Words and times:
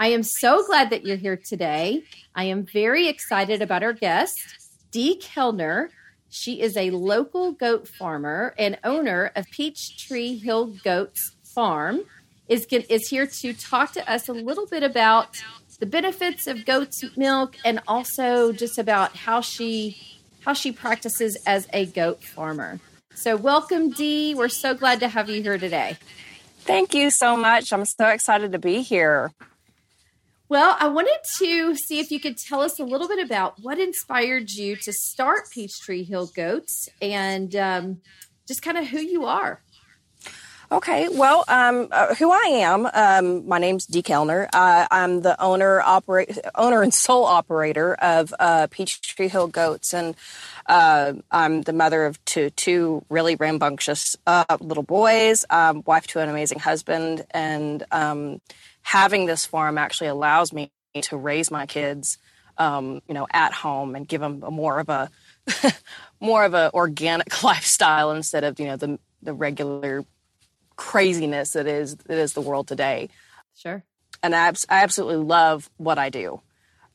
I 0.00 0.08
am 0.08 0.22
so 0.22 0.64
glad 0.64 0.90
that 0.90 1.04
you're 1.04 1.16
here 1.16 1.36
today. 1.36 2.04
I 2.32 2.44
am 2.44 2.64
very 2.64 3.08
excited 3.08 3.60
about 3.60 3.82
our 3.82 3.92
guest, 3.92 4.38
Dee 4.92 5.16
Kellner. 5.16 5.90
She 6.30 6.60
is 6.60 6.76
a 6.76 6.90
local 6.90 7.50
goat 7.50 7.88
farmer 7.88 8.54
and 8.56 8.78
owner 8.84 9.32
of 9.34 9.50
Peachtree 9.50 10.38
Hill 10.38 10.66
Goats 10.84 11.32
Farm. 11.52 12.02
Is, 12.46 12.64
is 12.66 13.08
here 13.08 13.26
to 13.26 13.52
talk 13.52 13.92
to 13.94 14.10
us 14.10 14.28
a 14.28 14.32
little 14.32 14.66
bit 14.66 14.84
about 14.84 15.36
the 15.80 15.86
benefits 15.86 16.46
of 16.46 16.64
goat's 16.64 17.04
milk 17.16 17.56
and 17.64 17.80
also 17.88 18.52
just 18.52 18.78
about 18.78 19.16
how 19.16 19.40
she 19.40 19.96
how 20.44 20.52
she 20.52 20.70
practices 20.70 21.36
as 21.44 21.66
a 21.72 21.86
goat 21.86 22.22
farmer. 22.22 22.78
So 23.14 23.36
welcome 23.36 23.90
Dee. 23.90 24.34
We're 24.36 24.48
so 24.48 24.74
glad 24.74 25.00
to 25.00 25.08
have 25.08 25.28
you 25.28 25.42
here 25.42 25.58
today. 25.58 25.98
Thank 26.60 26.94
you 26.94 27.10
so 27.10 27.36
much. 27.36 27.72
I'm 27.72 27.84
so 27.84 28.06
excited 28.06 28.52
to 28.52 28.58
be 28.58 28.82
here. 28.82 29.32
Well, 30.50 30.78
I 30.80 30.88
wanted 30.88 31.18
to 31.40 31.74
see 31.74 32.00
if 32.00 32.10
you 32.10 32.18
could 32.18 32.38
tell 32.38 32.62
us 32.62 32.78
a 32.80 32.84
little 32.84 33.06
bit 33.06 33.22
about 33.22 33.60
what 33.60 33.78
inspired 33.78 34.50
you 34.50 34.76
to 34.76 34.92
start 34.94 35.50
Peachtree 35.52 36.04
Hill 36.04 36.30
Goats 36.34 36.88
and 37.02 37.54
um, 37.54 38.00
just 38.46 38.62
kind 38.62 38.78
of 38.78 38.86
who 38.86 38.98
you 38.98 39.26
are. 39.26 39.60
Okay, 40.72 41.08
well, 41.10 41.44
um, 41.48 41.88
uh, 41.90 42.14
who 42.14 42.30
I 42.30 42.60
am, 42.60 42.86
um, 42.92 43.46
my 43.46 43.58
name's 43.58 43.84
Dee 43.84 44.02
Kellner. 44.02 44.48
Uh, 44.52 44.86
I'm 44.90 45.20
the 45.20 45.38
owner, 45.40 45.80
operate, 45.80 46.38
owner 46.54 46.82
and 46.82 46.92
sole 46.92 47.24
operator 47.24 47.94
of 47.94 48.34
uh, 48.38 48.68
Peachtree 48.70 49.28
Hill 49.28 49.48
Goats, 49.48 49.94
and 49.94 50.14
uh, 50.66 51.14
I'm 51.30 51.62
the 51.62 51.72
mother 51.72 52.04
of 52.04 52.22
two, 52.26 52.50
two 52.50 53.02
really 53.08 53.34
rambunctious 53.36 54.16
uh, 54.26 54.44
little 54.60 54.82
boys, 54.82 55.46
um, 55.48 55.82
wife 55.86 56.06
to 56.08 56.20
an 56.20 56.28
amazing 56.28 56.58
husband, 56.58 57.24
and 57.30 57.84
um, 57.90 58.42
having 58.88 59.26
this 59.26 59.44
farm 59.44 59.76
actually 59.76 60.06
allows 60.06 60.50
me 60.50 60.72
to 61.02 61.14
raise 61.14 61.50
my 61.50 61.66
kids, 61.66 62.16
um, 62.56 63.02
you 63.06 63.12
know, 63.12 63.26
at 63.30 63.52
home 63.52 63.94
and 63.94 64.08
give 64.08 64.22
them 64.22 64.42
a 64.42 64.50
more 64.50 64.80
of 64.80 64.88
a 64.88 65.10
more 66.20 66.42
of 66.42 66.54
a 66.54 66.70
organic 66.72 67.42
lifestyle 67.50 68.10
instead 68.12 68.44
of 68.44 68.58
you 68.58 68.64
know 68.64 68.76
the 68.76 68.98
the 69.22 69.34
regular 69.34 70.06
craziness 70.76 71.50
that 71.50 71.66
is 71.66 71.96
that 71.96 72.16
is 72.16 72.32
the 72.32 72.40
world 72.40 72.66
today. 72.66 73.10
Sure. 73.54 73.84
And 74.22 74.34
I, 74.34 74.48
I 74.48 74.82
absolutely 74.82 75.22
love 75.22 75.68
what 75.76 75.98
I 75.98 76.08
do. 76.08 76.40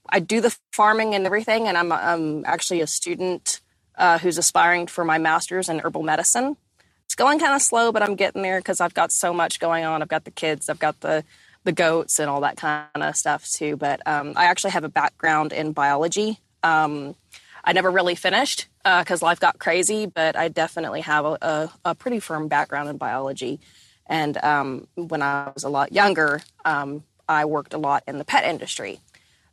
I 0.09 0.19
do 0.19 0.41
the 0.41 0.55
farming 0.71 1.13
and 1.13 1.27
everything, 1.27 1.67
and 1.67 1.77
I'm, 1.77 1.91
I'm 1.91 2.43
actually 2.45 2.81
a 2.81 2.87
student 2.87 3.61
uh, 3.97 4.17
who's 4.17 4.37
aspiring 4.37 4.87
for 4.87 5.05
my 5.05 5.19
master's 5.19 5.69
in 5.69 5.79
herbal 5.79 6.03
medicine. 6.03 6.57
It's 7.05 7.15
going 7.15 7.39
kind 7.39 7.53
of 7.53 7.61
slow, 7.61 7.91
but 7.91 8.01
I'm 8.01 8.15
getting 8.15 8.41
there 8.41 8.59
because 8.59 8.81
I've 8.81 8.93
got 8.93 9.11
so 9.11 9.31
much 9.33 9.59
going 9.59 9.85
on. 9.85 10.01
I've 10.01 10.09
got 10.09 10.25
the 10.25 10.31
kids, 10.31 10.69
I've 10.69 10.79
got 10.79 10.99
the 10.99 11.23
the 11.63 11.71
goats 11.71 12.19
and 12.19 12.29
all 12.29 12.41
that 12.41 12.57
kind 12.57 12.87
of 12.95 13.15
stuff 13.15 13.49
too. 13.49 13.75
But 13.77 14.05
um, 14.05 14.33
I 14.35 14.45
actually 14.45 14.71
have 14.71 14.83
a 14.83 14.89
background 14.89 15.53
in 15.53 15.71
biology. 15.71 16.39
Um, 16.61 17.15
I 17.63 17.73
never 17.73 17.89
really 17.89 18.15
finished 18.15 18.67
because 18.83 19.23
uh, 19.23 19.25
life 19.25 19.39
got 19.39 19.57
crazy, 19.59 20.05
but 20.05 20.35
I 20.35 20.49
definitely 20.49 21.01
have 21.01 21.25
a, 21.25 21.37
a, 21.41 21.71
a 21.85 21.95
pretty 21.95 22.19
firm 22.19 22.47
background 22.47 22.89
in 22.89 22.97
biology. 22.97 23.59
And 24.05 24.37
um, 24.43 24.87
when 24.95 25.21
I 25.21 25.51
was 25.53 25.63
a 25.63 25.69
lot 25.69 25.93
younger, 25.93 26.41
um, 26.65 27.03
I 27.27 27.45
worked 27.45 27.73
a 27.73 27.77
lot 27.77 28.03
in 28.07 28.17
the 28.17 28.25
pet 28.25 28.43
industry. 28.43 28.99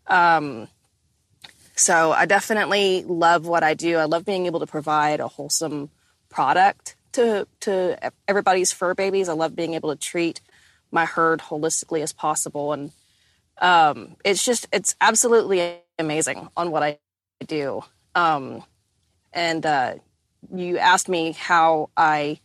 Um, 0.09 0.67
so 1.77 2.13
I 2.13 2.27
definitely 2.27 3.05
love 3.05 3.47
what 3.47 3.63
I 3.63 3.75
do. 3.75 3.97
I 3.97 4.05
love 4.05 4.25
being 4.25 4.47
able 4.47 4.61
to 4.61 4.67
provide 4.67 5.21
a 5.21 5.29
wholesome 5.29 5.91
product 6.29 6.97
to 7.13 7.47
to 7.61 8.13
everybody's 8.29 8.73
fur 8.73 8.95
babies. 8.95 9.29
I 9.29 9.33
love 9.33 9.57
being 9.57 9.75
able 9.75 9.91
to 9.91 9.97
treat 9.97 10.41
my 10.91 11.05
herd 11.05 11.41
holistically 11.41 12.03
as 12.03 12.13
possible. 12.13 12.73
And 12.73 12.93
um, 13.59 14.17
it's 14.25 14.45
just, 14.45 14.67
it's 14.73 14.97
absolutely 15.01 15.81
amazing 15.99 16.49
on 16.57 16.71
what 16.71 16.83
I 16.83 16.99
do. 17.47 17.83
Um, 18.15 18.65
and 19.33 19.65
uh, 19.65 19.95
you 20.55 20.79
asked 20.79 21.09
me 21.09 21.33
how 21.33 21.91
I, 21.97 22.41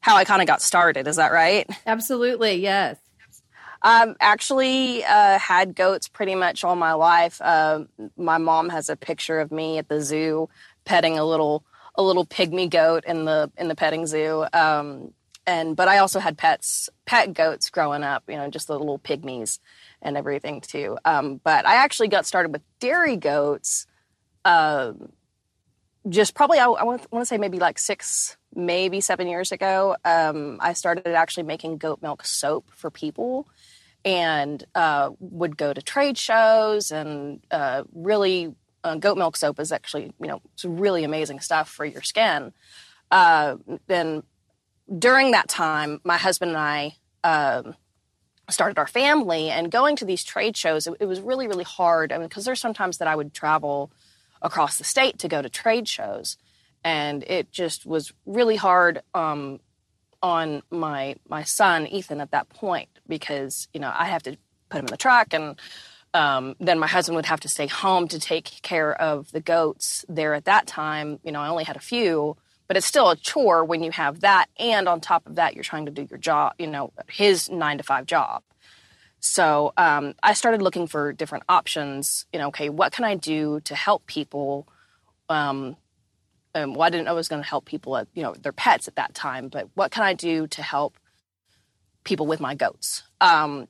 how 0.00 0.16
I 0.16 0.24
kind 0.24 0.40
of 0.40 0.46
got 0.46 0.62
started. 0.62 1.06
Is 1.06 1.16
that 1.16 1.32
right? 1.32 1.68
Absolutely. 1.86 2.54
Yes. 2.54 2.96
Um, 3.82 4.16
actually, 4.20 5.04
uh, 5.04 5.38
had 5.38 5.74
goats 5.74 6.06
pretty 6.06 6.34
much 6.34 6.64
all 6.64 6.76
my 6.76 6.92
life. 6.92 7.40
Uh, 7.40 7.84
my 8.16 8.36
mom 8.36 8.68
has 8.68 8.90
a 8.90 8.96
picture 8.96 9.40
of 9.40 9.50
me 9.50 9.78
at 9.78 9.88
the 9.88 10.02
zoo 10.02 10.48
petting 10.84 11.18
a 11.18 11.24
little 11.24 11.64
a 11.94 12.02
little 12.02 12.26
pygmy 12.26 12.68
goat 12.68 13.04
in 13.06 13.24
the 13.24 13.50
in 13.56 13.68
the 13.68 13.74
petting 13.74 14.06
zoo. 14.06 14.44
Um, 14.52 15.12
and 15.46 15.76
but 15.76 15.88
I 15.88 15.98
also 15.98 16.20
had 16.20 16.36
pets, 16.36 16.88
pet 17.06 17.32
goats 17.32 17.70
growing 17.70 18.02
up. 18.02 18.24
You 18.28 18.36
know, 18.36 18.48
just 18.50 18.66
the 18.66 18.78
little 18.78 18.98
pygmies 18.98 19.58
and 20.02 20.16
everything 20.16 20.60
too. 20.60 20.98
Um, 21.04 21.40
but 21.42 21.66
I 21.66 21.76
actually 21.76 22.08
got 22.08 22.26
started 22.26 22.52
with 22.52 22.62
dairy 22.78 23.16
goats. 23.16 23.86
Uh, 24.44 24.92
just 26.08 26.34
probably 26.34 26.58
I, 26.58 26.66
I 26.66 26.84
want, 26.84 27.10
want 27.12 27.22
to 27.22 27.26
say 27.26 27.38
maybe 27.38 27.58
like 27.58 27.78
six, 27.78 28.36
maybe 28.54 29.00
seven 29.00 29.28
years 29.28 29.52
ago. 29.52 29.96
Um, 30.04 30.58
I 30.60 30.72
started 30.72 31.06
actually 31.06 31.44
making 31.44 31.78
goat 31.78 32.00
milk 32.02 32.24
soap 32.24 32.70
for 32.74 32.90
people, 32.90 33.48
and 34.04 34.64
uh, 34.74 35.10
would 35.18 35.56
go 35.56 35.72
to 35.72 35.82
trade 35.82 36.18
shows 36.18 36.90
and 36.90 37.40
uh, 37.50 37.84
really. 37.92 38.54
Uh, 38.82 38.94
goat 38.94 39.18
milk 39.18 39.36
soap 39.36 39.60
is 39.60 39.72
actually, 39.72 40.10
you 40.18 40.26
know, 40.26 40.40
it's 40.54 40.64
really 40.64 41.04
amazing 41.04 41.38
stuff 41.38 41.68
for 41.68 41.84
your 41.84 42.00
skin. 42.00 42.50
Uh, 43.10 43.56
then 43.88 44.22
during 44.98 45.30
that 45.32 45.48
time, 45.48 46.00
my 46.04 46.16
husband 46.16 46.50
and 46.50 46.58
I 46.58 46.96
um, 47.22 47.76
started 48.48 48.78
our 48.78 48.86
family, 48.86 49.50
and 49.50 49.70
going 49.70 49.96
to 49.96 50.04
these 50.04 50.24
trade 50.24 50.56
shows, 50.56 50.86
it, 50.86 50.94
it 51.00 51.06
was 51.06 51.20
really, 51.20 51.46
really 51.46 51.64
hard. 51.64 52.12
I 52.12 52.18
mean, 52.18 52.28
because 52.28 52.44
there's 52.44 52.60
sometimes 52.60 52.98
that 52.98 53.08
I 53.08 53.16
would 53.16 53.32
travel 53.32 53.92
across 54.42 54.78
the 54.78 54.84
state 54.84 55.18
to 55.20 55.28
go 55.28 55.42
to 55.42 55.48
trade 55.48 55.88
shows, 55.88 56.36
and 56.82 57.22
it 57.24 57.52
just 57.52 57.86
was 57.86 58.12
really 58.26 58.56
hard 58.56 59.02
um, 59.14 59.60
on 60.22 60.62
my 60.70 61.16
my 61.28 61.44
son 61.44 61.86
Ethan 61.86 62.20
at 62.20 62.32
that 62.32 62.48
point 62.48 62.88
because 63.06 63.68
you 63.72 63.80
know 63.80 63.92
I 63.94 64.06
have 64.06 64.22
to 64.24 64.36
put 64.68 64.78
him 64.78 64.86
in 64.86 64.90
the 64.90 64.96
truck 64.96 65.32
and. 65.32 65.58
Um, 66.12 66.56
then 66.58 66.80
my 66.80 66.88
husband 66.88 67.14
would 67.14 67.26
have 67.26 67.38
to 67.38 67.48
stay 67.48 67.68
home 67.68 68.08
to 68.08 68.18
take 68.18 68.62
care 68.62 69.00
of 69.00 69.30
the 69.30 69.40
goats 69.40 70.04
there 70.08 70.34
at 70.34 70.46
that 70.46 70.66
time. 70.66 71.20
You 71.22 71.30
know, 71.30 71.38
I 71.38 71.46
only 71.46 71.62
had 71.62 71.76
a 71.76 71.78
few, 71.78 72.36
but 72.70 72.76
it's 72.76 72.86
still 72.86 73.10
a 73.10 73.16
chore 73.16 73.64
when 73.64 73.82
you 73.82 73.90
have 73.90 74.20
that 74.20 74.46
and 74.56 74.86
on 74.86 75.00
top 75.00 75.26
of 75.26 75.34
that 75.34 75.56
you're 75.56 75.64
trying 75.64 75.86
to 75.86 75.90
do 75.90 76.06
your 76.08 76.20
job 76.20 76.52
you 76.56 76.68
know 76.68 76.92
his 77.08 77.50
nine 77.50 77.78
to 77.78 77.82
five 77.82 78.06
job 78.06 78.44
so 79.18 79.72
um, 79.76 80.14
i 80.22 80.32
started 80.32 80.62
looking 80.62 80.86
for 80.86 81.12
different 81.12 81.42
options 81.48 82.26
you 82.32 82.38
know 82.38 82.46
okay 82.46 82.68
what 82.68 82.92
can 82.92 83.04
i 83.04 83.16
do 83.16 83.58
to 83.64 83.74
help 83.74 84.06
people 84.06 84.68
um, 85.28 85.76
um, 86.54 86.74
well, 86.74 86.82
I 86.82 86.90
didn't 86.90 87.06
know 87.06 87.12
I 87.12 87.14
was 87.14 87.28
going 87.28 87.42
to 87.42 87.48
help 87.48 87.64
people 87.64 87.96
at 87.96 88.08
you 88.14 88.22
know 88.22 88.34
their 88.34 88.52
pets 88.52 88.88
at 88.88 88.96
that 88.96 89.14
time, 89.14 89.48
but 89.48 89.68
what 89.74 89.90
can 89.90 90.02
I 90.02 90.14
do 90.14 90.46
to 90.48 90.62
help 90.62 90.96
people 92.04 92.26
with 92.26 92.40
my 92.40 92.54
goats? 92.54 93.04
Um, 93.20 93.68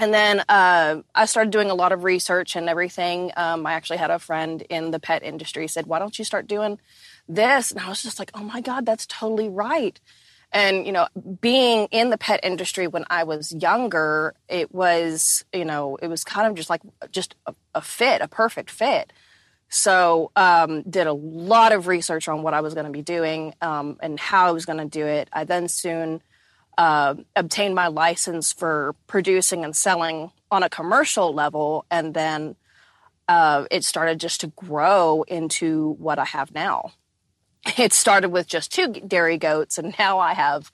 and 0.00 0.12
then 0.12 0.40
uh, 0.48 1.02
I 1.14 1.26
started 1.26 1.52
doing 1.52 1.70
a 1.70 1.74
lot 1.74 1.92
of 1.92 2.02
research 2.02 2.56
and 2.56 2.68
everything. 2.68 3.30
Um, 3.36 3.66
I 3.66 3.74
actually 3.74 3.98
had 3.98 4.10
a 4.10 4.18
friend 4.18 4.62
in 4.62 4.90
the 4.90 4.98
pet 4.98 5.22
industry 5.22 5.68
said, 5.68 5.86
"Why 5.86 6.00
don't 6.00 6.18
you 6.18 6.24
start 6.24 6.48
doing 6.48 6.78
this. 7.34 7.70
And 7.70 7.80
I 7.80 7.88
was 7.88 8.02
just 8.02 8.18
like, 8.18 8.30
oh 8.34 8.42
my 8.42 8.60
God, 8.60 8.84
that's 8.84 9.06
totally 9.06 9.48
right. 9.48 9.98
And, 10.52 10.84
you 10.84 10.92
know, 10.92 11.06
being 11.40 11.86
in 11.92 12.10
the 12.10 12.18
pet 12.18 12.40
industry 12.42 12.88
when 12.88 13.04
I 13.08 13.22
was 13.22 13.52
younger, 13.52 14.34
it 14.48 14.74
was, 14.74 15.44
you 15.52 15.64
know, 15.64 15.96
it 16.02 16.08
was 16.08 16.24
kind 16.24 16.48
of 16.48 16.56
just 16.56 16.68
like 16.68 16.80
just 17.12 17.36
a, 17.46 17.54
a 17.74 17.80
fit, 17.80 18.20
a 18.20 18.28
perfect 18.28 18.70
fit. 18.70 19.12
So, 19.68 20.32
um, 20.34 20.82
did 20.82 21.06
a 21.06 21.12
lot 21.12 21.70
of 21.70 21.86
research 21.86 22.26
on 22.26 22.42
what 22.42 22.54
I 22.54 22.60
was 22.62 22.74
going 22.74 22.86
to 22.86 22.92
be 22.92 23.02
doing 23.02 23.54
um, 23.62 23.98
and 24.02 24.18
how 24.18 24.48
I 24.48 24.50
was 24.50 24.66
going 24.66 24.80
to 24.80 24.86
do 24.86 25.06
it. 25.06 25.28
I 25.32 25.44
then 25.44 25.68
soon 25.68 26.20
uh, 26.78 27.14
obtained 27.36 27.74
my 27.74 27.88
license 27.88 28.52
for 28.52 28.94
producing 29.06 29.64
and 29.64 29.76
selling 29.76 30.30
on 30.50 30.62
a 30.62 30.68
commercial 30.68 31.32
level, 31.32 31.84
and 31.90 32.14
then 32.14 32.56
uh, 33.28 33.64
it 33.70 33.84
started 33.84 34.18
just 34.18 34.40
to 34.40 34.48
grow 34.48 35.22
into 35.28 35.94
what 35.98 36.18
I 36.18 36.24
have 36.24 36.52
now 36.54 36.92
it 37.78 37.92
started 37.92 38.30
with 38.30 38.46
just 38.46 38.72
two 38.72 38.88
dairy 38.88 39.38
goats, 39.38 39.78
and 39.78 39.94
now 39.98 40.18
I 40.18 40.34
have 40.34 40.72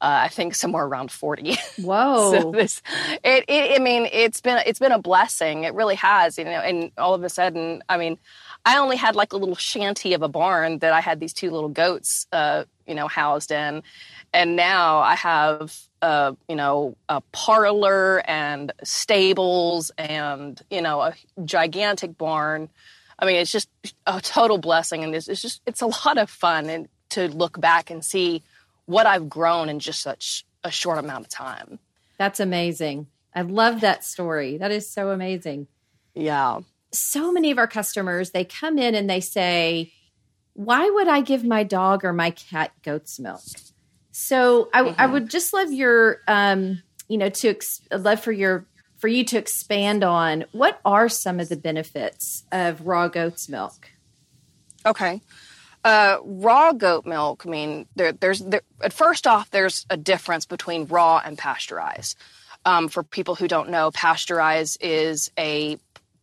Uh, 0.00 0.26
I 0.26 0.28
think 0.28 0.56
somewhere 0.56 0.84
around 0.84 1.12
40. 1.12 1.56
Whoa. 1.78 2.32
so 2.32 2.50
this, 2.50 2.82
it, 3.22 3.44
it, 3.46 3.80
I 3.80 3.84
mean, 3.84 4.08
it's 4.10 4.40
been, 4.40 4.58
it's 4.66 4.80
been 4.80 4.90
a 4.90 4.98
blessing. 4.98 5.62
It 5.62 5.74
really 5.74 5.94
has, 5.94 6.38
you 6.38 6.44
know, 6.44 6.50
and 6.50 6.90
all 6.98 7.14
of 7.14 7.22
a 7.22 7.28
sudden, 7.28 7.84
I 7.88 7.96
mean, 7.98 8.18
I 8.64 8.78
only 8.78 8.96
had 8.96 9.14
like 9.14 9.32
a 9.32 9.36
little 9.36 9.54
shanty 9.54 10.12
of 10.14 10.22
a 10.22 10.28
barn 10.28 10.80
that 10.80 10.92
I 10.92 11.00
had 11.00 11.20
these 11.20 11.32
two 11.32 11.52
little 11.52 11.68
goats, 11.68 12.26
uh, 12.32 12.64
you 12.84 12.96
know, 12.96 13.06
housed 13.06 13.52
in. 13.52 13.84
And 14.32 14.56
now 14.56 14.98
I 15.00 15.14
have, 15.14 15.76
uh, 16.00 16.32
you 16.48 16.56
know, 16.56 16.96
a 17.08 17.20
parlor 17.32 18.22
and 18.26 18.72
stables 18.82 19.90
and, 19.98 20.60
you 20.70 20.80
know, 20.80 21.02
a 21.02 21.14
gigantic 21.44 22.16
barn. 22.16 22.70
I 23.18 23.26
mean, 23.26 23.36
it's 23.36 23.52
just 23.52 23.68
a 24.06 24.20
total 24.20 24.58
blessing. 24.58 25.04
And 25.04 25.14
it's, 25.14 25.28
it's 25.28 25.42
just, 25.42 25.60
it's 25.66 25.82
a 25.82 25.86
lot 25.86 26.16
of 26.16 26.30
fun 26.30 26.70
and 26.70 26.88
to 27.10 27.28
look 27.28 27.60
back 27.60 27.90
and 27.90 28.02
see 28.02 28.42
what 28.86 29.06
I've 29.06 29.28
grown 29.28 29.68
in 29.68 29.78
just 29.78 30.00
such 30.00 30.46
a 30.64 30.70
short 30.70 30.98
amount 30.98 31.26
of 31.26 31.30
time. 31.30 31.78
That's 32.18 32.40
amazing. 32.40 33.08
I 33.34 33.42
love 33.42 33.80
that 33.80 34.04
story. 34.04 34.58
That 34.58 34.70
is 34.70 34.88
so 34.88 35.10
amazing. 35.10 35.66
Yeah. 36.14 36.60
So 36.92 37.32
many 37.32 37.50
of 37.50 37.58
our 37.58 37.66
customers, 37.66 38.30
they 38.30 38.44
come 38.44 38.78
in 38.78 38.94
and 38.94 39.08
they 39.08 39.20
say, 39.20 39.92
Why 40.54 40.88
would 40.88 41.08
I 41.08 41.20
give 41.20 41.44
my 41.44 41.64
dog 41.64 42.04
or 42.04 42.12
my 42.12 42.30
cat 42.30 42.72
goat's 42.82 43.18
milk? 43.18 43.40
So 44.12 44.68
I, 44.72 44.82
mm-hmm. 44.82 45.00
I 45.00 45.06
would 45.06 45.30
just 45.30 45.52
love 45.52 45.72
your, 45.72 46.20
um, 46.28 46.82
you 47.08 47.18
know, 47.18 47.30
to 47.30 47.48
ex- 47.48 47.80
love 47.90 48.20
for 48.20 48.32
your 48.32 48.66
for 48.98 49.08
you 49.08 49.24
to 49.24 49.36
expand 49.36 50.04
on 50.04 50.44
what 50.52 50.80
are 50.84 51.08
some 51.08 51.40
of 51.40 51.48
the 51.48 51.56
benefits 51.56 52.44
of 52.52 52.86
raw 52.86 53.08
goat's 53.08 53.48
milk. 53.48 53.88
Okay. 54.86 55.20
Uh, 55.82 56.18
raw 56.22 56.72
goat 56.72 57.04
milk, 57.04 57.42
I 57.44 57.50
mean, 57.50 57.86
there, 57.96 58.12
there's 58.12 58.38
there, 58.38 58.62
first 58.90 59.26
off, 59.26 59.50
there's 59.50 59.84
a 59.90 59.96
difference 59.96 60.46
between 60.46 60.86
raw 60.86 61.20
and 61.24 61.36
pasteurized. 61.36 62.16
Um, 62.64 62.86
for 62.86 63.02
people 63.02 63.34
who 63.34 63.48
don't 63.48 63.70
know, 63.70 63.90
pasteurized 63.90 64.78
is 64.80 65.32
a 65.36 65.78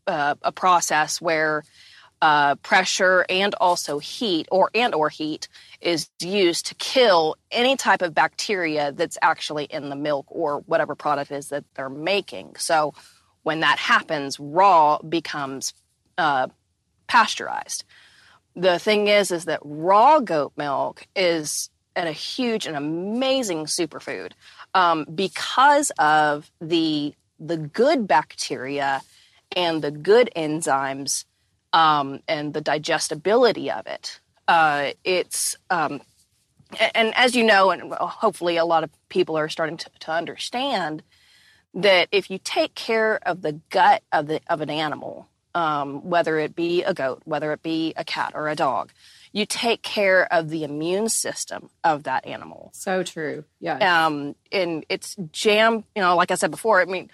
uh, 0.07 0.35
a 0.41 0.53
process 0.53 1.19
where 1.19 1.63
uh, 2.21 2.55
pressure 2.55 3.25
and 3.29 3.55
also 3.55 3.99
heat 3.99 4.47
or 4.51 4.69
and 4.73 4.93
or 4.93 5.09
heat 5.09 5.47
is 5.79 6.09
used 6.21 6.67
to 6.67 6.75
kill 6.75 7.35
any 7.51 7.77
type 7.77 8.01
of 8.01 8.13
bacteria 8.13 8.91
that's 8.91 9.17
actually 9.21 9.65
in 9.65 9.89
the 9.89 9.95
milk 9.95 10.25
or 10.29 10.59
whatever 10.65 10.95
product 10.95 11.31
is 11.31 11.49
that 11.49 11.63
they're 11.75 11.89
making. 11.89 12.55
So 12.57 12.93
when 13.43 13.61
that 13.61 13.79
happens, 13.79 14.39
raw 14.39 14.99
becomes 14.99 15.73
uh, 16.17 16.47
pasteurized 17.07 17.85
the 18.55 18.79
thing 18.79 19.07
is 19.07 19.31
is 19.31 19.45
that 19.45 19.59
raw 19.63 20.19
goat 20.19 20.53
milk 20.57 21.07
is 21.15 21.69
a 21.95 22.11
huge 22.11 22.65
and 22.65 22.77
amazing 22.77 23.65
superfood 23.65 24.31
um, 24.73 25.05
because 25.13 25.91
of 25.99 26.49
the 26.61 27.13
the 27.39 27.57
good 27.57 28.07
bacteria 28.07 29.01
and 29.55 29.81
the 29.81 29.91
good 29.91 30.29
enzymes 30.35 31.25
um, 31.73 32.21
and 32.27 32.53
the 32.53 32.61
digestibility 32.61 33.71
of 33.71 33.87
it. 33.87 34.19
Uh, 34.47 34.91
it's 35.03 35.55
um, 35.69 36.01
and 36.95 37.13
as 37.15 37.35
you 37.35 37.43
know, 37.43 37.71
and 37.71 37.93
hopefully 37.93 38.57
a 38.57 38.65
lot 38.65 38.83
of 38.83 38.89
people 39.09 39.37
are 39.37 39.49
starting 39.49 39.77
to, 39.77 39.89
to 40.01 40.11
understand 40.11 41.03
that 41.73 42.07
if 42.11 42.29
you 42.29 42.39
take 42.43 42.75
care 42.75 43.19
of 43.27 43.41
the 43.41 43.59
gut 43.69 44.03
of 44.11 44.27
the 44.27 44.41
of 44.49 44.61
an 44.61 44.69
animal, 44.69 45.27
um, 45.55 46.07
whether 46.07 46.37
it 46.37 46.55
be 46.55 46.83
a 46.83 46.93
goat, 46.93 47.21
whether 47.25 47.51
it 47.51 47.63
be 47.63 47.93
a 47.97 48.03
cat 48.03 48.33
or 48.35 48.49
a 48.49 48.55
dog. 48.55 48.91
You 49.31 49.45
take 49.45 49.83
care 49.83 50.31
of 50.33 50.49
the 50.49 50.63
immune 50.63 51.09
system 51.09 51.69
of 51.83 52.03
that 52.03 52.25
animal. 52.25 52.71
So 52.73 53.03
true. 53.03 53.45
Yeah. 53.59 54.05
Um, 54.05 54.35
and 54.51 54.85
it's 54.89 55.15
jam, 55.31 55.83
you 55.95 56.01
know, 56.01 56.15
like 56.15 56.31
I 56.31 56.35
said 56.35 56.49
before, 56.49 56.81
I 56.81 56.85
mean, 56.85 57.11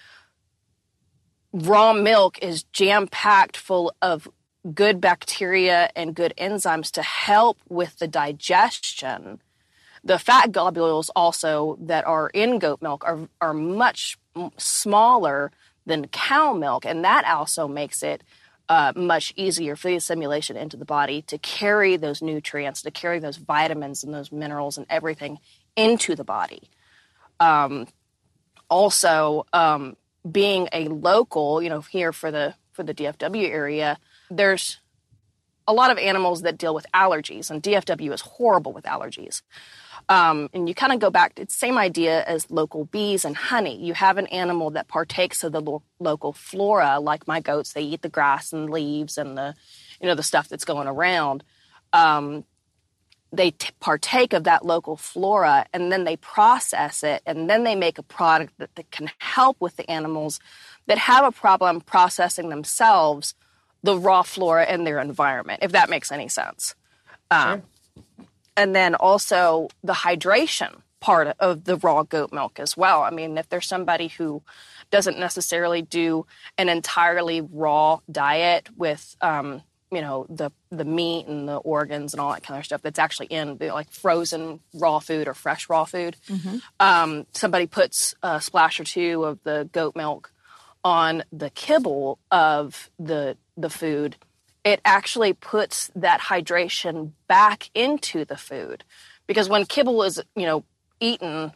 raw 1.51 1.93
milk 1.93 2.39
is 2.39 2.63
jam 2.63 3.07
packed 3.07 3.57
full 3.57 3.93
of 4.01 4.29
good 4.73 4.99
bacteria 4.99 5.89
and 5.95 6.15
good 6.15 6.33
enzymes 6.37 6.91
to 6.91 7.01
help 7.01 7.59
with 7.69 7.99
the 7.99 8.07
digestion. 8.07 9.41
The 10.03 10.19
fat 10.19 10.51
globules 10.51 11.09
also 11.15 11.77
that 11.81 12.05
are 12.05 12.29
in 12.29 12.59
goat 12.59 12.81
milk 12.81 13.03
are, 13.05 13.27
are 13.41 13.53
much 13.53 14.17
smaller 14.57 15.51
than 15.85 16.07
cow 16.07 16.53
milk. 16.53 16.85
And 16.85 17.03
that 17.03 17.25
also 17.25 17.67
makes 17.67 18.03
it 18.03 18.23
uh, 18.69 18.93
much 18.95 19.33
easier 19.35 19.75
for 19.75 19.89
the 19.89 19.95
assimilation 19.95 20.57
into 20.57 20.77
the 20.77 20.85
body 20.85 21.21
to 21.23 21.37
carry 21.37 21.97
those 21.97 22.21
nutrients, 22.21 22.81
to 22.81 22.91
carry 22.91 23.19
those 23.19 23.37
vitamins 23.37 24.03
and 24.03 24.13
those 24.13 24.31
minerals 24.31 24.77
and 24.77 24.87
everything 24.89 25.39
into 25.75 26.15
the 26.15 26.23
body. 26.23 26.69
Um, 27.39 27.87
also, 28.69 29.45
um, 29.53 29.95
being 30.29 30.67
a 30.73 30.87
local, 30.87 31.61
you 31.61 31.69
know, 31.69 31.81
here 31.81 32.11
for 32.11 32.31
the 32.31 32.55
for 32.71 32.83
the 32.83 32.93
DFW 32.93 33.47
area, 33.49 33.97
there's 34.29 34.79
a 35.67 35.73
lot 35.73 35.91
of 35.91 35.97
animals 35.97 36.43
that 36.43 36.57
deal 36.57 36.75
with 36.75 36.85
allergies, 36.93 37.49
and 37.49 37.61
DFW 37.61 38.13
is 38.13 38.21
horrible 38.21 38.71
with 38.71 38.85
allergies. 38.85 39.41
Um, 40.07 40.49
and 40.53 40.69
you 40.69 40.75
kind 40.75 40.93
of 40.93 40.99
go 40.99 41.09
back, 41.09 41.33
it's 41.37 41.55
the 41.55 41.59
same 41.59 41.77
idea 41.77 42.23
as 42.25 42.51
local 42.51 42.85
bees 42.85 43.25
and 43.25 43.35
honey. 43.35 43.83
You 43.83 43.95
have 43.95 44.17
an 44.17 44.27
animal 44.27 44.69
that 44.71 44.87
partakes 44.87 45.43
of 45.43 45.51
the 45.51 45.61
lo- 45.61 45.81
local 45.99 46.33
flora, 46.33 46.99
like 46.99 47.27
my 47.27 47.39
goats, 47.39 47.73
they 47.73 47.81
eat 47.81 48.03
the 48.03 48.09
grass 48.09 48.53
and 48.53 48.69
leaves 48.69 49.17
and 49.17 49.35
the, 49.35 49.55
you 49.99 50.07
know, 50.07 50.13
the 50.13 50.21
stuff 50.21 50.47
that's 50.47 50.65
going 50.65 50.87
around. 50.87 51.43
Um, 51.91 52.45
they 53.31 53.51
t- 53.51 53.71
partake 53.79 54.33
of 54.33 54.43
that 54.43 54.63
local 54.63 54.95
flora 54.95 55.65
and 55.73 55.91
then 55.91 56.03
they 56.03 56.17
process 56.17 57.03
it 57.03 57.21
and 57.25 57.49
then 57.49 57.63
they 57.63 57.75
make 57.75 57.97
a 57.97 58.03
product 58.03 58.53
that, 58.59 58.73
that 58.75 58.91
can 58.91 59.09
help 59.17 59.57
with 59.59 59.75
the 59.75 59.89
animals 59.89 60.39
that 60.85 60.99
have 60.99 61.25
a 61.25 61.31
problem 61.31 61.81
processing 61.81 62.49
themselves 62.49 63.33
the 63.85 63.97
raw 63.97 64.23
flora 64.23 64.65
in 64.65 64.83
their 64.83 64.99
environment, 64.99 65.59
if 65.63 65.71
that 65.71 65.89
makes 65.89 66.11
any 66.11 66.27
sense. 66.27 66.75
Um, 67.31 67.61
sure 67.61 67.63
and 68.57 68.75
then 68.75 68.95
also 68.95 69.69
the 69.83 69.93
hydration 69.93 70.81
part 70.99 71.35
of 71.39 71.65
the 71.65 71.77
raw 71.77 72.03
goat 72.03 72.33
milk 72.33 72.59
as 72.59 72.75
well. 72.75 73.03
I 73.03 73.11
mean, 73.11 73.37
if 73.37 73.49
there's 73.49 73.67
somebody 73.67 74.07
who 74.07 74.41
doesn't 74.91 75.19
necessarily 75.19 75.81
do 75.81 76.25
an 76.57 76.69
entirely 76.69 77.41
raw 77.41 77.99
diet 78.11 78.69
with, 78.75 79.15
um, 79.21 79.61
you 79.91 80.01
know, 80.01 80.25
the 80.29 80.51
the 80.71 80.85
meat 80.85 81.27
and 81.27 81.47
the 81.47 81.57
organs 81.57 82.13
and 82.13 82.21
all 82.21 82.33
that 82.33 82.43
kind 82.43 82.57
of 82.57 82.65
stuff 82.65 82.81
that's 82.81 82.99
actually 82.99 83.27
in 83.27 83.57
the, 83.57 83.67
like 83.67 83.91
frozen 83.91 84.59
raw 84.73 84.99
food 84.99 85.27
or 85.27 85.33
fresh 85.33 85.69
raw 85.69 85.83
food. 85.83 86.15
Mm-hmm. 86.27 86.57
Um, 86.79 87.27
somebody 87.33 87.67
puts 87.67 88.15
a 88.23 88.41
splash 88.41 88.79
or 88.79 88.83
two 88.83 89.25
of 89.25 89.39
the 89.43 89.69
goat 89.71 89.95
milk 89.95 90.31
on 90.85 91.23
the 91.33 91.49
kibble 91.49 92.19
of 92.31 92.89
the 92.97 93.35
the 93.57 93.69
food 93.69 94.15
it 94.65 94.81
actually 94.83 95.31
puts 95.31 95.91
that 95.95 96.19
hydration 96.21 97.11
back 97.27 97.69
into 97.75 98.25
the 98.25 98.35
food. 98.35 98.83
Because 99.27 99.47
when 99.47 99.65
kibble 99.65 100.03
is 100.03 100.21
you 100.35 100.45
know 100.45 100.63
eaten 100.99 101.51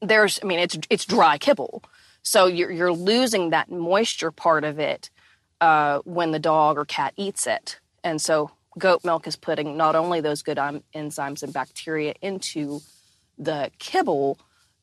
there's 0.00 0.40
i 0.42 0.46
mean 0.46 0.58
it's 0.58 0.78
it's 0.90 1.04
dry 1.04 1.38
kibble. 1.38 1.84
So 2.22 2.46
you're 2.46 2.70
you're 2.70 2.92
losing 2.92 3.50
that 3.50 3.70
moisture 3.70 4.30
part 4.30 4.64
of 4.64 4.78
it 4.78 5.10
uh, 5.60 5.98
when 6.04 6.30
the 6.32 6.38
dog 6.38 6.78
or 6.78 6.84
cat 6.84 7.14
eats 7.16 7.46
it. 7.46 7.78
And 8.02 8.20
so 8.20 8.50
goat 8.78 9.04
milk 9.04 9.26
is 9.26 9.36
putting 9.36 9.76
not 9.76 9.94
only 9.94 10.20
those 10.20 10.42
good 10.42 10.58
um, 10.58 10.82
enzymes 10.94 11.42
and 11.42 11.52
bacteria 11.52 12.14
into 12.22 12.80
the 13.38 13.70
kibble 13.78 14.38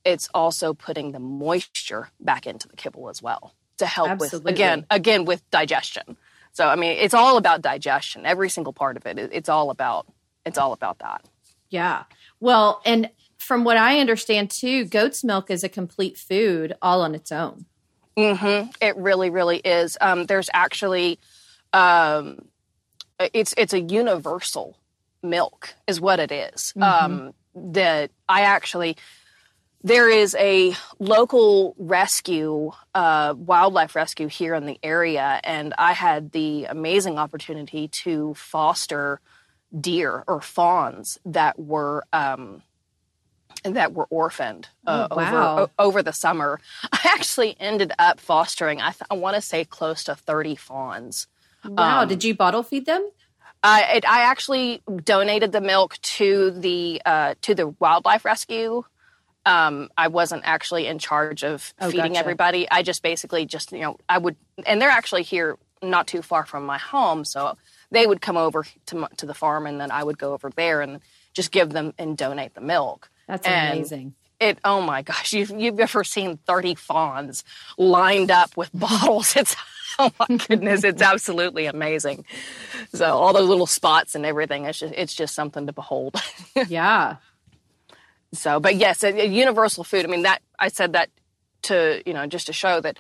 it's 0.06 0.30
also 0.34 0.74
putting 0.74 1.12
the 1.12 1.20
moisture 1.20 2.10
back 2.20 2.48
into 2.48 2.68
the 2.68 2.76
kibble 2.76 3.10
as 3.10 3.22
well 3.22 3.54
to 3.78 3.86
help 3.86 4.10
Absolutely. 4.10 4.52
with 4.52 4.54
again 4.54 4.86
again 4.90 5.26
with 5.26 5.50
digestion 5.52 6.18
so 6.52 6.68
I 6.68 6.76
mean, 6.76 6.98
it's 6.98 7.14
all 7.14 7.38
about 7.38 7.62
digestion. 7.62 8.26
Every 8.26 8.50
single 8.50 8.74
part 8.74 8.98
of 8.98 9.06
it. 9.06 9.18
It's 9.18 9.50
all 9.50 9.70
about 9.70 10.08
it's 10.46 10.58
all 10.58 10.74
about 10.74 11.00
that. 11.00 11.24
Yeah. 11.70 12.04
Well, 12.40 12.82
and 12.86 13.10
from 13.38 13.64
what 13.64 13.78
I 13.78 14.00
understand 14.00 14.50
too, 14.50 14.86
goat's 14.86 15.24
milk 15.24 15.50
is 15.52 15.64
a 15.64 15.70
complete 15.70 16.18
food 16.18 16.76
all 16.82 17.02
on 17.02 17.14
its 17.16 17.32
own. 17.32 17.66
Mm-hmm. 18.18 18.72
It 18.82 18.98
really, 18.98 19.30
really 19.30 19.60
is. 19.60 19.98
Um, 20.02 20.26
there's 20.26 20.50
actually, 20.54 21.20
um, 21.72 22.48
it's 23.34 23.54
it's 23.58 23.74
a 23.74 23.80
universal 23.80 24.78
milk, 25.22 25.76
is 25.88 26.02
what 26.02 26.20
it 26.20 26.32
is. 26.32 26.74
Mm-hmm. 26.76 26.84
Um, 26.84 27.34
that 27.56 28.12
I 28.28 28.42
actually 28.42 28.98
there 29.84 30.10
is 30.10 30.36
a 30.36 30.76
local 31.00 31.76
rescue, 31.78 32.72
uh, 32.94 33.34
wildlife 33.38 33.96
rescue 33.96 34.28
here 34.28 34.54
in 34.54 34.66
the 34.66 34.78
area, 34.84 35.40
and 35.44 35.74
I 35.78 35.94
had 35.94 36.32
the 36.32 36.66
amazing 36.66 37.18
opportunity 37.18 37.88
to 37.88 38.34
foster 38.34 39.22
deer 39.80 40.24
or 40.28 40.42
fawns 40.42 41.18
that 41.26 41.58
were 41.58 42.04
um, 42.12 42.62
that 43.64 43.94
were 43.94 44.08
orphaned 44.10 44.68
uh, 44.86 45.08
oh, 45.10 45.16
wow. 45.16 45.58
over 45.58 45.72
over 45.80 46.04
the 46.04 46.14
summer. 46.14 46.60
I 46.92 47.00
actually 47.06 47.56
ended 47.60 47.94
up 47.98 48.20
fostering. 48.20 48.82
I, 48.82 48.92
th- 48.92 49.04
I 49.10 49.14
want 49.14 49.36
to 49.36 49.42
say 49.42 49.64
close 49.64 50.04
to 50.06 50.16
thirty 50.16 50.56
fawns. 50.56 51.28
Wow! 51.64 52.02
Um, 52.02 52.08
Did 52.10 52.26
you 52.26 52.36
bottle 52.36 52.64
feed 52.64 52.86
them? 52.86 53.10
I, 53.62 53.84
it, 53.96 54.10
I 54.10 54.22
actually 54.22 54.82
donated 55.04 55.52
the 55.52 55.60
milk 55.62 55.98
to 56.02 56.52
the 56.52 57.02
uh, 57.06 57.36
to 57.44 57.56
the 57.56 57.68
wildlife 57.68 58.26
rescue 58.26 58.84
um, 59.50 59.90
I 59.98 60.08
wasn't 60.08 60.44
actually 60.46 60.86
in 60.88 61.00
charge 61.00 61.44
of 61.44 61.74
Oh, 61.82 61.90
feeding 61.92 62.14
gotcha. 62.14 62.20
everybody. 62.20 62.62
I 62.70 62.84
just 62.84 63.02
basically 63.04 63.46
just 63.46 63.72
you 63.72 63.82
know 63.82 63.98
I 64.08 64.18
would, 64.18 64.36
and 64.66 64.82
they're 64.82 64.90
actually 65.02 65.24
here 65.24 65.58
not 65.82 66.08
too 66.08 66.22
far 66.22 66.46
from 66.46 66.66
my 66.66 66.78
home, 66.78 67.26
so 67.26 67.58
they 67.92 68.06
would 68.08 68.22
come 68.22 68.38
over 68.38 68.66
to 68.88 69.08
to 69.18 69.26
the 69.26 69.34
farm, 69.34 69.66
and 69.68 69.80
then 69.82 69.92
I 69.92 70.04
would 70.04 70.18
go 70.18 70.34
over 70.34 70.50
there 70.56 70.82
and 70.82 71.00
just 71.34 71.52
give 71.52 71.70
them 71.72 71.94
and 71.98 72.18
donate 72.18 72.54
the 72.54 72.62
milk. 72.62 73.10
That's 73.28 73.48
And 73.48 73.78
amazing. 73.78 74.14
It 74.40 74.58
oh 74.64 74.82
my 74.82 75.02
gosh, 75.02 75.34
you've 75.34 75.52
you've 75.52 75.80
ever 75.80 76.04
seen 76.04 76.38
thirty 76.48 76.76
fawns 76.76 77.44
lined 77.78 78.32
up 78.32 78.56
with 78.56 78.70
bottles? 78.86 79.36
It's 79.36 79.56
oh 79.98 80.12
my 80.20 80.38
goodness, 80.38 80.84
it's 80.84 81.02
absolutely 81.02 81.66
amazing. 81.66 82.26
So 82.94 83.06
all 83.06 83.34
those 83.34 83.50
little 83.50 83.68
spots 83.68 84.16
and 84.16 84.26
everything, 84.26 84.66
it's 84.66 84.80
just 84.80 84.94
it's 84.96 85.14
just 85.14 85.36
something 85.36 85.66
to 85.68 85.74
behold. 85.74 86.16
Yeah. 86.68 87.18
So, 88.34 88.60
but 88.60 88.76
yes, 88.76 89.04
a, 89.04 89.10
a 89.10 89.28
universal 89.28 89.84
food. 89.84 90.06
I 90.06 90.08
mean, 90.08 90.24
that 90.24 90.42
I 90.58 90.68
said 90.68 90.94
that 90.94 91.10
to 91.64 92.02
you 92.06 92.14
know 92.14 92.28
just 92.28 92.48
to 92.48 92.54
show 92.54 92.80
that 92.82 92.98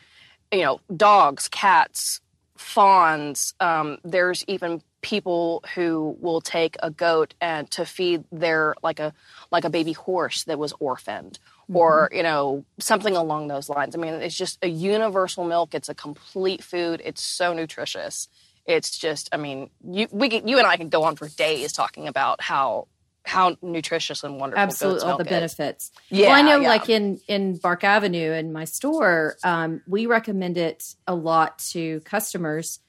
you 0.51 0.61
know 0.61 0.79
dogs, 0.95 1.47
cats, 1.47 2.21
fawns. 2.57 3.53
Um, 3.59 3.99
there's 4.03 4.43
even 4.47 4.81
people 5.01 5.63
who 5.75 6.17
will 6.19 6.41
take 6.41 6.75
a 6.83 6.91
goat 6.91 7.33
and 7.39 7.69
to 7.71 7.85
feed 7.85 8.23
their 8.31 8.75
like 8.83 8.99
a 8.99 9.13
like 9.51 9.63
a 9.63 9.69
baby 9.69 9.93
horse 9.93 10.43
that 10.43 10.59
was 10.59 10.73
orphaned 10.79 11.39
or 11.73 12.09
you 12.11 12.23
know 12.23 12.65
something 12.79 13.15
along 13.15 13.47
those 13.47 13.69
lines. 13.69 13.95
I 13.95 13.99
mean, 13.99 14.13
it's 14.15 14.35
just 14.35 14.57
a 14.63 14.67
universal 14.67 15.45
milk. 15.45 15.73
It's 15.75 15.89
a 15.89 15.95
complete 15.95 16.63
food. 16.63 17.01
It's 17.03 17.23
so 17.23 17.53
nutritious. 17.53 18.27
It's 18.65 18.97
just, 18.97 19.29
I 19.31 19.37
mean, 19.37 19.69
you 19.83 20.07
we 20.11 20.29
can, 20.29 20.47
you 20.47 20.57
and 20.57 20.67
I 20.67 20.77
can 20.77 20.89
go 20.89 21.03
on 21.03 21.15
for 21.15 21.27
days 21.27 21.73
talking 21.73 22.07
about 22.07 22.41
how 22.41 22.87
how 23.29 23.55
nutritious 23.61 24.23
and 24.23 24.39
wonderful 24.39 24.61
absolutely 24.63 25.09
all 25.09 25.17
the 25.17 25.23
is. 25.23 25.29
benefits. 25.29 25.91
Yeah, 26.09 26.27
well, 26.27 26.35
I 26.37 26.41
know, 26.41 26.59
yeah. 26.61 26.67
like 26.69 26.89
in 26.89 27.19
in 27.27 27.57
Bark 27.57 27.83
Avenue 27.83 28.31
in 28.33 28.51
my 28.51 28.65
store, 28.65 29.37
um, 29.43 29.81
we 29.87 30.05
recommend 30.05 30.57
it 30.57 30.83
a 31.07 31.15
lot 31.15 31.59
to 31.71 32.01
customers 32.01 32.79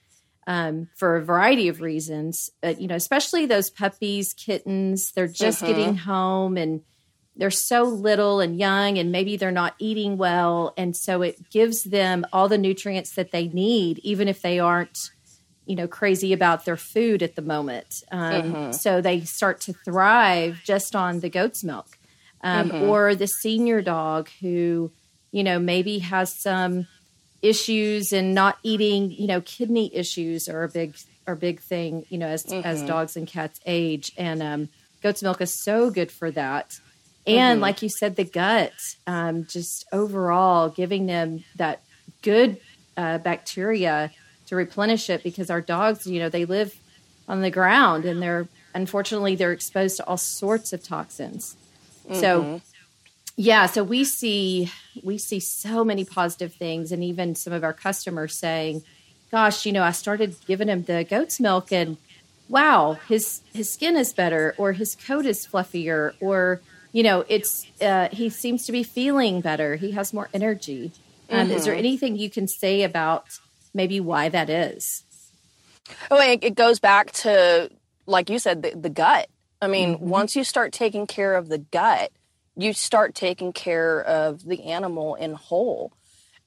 um, 0.47 0.89
for 0.95 1.15
a 1.17 1.23
variety 1.23 1.67
of 1.67 1.79
reasons. 1.81 2.49
Uh, 2.63 2.73
you 2.77 2.87
know, 2.87 2.95
especially 2.95 3.45
those 3.45 3.69
puppies, 3.69 4.33
kittens. 4.33 5.11
They're 5.11 5.27
just 5.27 5.61
Mhm. 5.61 5.67
getting 5.67 5.95
home 5.97 6.57
and 6.57 6.81
they're 7.37 7.49
so 7.51 7.83
little 7.83 8.41
and 8.41 8.57
young, 8.59 8.97
and 8.97 9.11
maybe 9.11 9.37
they're 9.37 9.51
not 9.51 9.75
eating 9.79 10.17
well, 10.17 10.73
and 10.77 10.95
so 10.97 11.21
it 11.21 11.49
gives 11.49 11.83
them 11.83 12.25
all 12.33 12.49
the 12.49 12.57
nutrients 12.57 13.11
that 13.15 13.31
they 13.31 13.47
need, 13.47 13.99
even 13.99 14.27
if 14.27 14.41
they 14.41 14.59
aren't 14.59 15.11
you 15.65 15.75
know 15.75 15.87
crazy 15.87 16.33
about 16.33 16.65
their 16.65 16.77
food 16.77 17.21
at 17.23 17.35
the 17.35 17.41
moment 17.41 17.87
um, 18.11 18.53
Mhm. 18.53 18.73
so 18.75 19.01
they 19.01 19.21
start 19.21 19.61
to 19.61 19.73
thrive 19.85 20.61
just 20.63 20.95
on 20.95 21.19
the 21.19 21.29
goat's 21.29 21.63
milk 21.63 21.97
um, 22.43 22.69
Mhm. 22.71 22.81
or 22.81 23.15
the 23.15 23.27
senior 23.27 23.81
dog 23.81 24.29
who 24.41 24.91
you 25.31 25.43
know 25.43 25.59
maybe 25.59 25.99
has 25.99 26.39
some 26.41 26.87
issues 27.41 28.11
and 28.11 28.33
not 28.35 28.57
eating 28.63 29.09
you 29.11 29.27
know 29.27 29.41
kidney 29.41 29.93
issues 29.95 30.47
are 30.47 30.63
a 30.63 30.69
big 30.69 30.95
are 31.27 31.33
a 31.33 31.37
big 31.37 31.59
thing 31.61 32.05
you 32.09 32.17
know 32.17 32.27
as 32.27 32.45
as 32.45 32.81
Mhm. 32.81 32.87
dogs 32.87 33.15
and 33.15 33.27
cats 33.27 33.59
age 33.65 34.11
and 34.17 34.43
um, 34.43 34.69
goat's 35.01 35.23
milk 35.23 35.41
is 35.41 35.63
so 35.63 35.89
good 35.89 36.11
for 36.11 36.29
that 36.31 36.71
and 37.25 37.59
Mhm. 37.59 37.61
like 37.61 37.81
you 37.81 37.89
said 37.89 38.15
the 38.15 38.23
gut 38.23 38.73
um, 39.07 39.45
just 39.45 39.85
overall 39.91 40.69
giving 40.69 41.05
them 41.07 41.43
that 41.55 41.81
good 42.21 42.59
uh, 42.97 43.17
bacteria 43.19 44.11
to 44.51 44.55
replenish 44.57 45.09
it 45.09 45.23
because 45.23 45.49
our 45.49 45.61
dogs 45.61 46.05
you 46.05 46.19
know 46.19 46.27
they 46.27 46.43
live 46.43 46.73
on 47.29 47.41
the 47.41 47.49
ground 47.49 48.03
and 48.03 48.21
they're 48.21 48.45
unfortunately 48.75 49.33
they're 49.33 49.53
exposed 49.53 49.95
to 49.95 50.05
all 50.05 50.17
sorts 50.17 50.73
of 50.73 50.83
toxins 50.83 51.55
so 52.11 52.43
Mhm. 52.43 52.61
yeah 53.37 53.65
so 53.65 53.81
we 53.81 54.03
see 54.03 54.69
we 55.03 55.17
see 55.17 55.39
so 55.39 55.85
many 55.85 56.03
positive 56.03 56.53
things 56.53 56.91
and 56.91 57.01
even 57.01 57.33
some 57.33 57.53
of 57.53 57.63
our 57.63 57.71
customers 57.71 58.37
saying 58.37 58.81
gosh 59.31 59.65
you 59.65 59.71
know 59.71 59.83
i 59.83 59.91
started 59.91 60.35
giving 60.45 60.67
him 60.67 60.83
the 60.83 61.05
goat's 61.09 61.39
milk 61.39 61.71
and 61.71 61.95
wow 62.49 62.97
his 63.07 63.39
his 63.53 63.71
skin 63.73 63.95
is 63.95 64.11
better 64.11 64.53
or 64.57 64.73
his 64.73 64.95
coat 65.07 65.25
is 65.25 65.47
fluffier 65.47 66.11
or 66.19 66.61
you 66.91 67.03
know 67.03 67.23
it's 67.29 67.65
uh, 67.81 68.09
he 68.11 68.29
seems 68.29 68.65
to 68.65 68.73
be 68.73 68.83
feeling 68.83 69.39
better 69.39 69.77
he 69.77 69.91
has 69.91 70.11
more 70.13 70.27
energy 70.33 70.91
um, 71.29 71.49
is 71.49 71.63
there 71.63 71.73
Mhm. 71.75 71.79
anything 71.85 72.17
you 72.17 72.29
can 72.29 72.49
say 72.49 72.83
about 72.83 73.23
maybe 73.73 73.99
why 73.99 74.29
that 74.29 74.49
is 74.49 75.03
Oh, 76.09 76.21
it, 76.21 76.43
it 76.43 76.55
goes 76.55 76.79
back 76.79 77.11
to, 77.11 77.69
like 78.05 78.29
you 78.29 78.39
said, 78.39 78.61
the, 78.63 78.71
the 78.75 78.89
gut. 78.89 79.27
I 79.61 79.67
mean, 79.67 79.97
Mhm. 79.97 79.99
once 80.01 80.35
you 80.35 80.43
start 80.43 80.71
taking 80.71 81.05
care 81.07 81.35
of 81.35 81.49
the 81.49 81.57
gut, 81.57 82.11
you 82.55 82.71
start 82.73 83.15
taking 83.15 83.51
care 83.51 84.01
of 84.01 84.45
the 84.45 84.63
animal 84.65 85.15
in 85.15 85.33
whole. 85.33 85.91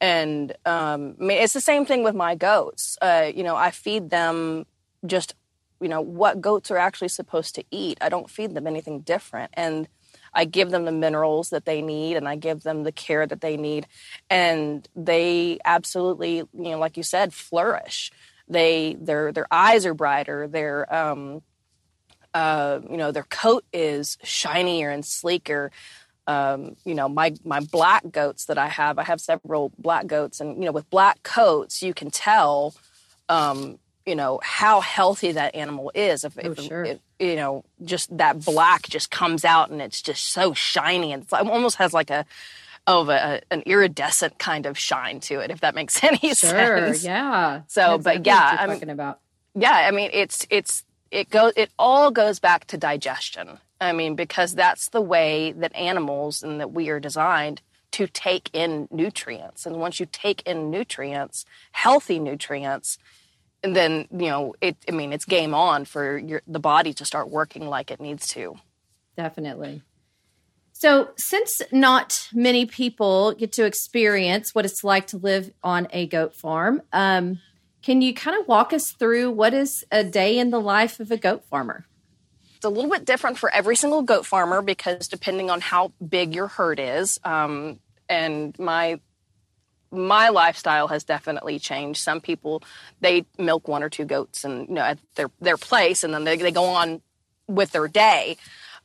And 0.00 0.52
um, 0.64 1.16
I 1.21 1.25
mean, 1.25 1.38
it's 1.43 1.52
the 1.52 1.61
same 1.61 1.85
thing 1.85 2.04
with 2.04 2.14
my 2.14 2.35
goats. 2.35 2.97
Uh, 3.02 3.31
you 3.35 3.43
know, 3.43 3.57
I 3.57 3.71
feed 3.71 4.11
them 4.11 4.66
just, 5.04 5.35
you 5.81 5.88
know, 5.88 6.00
what 6.00 6.40
goats 6.40 6.71
are 6.71 6.78
actually 6.78 7.09
supposed 7.09 7.54
to 7.57 7.64
eat. 7.71 7.99
I 8.00 8.09
don't 8.09 8.31
feed 8.31 8.54
them 8.54 8.66
anything 8.66 9.00
different. 9.00 9.50
And 9.54 9.88
I 10.34 10.44
give 10.44 10.70
them 10.70 10.84
the 10.84 10.92
minerals 10.92 11.50
that 11.50 11.64
they 11.64 11.82
need 11.82 12.16
and 12.16 12.28
I 12.28 12.36
give 12.36 12.62
them 12.62 12.82
the 12.82 12.92
care 12.92 13.26
that 13.26 13.40
they 13.40 13.56
need. 13.56 13.86
And 14.28 14.86
they 14.96 15.58
absolutely, 15.64 16.36
you 16.36 16.48
know, 16.52 16.78
like 16.78 16.96
you 16.96 17.02
said, 17.02 17.32
flourish 17.32 18.10
they 18.48 18.96
their 19.00 19.32
their 19.32 19.46
eyes 19.50 19.86
are 19.86 19.94
brighter 19.94 20.46
their 20.46 20.92
um 20.94 21.42
uh 22.34 22.80
you 22.90 22.96
know 22.96 23.12
their 23.12 23.24
coat 23.24 23.64
is 23.72 24.18
shinier 24.22 24.90
and 24.90 25.04
sleeker 25.04 25.70
um 26.26 26.76
you 26.84 26.94
know 26.94 27.08
my 27.08 27.34
my 27.44 27.60
black 27.60 28.02
goats 28.10 28.46
that 28.46 28.58
i 28.58 28.68
have 28.68 28.98
i 28.98 29.02
have 29.02 29.20
several 29.20 29.72
black 29.78 30.06
goats 30.06 30.40
and 30.40 30.58
you 30.58 30.64
know 30.64 30.72
with 30.72 30.88
black 30.90 31.22
coats 31.22 31.82
you 31.82 31.94
can 31.94 32.10
tell 32.10 32.74
um 33.28 33.78
you 34.06 34.14
know 34.14 34.40
how 34.42 34.80
healthy 34.80 35.32
that 35.32 35.54
animal 35.54 35.90
is. 35.94 36.25
If, 36.25 36.37
Oh, 36.38 36.50
if, 36.52 36.61
sure. 36.61 36.84
if 36.84 36.99
you 37.18 37.37
know 37.37 37.64
just 37.84 38.16
that 38.18 38.44
black 38.44 38.82
just 38.88 39.11
comes 39.11 39.44
out 39.44 39.70
and 39.70 39.80
it's 39.80 40.02
just 40.02 40.25
so 40.26 40.52
shiny 40.54 41.12
and 41.12 41.23
it's 41.23 41.32
almost 41.32 41.76
has 41.76 41.92
like 41.92 42.11
a 42.11 42.25
of 42.87 43.08
a, 43.08 43.40
an 43.50 43.62
iridescent 43.64 44.38
kind 44.38 44.66
of 44.66 44.76
shine 44.78 45.18
to 45.18 45.40
it 45.40 45.50
if 45.50 45.61
that 45.61 45.75
makes 45.75 46.02
any 46.11 46.18
sense. 46.34 46.40
sure. 46.40 46.78
sense. 46.87 47.04
Yeah. 47.04 47.62
So, 47.66 47.80
That's 47.99 48.04
but 48.04 48.26
yeah, 48.26 48.56
I'm- 48.61 48.68
talking 48.70 48.90
about. 48.90 49.20
Yeah 49.56 49.70
i 49.73 49.90
mean 49.92 50.11
it's 50.12 50.46
it's 50.50 50.82
it 51.12 51.30
goes 51.30 51.52
it 51.56 51.70
all 51.78 52.11
goes 52.11 52.40
back 52.40 52.66
to 52.66 52.76
digestion. 52.76 53.58
I 53.80 53.92
mean 53.92 54.16
because 54.16 54.54
that's 54.54 54.88
the 54.88 55.00
way 55.00 55.52
that 55.52 55.75
animals 55.76 56.42
and 56.42 56.61
that 56.61 56.73
we 56.73 56.88
are 56.90 56.99
designed 57.00 57.62
to 57.92 58.08
take 58.08 58.50
in 58.52 58.88
nutrients. 58.90 59.64
And 59.66 59.76
once 59.76 60.00
you 60.00 60.06
take 60.11 60.42
in 60.44 60.70
nutrients 60.73 61.44
healthy 61.73 62.18
nutrients 62.18 62.99
and 63.64 63.75
then 63.75 64.06
you 64.12 64.28
know 64.28 64.54
it 64.61 64.76
i 64.88 64.92
mean 64.92 65.12
it's 65.12 65.25
game 65.25 65.54
on 65.54 65.85
for 65.85 66.18
your 66.18 66.42
the 66.47 66.61
body 66.61 66.92
to 66.92 67.04
start 67.04 67.30
working 67.30 67.66
like 67.66 67.90
it 67.90 68.00
needs 68.00 68.28
to 68.28 68.56
Definitely. 69.16 69.83
So, 70.73 71.11
since 71.16 71.62
not 71.71 72.28
many 72.33 72.66
people 72.66 73.33
get 73.33 73.52
to 73.52 73.64
experience 73.64 74.54
what 74.54 74.64
it's 74.64 74.83
like 74.83 75.06
to 75.09 75.16
live 75.16 75.52
on 75.62 75.87
a 75.92 76.06
goat 76.06 76.35
farm, 76.35 76.83
um, 76.92 77.40
can 77.83 78.02
you 78.02 78.12
kind 78.12 78.38
of 78.40 78.49
walk 78.49 78.73
us 78.73 78.90
through 78.90 79.30
what 79.30 79.54
is 79.54 79.85
a 79.92 80.02
day 80.02 80.38
in 80.38 80.50
the 80.50 80.61
life 80.61 81.00
of 81.00 81.11
a 81.11 81.16
goat 81.16 81.44
farmer? 81.49 81.87
it's 82.56 82.64
a 82.64 82.71
little 82.71 82.90
bit 82.90 83.04
different 83.04 83.37
for 83.37 83.50
every 83.50 83.76
single 83.76 84.00
goat 84.00 84.25
farmer 84.25 84.62
because 84.62 85.06
depending 85.06 85.50
on 85.50 85.61
how 85.61 85.92
big 86.06 86.35
your 86.35 86.47
herd 86.47 86.80
is 86.80 87.18
um, 87.23 87.78
and 88.09 88.59
my 88.59 88.99
my 89.94 90.28
lifestyle 90.28 90.88
has 90.88 91.04
definitely 91.04 91.58
changed. 91.58 92.00
Some 92.00 92.20
people 92.20 92.62
they 93.00 93.24
milk 93.38 93.68
one 93.68 93.82
or 93.82 93.88
two 93.88 94.04
goats 94.04 94.44
and 94.44 94.68
you 94.68 94.74
know 94.74 94.82
at 94.82 94.98
their 95.14 95.30
their 95.40 95.56
place 95.56 96.04
and 96.04 96.12
then 96.12 96.24
they, 96.24 96.36
they 96.36 96.52
go 96.52 96.64
on 96.64 97.00
with 97.46 97.72
their 97.72 97.88
day. 97.88 98.36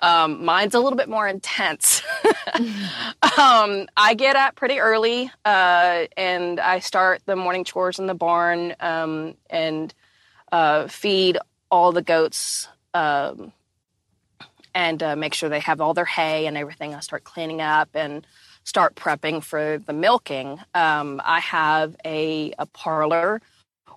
Um, 0.02 0.46
mine's 0.46 0.76
a 0.76 0.80
little 0.80 0.98
bit 0.98 1.10
more 1.10 1.28
intense. 1.28 2.02
Um, 3.38 3.88
i 3.96 4.16
get 4.16 4.36
up 4.36 4.56
pretty 4.56 4.80
early 4.80 5.32
uh, 5.46 6.06
and 6.18 6.60
i 6.60 6.80
start 6.80 7.22
the 7.26 7.36
morning 7.36 7.64
chores 7.64 8.00
in 8.00 8.08
the 8.08 8.14
barn 8.14 8.76
um, 8.82 9.36
and 9.50 9.94
uh, 10.52 10.88
feed 10.88 11.38
all 11.72 11.92
the 11.92 12.02
goats 12.02 12.68
um, 12.94 13.54
and 14.74 15.02
uh, 15.02 15.16
make 15.16 15.34
sure 15.34 15.50
they 15.50 15.60
have 15.60 15.82
all 15.82 15.94
their 15.94 16.06
hay 16.06 16.48
and 16.48 16.58
everything. 16.58 16.94
I 16.94 17.00
start 17.00 17.24
cleaning 17.24 17.62
up 17.62 17.90
and 17.94 18.26
start 18.70 18.96
prepping 18.96 19.44
for 19.44 19.80
the 19.80 19.94
milking. 19.94 20.60
Um, 20.76 21.20
I 21.26 21.40
have 21.40 21.96
a, 22.06 22.54
a 22.60 22.68
parlor 22.68 23.42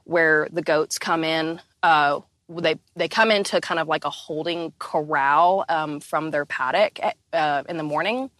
where 0.05 0.49
the 0.50 0.62
goats 0.62 0.99
come 0.99 1.25
in. 1.25 1.61
Uh, 1.83 2.21
they 2.49 2.76
they 2.97 3.09
come 3.09 3.31
into 3.31 3.61
kind 3.61 3.79
of 3.79 3.87
like 3.87 4.05
a 4.05 4.11
holding 4.11 4.73
corral 4.79 5.64
um, 5.69 6.00
from 6.00 6.31
their 6.31 6.47
paddock 6.47 6.99
at, 7.02 7.17
uh, 7.35 7.62
in 7.69 7.76
the 7.76 7.83
morning. 7.83 8.31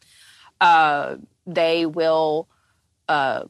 Uh, 0.61 1.17
they 1.47 1.85
will 1.87 2.49
uh, 3.09 3.45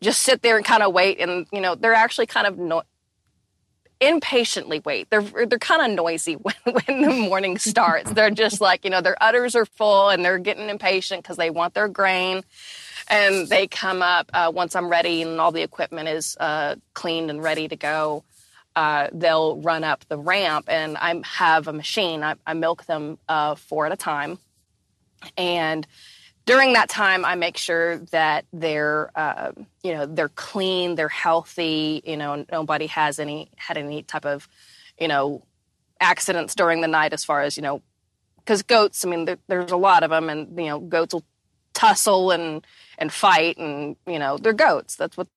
just 0.00 0.22
sit 0.22 0.40
there 0.40 0.56
and 0.56 0.64
kind 0.64 0.82
of 0.82 0.94
wait, 0.94 1.20
and 1.20 1.46
you 1.52 1.60
know 1.60 1.74
they're 1.74 1.94
actually 1.94 2.26
kind 2.26 2.46
of 2.46 2.58
no- 2.58 2.82
impatiently 4.00 4.80
wait. 4.84 5.08
They're 5.10 5.22
they're 5.22 5.58
kind 5.58 5.82
of 5.82 5.96
noisy 5.96 6.34
when 6.42 6.54
when 6.64 7.02
the 7.02 7.10
morning 7.12 7.58
starts. 7.58 8.10
they're 8.12 8.30
just 8.30 8.60
like 8.60 8.84
you 8.84 8.90
know 8.90 9.00
their 9.00 9.16
udders 9.22 9.54
are 9.54 9.66
full 9.66 10.08
and 10.08 10.24
they're 10.24 10.38
getting 10.38 10.68
impatient 10.68 11.22
because 11.22 11.36
they 11.36 11.50
want 11.50 11.74
their 11.74 11.88
grain. 11.88 12.42
And 13.08 13.48
they 13.48 13.66
come 13.66 14.00
up 14.00 14.30
uh, 14.32 14.50
once 14.54 14.74
I'm 14.74 14.88
ready 14.88 15.20
and 15.20 15.38
all 15.38 15.52
the 15.52 15.62
equipment 15.62 16.08
is 16.08 16.38
uh, 16.40 16.76
cleaned 16.94 17.28
and 17.30 17.42
ready 17.42 17.68
to 17.68 17.76
go. 17.76 18.24
Uh, 18.74 19.08
they'll 19.12 19.56
run 19.60 19.84
up 19.84 20.04
the 20.08 20.18
ramp, 20.18 20.64
and 20.68 20.96
I 20.96 21.20
have 21.24 21.68
a 21.68 21.72
machine. 21.72 22.24
I, 22.24 22.34
I 22.46 22.54
milk 22.54 22.86
them 22.86 23.18
uh, 23.28 23.54
four 23.56 23.86
at 23.86 23.92
a 23.92 23.96
time, 23.96 24.38
and 25.36 25.86
during 26.46 26.74
that 26.74 26.88
time 26.88 27.24
i 27.24 27.34
make 27.34 27.56
sure 27.56 27.98
that 28.10 28.44
they're 28.52 29.10
uh, 29.16 29.52
you 29.82 29.92
know 29.92 30.06
they're 30.06 30.28
clean 30.28 30.94
they're 30.94 31.08
healthy 31.08 32.02
you 32.04 32.16
know 32.16 32.44
nobody 32.50 32.86
has 32.86 33.18
any 33.18 33.50
had 33.56 33.76
any 33.76 34.02
type 34.02 34.24
of 34.24 34.48
you 34.98 35.08
know 35.08 35.42
accidents 36.00 36.54
during 36.54 36.80
the 36.80 36.88
night 36.88 37.12
as 37.12 37.24
far 37.24 37.42
as 37.42 37.56
you 37.56 37.62
know 37.62 37.82
because 38.38 38.62
goats 38.62 39.04
i 39.04 39.08
mean 39.08 39.24
there, 39.24 39.38
there's 39.48 39.72
a 39.72 39.76
lot 39.76 40.02
of 40.02 40.10
them 40.10 40.28
and 40.28 40.58
you 40.58 40.66
know 40.66 40.78
goats 40.78 41.14
will 41.14 41.24
tussle 41.74 42.30
and 42.30 42.66
and 42.96 43.12
fight 43.12 43.58
and 43.58 43.96
you 44.06 44.18
know 44.18 44.38
they're 44.38 44.52
goats. 44.54 44.96
That's 44.96 45.16
what 45.16 45.28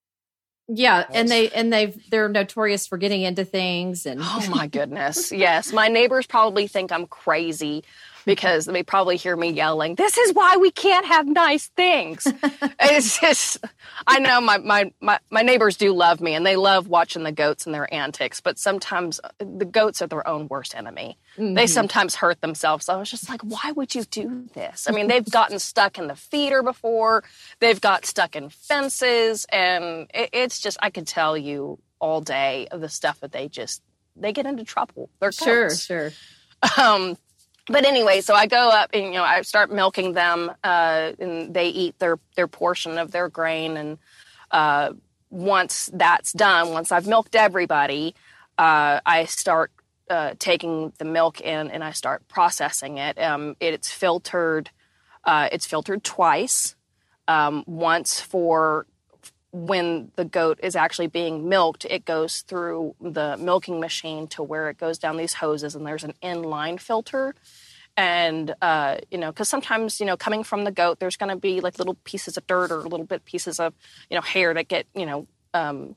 yeah 0.69 1.05
and 1.13 1.29
they 1.29 1.49
and 1.49 1.71
they've 1.73 1.97
they're 2.09 2.29
notorious 2.29 2.87
for 2.87 2.97
getting 2.97 3.21
into 3.21 3.43
things 3.43 4.05
and 4.05 4.21
oh 4.23 4.47
my 4.49 4.67
goodness. 4.77 5.31
Yes. 5.31 5.73
My 5.73 5.87
neighbors 5.87 6.27
probably 6.27 6.67
think 6.67 6.91
i'm 6.91 7.07
crazy 7.07 7.83
because 8.27 8.65
they 8.65 8.83
probably 8.83 9.15
hear 9.15 9.37
me 9.37 9.49
yelling, 9.49 9.95
This 9.95 10.17
is 10.17 10.33
why 10.33 10.57
we 10.57 10.69
can't 10.69 11.05
have 11.05 11.25
nice 11.25 11.67
things. 11.69 12.27
it's 12.79 13.19
just, 13.19 13.57
I 14.05 14.19
know 14.19 14.41
my, 14.41 14.57
my, 14.57 14.91
my, 14.99 15.17
my 15.31 15.41
neighbors 15.43 15.77
do 15.77 15.93
love 15.93 16.19
me 16.19 16.35
and 16.35 16.45
they 16.45 16.57
love 16.57 16.89
watching 16.89 17.23
the 17.23 17.31
goats 17.31 17.65
and 17.65 17.73
their 17.73 17.91
antics, 17.91 18.41
but 18.41 18.59
sometimes 18.59 19.21
uh, 19.23 19.29
the 19.39 19.63
goats 19.63 20.01
are 20.01 20.07
their 20.07 20.27
own 20.27 20.49
worst 20.49 20.75
enemy. 20.75 21.17
Mm-hmm. 21.37 21.53
They 21.53 21.67
sometimes 21.67 22.15
hurt 22.15 22.41
themselves. 22.41 22.89
I 22.89 22.97
was 22.97 23.09
just 23.09 23.29
like, 23.29 23.41
Why 23.41 23.71
would 23.71 23.95
you 23.95 24.03
do 24.03 24.49
this? 24.53 24.87
I 24.89 24.91
mean, 24.91 25.07
they've 25.07 25.25
gotten 25.25 25.57
stuck 25.57 25.97
in 25.97 26.07
the 26.07 26.15
feeder 26.15 26.61
before, 26.61 27.23
they've 27.61 27.79
got 27.79 28.05
stuck 28.05 28.35
in 28.35 28.49
fences, 28.49 29.45
and 29.53 30.11
it, 30.13 30.29
it's 30.33 30.59
just, 30.59 30.77
I 30.81 30.89
could 30.89 31.07
tell 31.07 31.37
you 31.37 31.79
all 31.99 32.19
day 32.19 32.67
of 32.71 32.81
the 32.81 32.89
stuff 32.89 33.21
that 33.21 33.31
they 33.31 33.47
just, 33.47 33.81
they 34.17 34.33
get 34.33 34.45
into 34.45 34.65
trouble. 34.65 35.09
They're 35.21 35.31
sure, 35.31 35.73
sure. 35.73 36.11
Um, 36.77 37.17
but 37.69 37.85
anyway, 37.85 38.21
so 38.21 38.33
I 38.33 38.47
go 38.47 38.69
up 38.69 38.91
and 38.93 39.05
you 39.05 39.11
know 39.11 39.23
I 39.23 39.41
start 39.41 39.71
milking 39.71 40.13
them, 40.13 40.51
uh, 40.63 41.11
and 41.19 41.53
they 41.53 41.69
eat 41.69 41.99
their 41.99 42.19
their 42.35 42.47
portion 42.47 42.97
of 42.97 43.11
their 43.11 43.29
grain. 43.29 43.77
And 43.77 43.97
uh, 44.51 44.93
once 45.29 45.89
that's 45.93 46.31
done, 46.31 46.71
once 46.71 46.91
I've 46.91 47.07
milked 47.07 47.35
everybody, 47.35 48.15
uh, 48.57 49.01
I 49.05 49.25
start 49.25 49.71
uh, 50.09 50.33
taking 50.39 50.93
the 50.97 51.05
milk 51.05 51.41
in 51.41 51.69
and 51.69 51.83
I 51.83 51.91
start 51.91 52.27
processing 52.27 52.97
it. 52.97 53.19
Um, 53.19 53.55
it 53.59 53.73
it's 53.73 53.91
filtered. 53.91 54.69
Uh, 55.23 55.49
it's 55.51 55.65
filtered 55.65 56.03
twice. 56.03 56.75
Um, 57.27 57.65
once 57.67 58.21
for 58.21 58.85
when 59.51 60.11
the 60.15 60.25
goat 60.25 60.59
is 60.61 60.75
actually 60.75 61.07
being 61.07 61.47
milked, 61.47 61.85
it 61.85 62.05
goes 62.05 62.41
through 62.41 62.95
the 62.99 63.37
milking 63.37 63.79
machine 63.79 64.27
to 64.27 64.43
where 64.43 64.69
it 64.69 64.77
goes 64.77 64.97
down 64.97 65.17
these 65.17 65.33
hoses, 65.33 65.75
and 65.75 65.85
there's 65.85 66.03
an 66.03 66.13
inline 66.21 66.79
filter. 66.79 67.33
And 67.95 68.53
uh, 68.61 68.97
you 69.09 69.17
know, 69.17 69.31
because 69.31 69.49
sometimes 69.49 69.99
you 69.99 70.05
know, 70.05 70.17
coming 70.17 70.43
from 70.43 70.65
the 70.65 70.71
goat, 70.71 70.99
there's 70.99 71.17
going 71.17 71.29
to 71.29 71.39
be 71.39 71.61
like 71.61 71.79
little 71.79 71.95
pieces 72.03 72.37
of 72.37 72.45
dirt 72.45 72.71
or 72.71 72.81
little 72.81 73.05
bit 73.05 73.25
pieces 73.25 73.59
of 73.59 73.73
you 74.09 74.15
know 74.15 74.21
hair 74.21 74.53
that 74.53 74.67
get 74.67 74.85
you 74.93 75.05
know 75.05 75.27
um, 75.53 75.95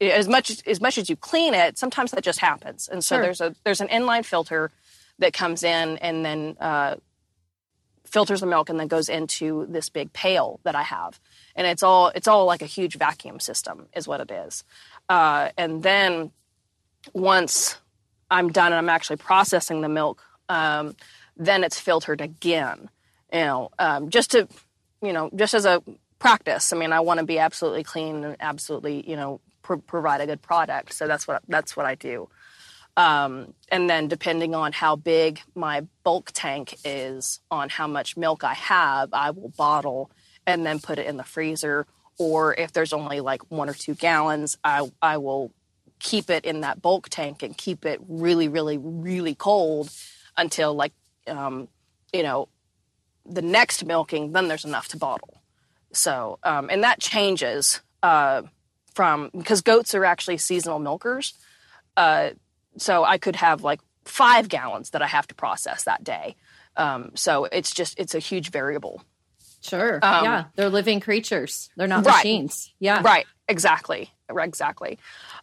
as 0.00 0.28
much 0.28 0.62
as 0.66 0.80
much 0.80 0.98
as 0.98 1.08
you 1.08 1.16
clean 1.16 1.54
it, 1.54 1.78
sometimes 1.78 2.10
that 2.12 2.22
just 2.22 2.40
happens. 2.40 2.88
And 2.88 3.02
so 3.02 3.16
sure. 3.16 3.22
there's 3.22 3.40
a 3.40 3.54
there's 3.64 3.80
an 3.80 3.88
inline 3.88 4.24
filter 4.24 4.70
that 5.18 5.32
comes 5.32 5.62
in 5.62 5.98
and 5.98 6.24
then 6.24 6.56
uh, 6.60 6.96
filters 8.04 8.40
the 8.40 8.46
milk 8.46 8.68
and 8.68 8.78
then 8.78 8.88
goes 8.88 9.08
into 9.08 9.66
this 9.66 9.88
big 9.88 10.12
pail 10.12 10.60
that 10.64 10.74
I 10.74 10.82
have 10.82 11.18
and 11.56 11.66
it's 11.66 11.82
all 11.82 12.08
it's 12.14 12.28
all 12.28 12.46
like 12.46 12.62
a 12.62 12.66
huge 12.66 12.96
vacuum 12.96 13.40
system 13.40 13.86
is 13.94 14.08
what 14.08 14.20
it 14.20 14.30
is. 14.30 14.64
Uh, 15.08 15.50
and 15.56 15.82
then 15.82 16.30
once 17.12 17.76
i'm 18.30 18.48
done 18.50 18.72
and 18.72 18.76
i'm 18.76 18.88
actually 18.88 19.16
processing 19.16 19.82
the 19.82 19.88
milk 19.88 20.22
um, 20.48 20.96
then 21.36 21.62
it's 21.62 21.78
filtered 21.78 22.22
again 22.22 22.88
you 23.32 23.40
know 23.40 23.70
um, 23.78 24.08
just 24.08 24.30
to 24.30 24.48
you 25.02 25.12
know 25.12 25.30
just 25.34 25.54
as 25.54 25.66
a 25.66 25.82
practice. 26.18 26.72
I 26.72 26.76
mean 26.76 26.92
i 26.92 27.00
want 27.00 27.20
to 27.20 27.26
be 27.26 27.38
absolutely 27.38 27.84
clean 27.84 28.24
and 28.24 28.36
absolutely 28.40 29.08
you 29.08 29.16
know 29.16 29.40
pr- 29.60 29.74
provide 29.76 30.20
a 30.20 30.26
good 30.26 30.40
product. 30.40 30.94
So 30.94 31.06
that's 31.06 31.28
what 31.28 31.42
that's 31.48 31.76
what 31.76 31.86
i 31.86 31.94
do. 31.94 32.28
Um, 32.96 33.54
and 33.70 33.90
then 33.90 34.06
depending 34.06 34.54
on 34.54 34.72
how 34.72 34.94
big 34.96 35.40
my 35.54 35.86
bulk 36.04 36.30
tank 36.32 36.78
is 36.84 37.40
on 37.50 37.68
how 37.68 37.88
much 37.88 38.16
milk 38.16 38.44
i 38.44 38.54
have 38.54 39.12
i 39.12 39.30
will 39.30 39.50
bottle 39.50 40.10
and 40.46 40.64
then 40.64 40.80
put 40.80 40.98
it 40.98 41.06
in 41.06 41.16
the 41.16 41.24
freezer. 41.24 41.86
Or 42.18 42.54
if 42.54 42.72
there's 42.72 42.92
only 42.92 43.20
like 43.20 43.50
one 43.50 43.68
or 43.68 43.74
two 43.74 43.94
gallons, 43.94 44.56
I, 44.62 44.90
I 45.02 45.16
will 45.18 45.52
keep 45.98 46.30
it 46.30 46.44
in 46.44 46.60
that 46.60 46.80
bulk 46.80 47.08
tank 47.08 47.42
and 47.42 47.56
keep 47.56 47.84
it 47.84 48.00
really, 48.08 48.48
really, 48.48 48.78
really 48.78 49.34
cold 49.34 49.90
until 50.36 50.74
like, 50.74 50.92
um, 51.26 51.68
you 52.12 52.22
know, 52.22 52.48
the 53.26 53.42
next 53.42 53.84
milking, 53.84 54.32
then 54.32 54.48
there's 54.48 54.64
enough 54.64 54.88
to 54.88 54.96
bottle. 54.96 55.40
So, 55.92 56.38
um, 56.42 56.68
and 56.70 56.82
that 56.82 57.00
changes 57.00 57.80
uh, 58.02 58.42
from 58.94 59.30
because 59.36 59.62
goats 59.62 59.94
are 59.94 60.04
actually 60.04 60.38
seasonal 60.38 60.78
milkers. 60.78 61.34
Uh, 61.96 62.30
so 62.76 63.04
I 63.04 63.18
could 63.18 63.36
have 63.36 63.62
like 63.62 63.80
five 64.04 64.48
gallons 64.48 64.90
that 64.90 65.02
I 65.02 65.06
have 65.06 65.26
to 65.28 65.34
process 65.34 65.84
that 65.84 66.04
day. 66.04 66.36
Um, 66.76 67.12
so 67.14 67.44
it's 67.44 67.72
just 67.72 67.98
it's 67.98 68.14
a 68.14 68.18
huge 68.18 68.50
variable. 68.50 69.02
Sure. 69.64 69.98
Um, 70.02 70.24
yeah. 70.24 70.44
They're 70.56 70.68
living 70.68 71.00
creatures. 71.00 71.70
They're 71.76 71.88
not 71.88 72.04
right. 72.04 72.16
machines. 72.16 72.72
Yeah. 72.78 73.00
Right. 73.02 73.26
Exactly. 73.48 74.10
Exactly. 74.28 74.98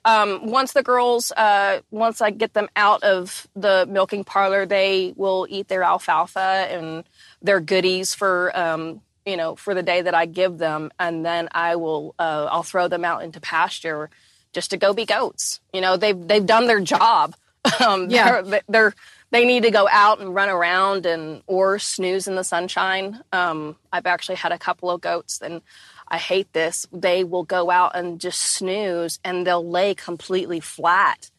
Um, 0.05 0.47
once 0.47 0.73
the 0.73 0.83
girls, 0.83 1.31
uh, 1.31 1.81
once 1.91 2.21
I 2.21 2.31
get 2.31 2.53
them 2.53 2.67
out 2.75 3.03
of 3.03 3.47
the 3.55 3.85
milking 3.89 4.23
parlor, 4.23 4.65
they 4.65 5.13
will 5.15 5.45
eat 5.49 5.67
their 5.67 5.83
alfalfa 5.83 6.39
and 6.39 7.03
their 7.41 7.59
goodies 7.59 8.13
for, 8.15 8.57
um, 8.57 9.01
you 9.25 9.37
know, 9.37 9.55
for 9.55 9.73
the 9.75 9.83
day 9.83 10.01
that 10.01 10.15
I 10.15 10.25
give 10.25 10.57
them, 10.57 10.91
and 10.99 11.23
then 11.23 11.47
I 11.51 11.75
will, 11.75 12.15
uh, 12.17 12.47
I'll 12.51 12.63
throw 12.63 12.87
them 12.87 13.05
out 13.05 13.23
into 13.23 13.39
pasture 13.39 14.09
just 14.51 14.71
to 14.71 14.77
go 14.77 14.93
be 14.93 15.05
goats. 15.05 15.59
You 15.73 15.81
know, 15.81 15.97
they've 15.97 16.27
they've 16.27 16.45
done 16.45 16.65
their 16.67 16.81
job. 16.81 17.35
um, 17.85 18.09
yeah. 18.09 18.41
They're, 18.41 18.61
they're 18.67 18.93
they 19.31 19.45
need 19.45 19.63
to 19.63 19.71
go 19.71 19.87
out 19.89 20.19
and 20.19 20.35
run 20.35 20.49
around 20.49 21.05
and 21.05 21.41
or 21.47 21.79
snooze 21.79 22.27
in 22.27 22.35
the 22.35 22.43
sunshine. 22.43 23.21
Um, 23.31 23.77
I've 23.91 24.05
actually 24.05 24.35
had 24.35 24.51
a 24.51 24.57
couple 24.57 24.91
of 24.91 25.01
goats, 25.01 25.41
and 25.41 25.61
I 26.07 26.17
hate 26.17 26.51
this. 26.53 26.85
They 26.91 27.23
will 27.23 27.43
go 27.43 27.71
out 27.71 27.95
and 27.95 28.19
just 28.19 28.41
snooze, 28.41 29.19
and 29.23 29.47
they'll 29.47 29.67
lay 29.67 29.95
completely 29.95 30.59
flat. 30.59 31.31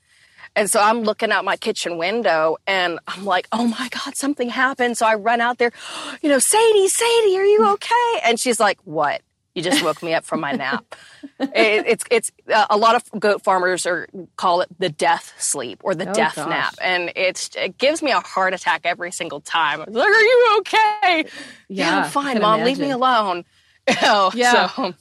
And 0.55 0.71
so 0.71 0.81
I'm 0.81 1.03
looking 1.03 1.33
out 1.33 1.45
my 1.45 1.57
kitchen 1.57 1.97
window, 1.99 2.57
and 2.67 2.99
I'm 3.07 3.25
like, 3.25 3.49
"Oh 3.53 3.67
my 3.67 3.89
God, 3.91 4.17
something 4.17 4.49
happened!" 4.49 4.97
So 4.97 5.07
I 5.07 5.15
run 5.15 5.41
out 5.41 5.59
there, 5.59 5.73
you 6.23 6.29
know, 6.29 6.39
Sadie, 6.39 6.89
Sadie, 6.89 7.39
are 7.39 7.45
you 7.45 7.69
okay? 7.75 8.21
And 8.25 8.41
she's 8.41 8.59
like, 8.59 8.79
"What?" 8.85 9.23
You 9.55 9.63
just 9.63 9.83
woke 9.85 10.03
me 10.03 10.15
up 10.15 10.25
from 10.25 10.41
my 10.41 10.53
nap. 10.53 10.95
it, 11.41 11.87
it's 11.87 12.05
it's 12.11 12.33
uh, 12.53 12.67
a 12.71 12.77
lot 12.77 12.95
of 12.97 13.21
goat 13.21 13.43
farmers 13.43 13.87
are 13.87 14.09
call 14.37 14.63
it 14.63 14.69
the 14.79 14.89
death 14.89 15.35
sleep 15.39 15.81
or 15.85 15.95
the 15.95 16.09
oh, 16.09 16.15
death 16.15 16.37
gosh. 16.37 16.49
nap, 16.49 16.75
and 16.81 17.13
it's 17.17 17.51
it 17.55 17.77
gives 17.77 18.03
me 18.03 18.13
a 18.13 18.21
heart 18.21 18.55
attack 18.55 18.83
every 18.85 19.13
single 19.13 19.41
time. 19.41 19.83
I'm 19.83 19.93
like, 19.93 20.09
are 20.09 20.21
you 20.21 20.57
okay? 20.61 20.91
Yeah, 21.13 21.25
yeah 21.69 21.99
I'm 21.99 22.11
fine, 22.11 22.41
mom. 22.41 22.61
Imagine. 22.61 22.65
Leave 22.65 22.79
me 22.79 22.91
alone. 22.93 23.45
yeah. 24.35 24.69
So, 24.69 24.95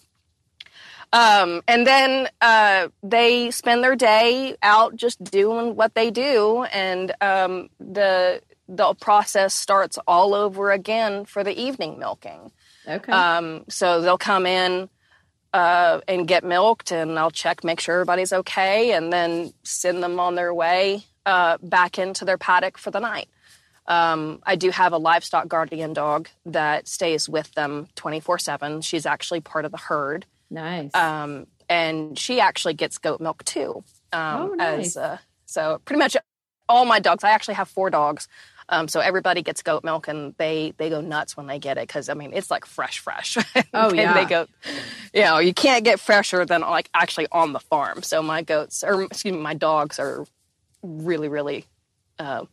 um, 1.14 1.62
and 1.68 1.86
then 1.86 2.30
uh, 2.42 2.90
they 3.04 3.52
spend 3.52 3.84
their 3.84 3.96
day 3.96 4.56
out 4.62 4.96
just 4.96 5.24
doing 5.24 5.76
what 5.76 5.94
they 5.94 6.12
do, 6.12 6.64
and 6.64 7.14
um, 7.22 7.70
the 7.80 8.42
the 8.68 8.94
process 8.96 9.54
starts 9.54 9.98
all 10.08 10.34
over 10.34 10.72
again 10.72 11.26
for 11.26 11.44
the 11.44 11.58
evening 11.60 12.00
milking. 12.00 12.52
Okay. 12.88 13.12
Um, 13.12 13.66
so 13.70 14.02
they'll 14.02 14.18
come 14.18 14.46
in 14.46 14.90
uh, 15.54 16.02
and 16.08 16.28
get 16.28 16.44
milked, 16.44 16.92
and 16.92 17.18
I'll 17.18 17.32
check, 17.32 17.64
make 17.64 17.80
sure 17.80 17.96
everybody's 17.96 18.34
okay, 18.34 18.94
and 18.94 19.12
then 19.12 19.54
send 19.64 20.02
them 20.02 20.20
on 20.20 20.36
their 20.36 20.54
way 20.54 21.06
uh, 21.26 21.58
back 21.62 22.00
into 22.00 22.26
their 22.26 22.38
paddock 22.38 22.78
for 22.78 22.92
the 22.92 23.00
night. 23.00 23.28
Um, 23.88 24.42
I 24.46 24.56
do 24.56 24.70
have 24.70 24.94
a 24.94 24.98
livestock 24.98 25.48
guardian 25.48 25.94
dog 25.94 26.30
that 26.46 26.88
stays 26.88 27.28
with 27.28 27.52
them 27.54 27.88
24 27.96 28.40
7. 28.40 28.82
She's 28.82 29.06
actually 29.06 29.42
part 29.42 29.66
of 29.66 29.72
the 29.72 29.78
herd. 29.78 30.26
Nice. 30.50 30.94
Um, 30.94 31.48
and 31.68 32.18
she 32.18 32.40
actually 32.40 32.74
gets 32.74 32.98
goat 32.98 33.22
milk 33.22 33.44
too. 33.44 33.84
Um, 34.14 34.42
oh, 34.42 34.54
nice. 34.54 34.96
As, 34.96 34.98
uh, 34.98 35.18
so 35.46 35.82
pretty 35.86 36.00
much 36.00 36.16
all 36.70 36.86
my 36.86 37.00
dogs, 37.00 37.24
I 37.24 37.32
actually 37.32 37.56
have 37.56 37.68
four 37.68 37.90
dogs. 37.90 38.28
Um, 38.70 38.88
so 38.88 39.00
everybody 39.00 39.42
gets 39.42 39.62
goat 39.64 39.84
milk, 39.84 40.08
and 40.08 40.34
they 40.38 40.74
they 40.78 40.90
go 40.90 41.02
nuts 41.02 41.36
when 41.36 41.48
they 41.48 41.60
get 41.60 41.78
it 41.78 41.88
because 41.88 42.10
I 42.10 42.14
mean 42.14 42.32
it's 42.34 42.50
like 42.52 42.66
fresh, 42.66 43.00
fresh. 43.00 43.38
Oh 43.74 43.88
and 43.90 43.96
yeah. 43.98 44.14
they 44.14 44.26
go, 44.26 44.48
you 45.14 45.22
know, 45.22 45.40
you 45.40 45.54
can't 45.54 45.84
get 45.84 46.00
fresher 46.00 46.46
than 46.46 46.62
like 46.62 46.90
actually 46.94 47.28
on 47.32 47.54
the 47.54 47.60
farm. 47.60 48.02
So 48.04 48.22
my 48.22 48.42
goats, 48.42 48.84
or 48.84 49.04
excuse 49.04 49.34
me, 49.34 49.40
my 49.40 49.54
dogs 49.54 50.00
are 50.00 50.26
really, 50.84 51.28
really, 51.30 51.66
uh, 52.20 52.46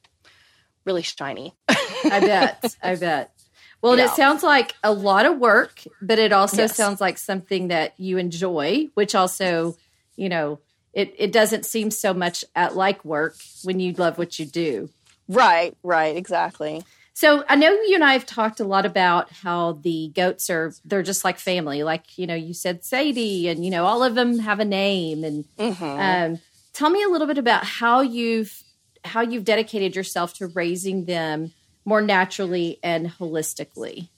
really 0.84 1.02
shiny. 1.02 1.54
I 1.68 2.20
bet. 2.20 2.76
I 2.82 2.94
bet. 2.96 3.32
Well, 3.80 3.96
Yeah. 3.96 4.06
it 4.06 4.10
sounds 4.10 4.42
like 4.42 4.74
a 4.82 4.92
lot 4.92 5.24
of 5.26 5.38
work, 5.38 5.82
but 6.02 6.18
it 6.18 6.32
also 6.32 6.62
Yes. 6.62 6.76
sounds 6.76 7.00
like 7.00 7.16
something 7.18 7.68
that 7.68 7.94
you 7.98 8.18
enjoy, 8.18 8.88
which 8.94 9.14
also, 9.14 9.76
you 10.16 10.28
know, 10.28 10.58
it, 10.92 11.14
it 11.16 11.32
doesn't 11.32 11.64
seem 11.64 11.90
so 11.90 12.12
much 12.12 12.44
at 12.56 12.74
like 12.74 13.04
work 13.04 13.36
when 13.62 13.78
you 13.78 13.92
love 13.92 14.18
what 14.18 14.38
you 14.38 14.46
do. 14.46 14.88
Right, 15.28 15.76
right, 15.82 16.16
exactly. 16.16 16.82
So 17.14 17.44
I 17.48 17.56
know 17.56 17.72
you 17.72 17.96
and 17.96 18.04
I 18.04 18.12
have 18.12 18.26
talked 18.26 18.60
a 18.60 18.64
lot 18.64 18.86
about 18.86 19.32
how 19.32 19.72
the 19.72 20.12
goats 20.14 20.48
are 20.50 20.72
they're 20.84 21.02
just 21.02 21.24
like 21.24 21.38
family. 21.38 21.82
Like, 21.82 22.16
you 22.16 22.28
know, 22.28 22.36
you 22.36 22.54
said 22.54 22.84
Sadie 22.84 23.48
and 23.48 23.64
you 23.64 23.72
know, 23.72 23.84
all 23.84 24.04
of 24.04 24.14
them 24.14 24.38
have 24.38 24.60
a 24.60 24.64
name 24.64 25.24
and 25.24 25.44
hmm 25.58 25.82
um, 25.82 26.40
tell 26.72 26.90
me 26.90 27.02
a 27.02 27.08
little 27.08 27.26
bit 27.26 27.38
about 27.38 27.64
how 27.64 28.02
you've 28.02 28.62
how 29.04 29.20
you've 29.20 29.44
dedicated 29.44 29.96
yourself 29.96 30.34
to 30.34 30.46
raising 30.46 31.06
them 31.06 31.52
more 31.84 32.00
naturally 32.00 32.78
and 32.84 33.08
holistically. 33.08 34.08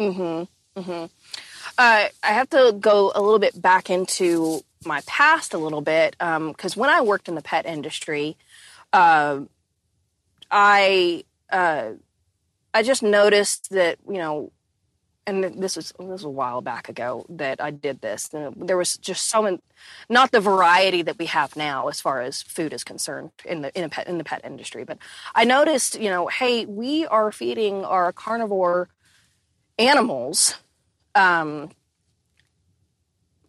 Mm-hmm. 0.00 0.80
Mm-hmm. 0.80 1.04
Uh, 1.78 2.08
I 2.22 2.32
have 2.32 2.50
to 2.50 2.74
go 2.80 3.12
a 3.14 3.22
little 3.22 3.38
bit 3.38 3.60
back 3.60 3.90
into 3.90 4.62
my 4.84 5.00
past 5.06 5.54
a 5.54 5.58
little 5.58 5.80
bit 5.80 6.16
because 6.18 6.76
when 6.76 6.90
I 6.90 7.02
worked 7.02 7.28
in 7.28 7.34
the 7.34 7.42
pet 7.42 7.66
industry, 7.66 8.36
uh, 8.92 9.40
I 10.50 11.24
uh, 11.50 11.92
I 12.74 12.82
just 12.82 13.02
noticed 13.02 13.70
that 13.70 13.98
you 14.08 14.18
know, 14.18 14.52
and 15.26 15.44
this 15.62 15.76
was 15.76 15.92
this 15.98 16.06
was 16.06 16.24
a 16.24 16.28
while 16.28 16.60
back 16.60 16.88
ago 16.88 17.26
that 17.28 17.60
I 17.60 17.70
did 17.70 18.00
this. 18.00 18.28
There 18.28 18.76
was 18.76 18.96
just 18.96 19.28
so 19.28 19.42
many, 19.42 19.60
not 20.08 20.30
the 20.32 20.40
variety 20.40 21.02
that 21.02 21.18
we 21.18 21.26
have 21.26 21.56
now 21.56 21.88
as 21.88 22.00
far 22.00 22.20
as 22.20 22.42
food 22.42 22.72
is 22.72 22.84
concerned 22.84 23.30
in 23.44 23.62
the 23.62 23.76
in 23.76 23.82
the 23.82 23.88
pet 23.88 24.08
in 24.08 24.18
the 24.18 24.24
pet 24.24 24.42
industry, 24.44 24.84
but 24.84 24.98
I 25.34 25.44
noticed 25.44 26.00
you 26.00 26.10
know, 26.10 26.28
hey, 26.28 26.66
we 26.66 27.06
are 27.06 27.32
feeding 27.32 27.84
our 27.84 28.12
carnivore 28.12 28.88
animals 29.78 30.56
um, 31.14 31.70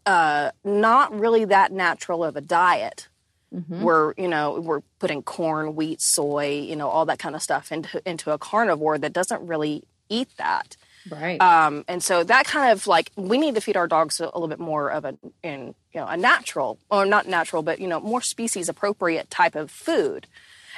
uh, 0.05 0.51
not 0.63 1.17
really 1.17 1.45
that 1.45 1.71
natural 1.71 2.23
of 2.23 2.35
a 2.35 2.41
diet. 2.41 3.07
Mhm. 3.53 3.81
We're 3.81 4.13
you 4.17 4.27
know 4.27 4.59
we're 4.59 4.81
putting 4.99 5.23
corn, 5.23 5.75
wheat, 5.75 6.01
soy, 6.01 6.49
you 6.49 6.75
know 6.75 6.87
all 6.89 7.05
that 7.05 7.19
kind 7.19 7.35
of 7.35 7.41
stuff 7.41 7.71
into 7.71 8.01
into 8.07 8.31
a 8.31 8.37
carnivore 8.37 8.97
that 8.99 9.13
doesn't 9.13 9.45
really 9.47 9.83
eat 10.09 10.29
that. 10.37 10.77
Right. 11.09 11.41
Um, 11.41 11.85
and 11.87 12.03
so 12.03 12.23
that 12.23 12.45
kind 12.45 12.71
of 12.71 12.85
like 12.85 13.11
we 13.15 13.37
need 13.37 13.55
to 13.55 13.61
feed 13.61 13.77
our 13.77 13.87
dogs 13.87 14.19
a, 14.19 14.25
little 14.25 14.47
bit 14.47 14.59
more 14.59 14.89
of 14.91 15.05
a 15.05 15.17
in 15.43 15.73
you 15.93 16.01
know 16.01 16.07
a 16.07 16.17
natural 16.17 16.77
or 16.91 17.05
not 17.05 17.27
natural 17.27 17.63
but 17.63 17.79
you 17.79 17.87
know 17.87 17.99
more 17.99 18.21
species 18.21 18.69
appropriate 18.69 19.29
type 19.29 19.55
of 19.55 19.71
food. 19.71 20.27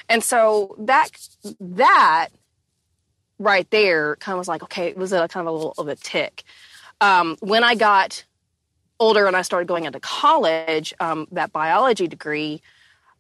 And 0.08 0.24
so 0.24 0.76
that 0.80 1.10
that 1.60 2.30
right 3.40 3.70
there 3.72 4.16
kind 4.18 4.36
of 4.36 4.40
was 4.40 4.48
like 4.48 4.64
okay 4.64 4.88
it 4.88 4.98
was 4.98 5.12
a 5.12 5.28
kind 5.28 5.46
of 5.46 5.54
a 5.54 5.58
little 5.58 5.74
of 5.78 5.88
a 5.90 5.96
tick. 5.96 6.44
Um, 7.02 7.36
when 7.42 7.64
I 7.64 7.76
got 7.76 8.24
older 9.02 9.26
and 9.26 9.36
I 9.36 9.42
started 9.42 9.68
going 9.68 9.86
into 9.86 10.00
college, 10.00 10.94
um, 11.00 11.28
that 11.32 11.52
biology 11.52 12.08
degree, 12.08 12.62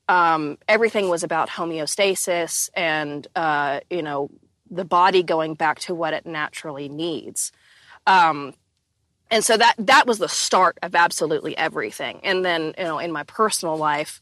um, 0.07 0.57
everything 0.67 1.09
was 1.09 1.23
about 1.23 1.49
homeostasis 1.49 2.69
and 2.75 3.27
uh, 3.35 3.79
you 3.89 4.03
know 4.03 4.29
the 4.69 4.85
body 4.85 5.23
going 5.23 5.55
back 5.55 5.79
to 5.79 5.95
what 5.95 6.13
it 6.13 6.25
naturally 6.25 6.87
needs. 6.87 7.51
Um, 8.07 8.53
and 9.29 9.43
so 9.43 9.57
that 9.57 9.75
that 9.79 10.05
was 10.05 10.19
the 10.19 10.29
start 10.29 10.77
of 10.83 10.95
absolutely 10.95 11.57
everything. 11.57 12.19
And 12.23 12.45
then 12.45 12.73
you 12.77 12.83
know 12.83 12.99
in 12.99 13.11
my 13.11 13.23
personal 13.23 13.75
life, 13.75 14.21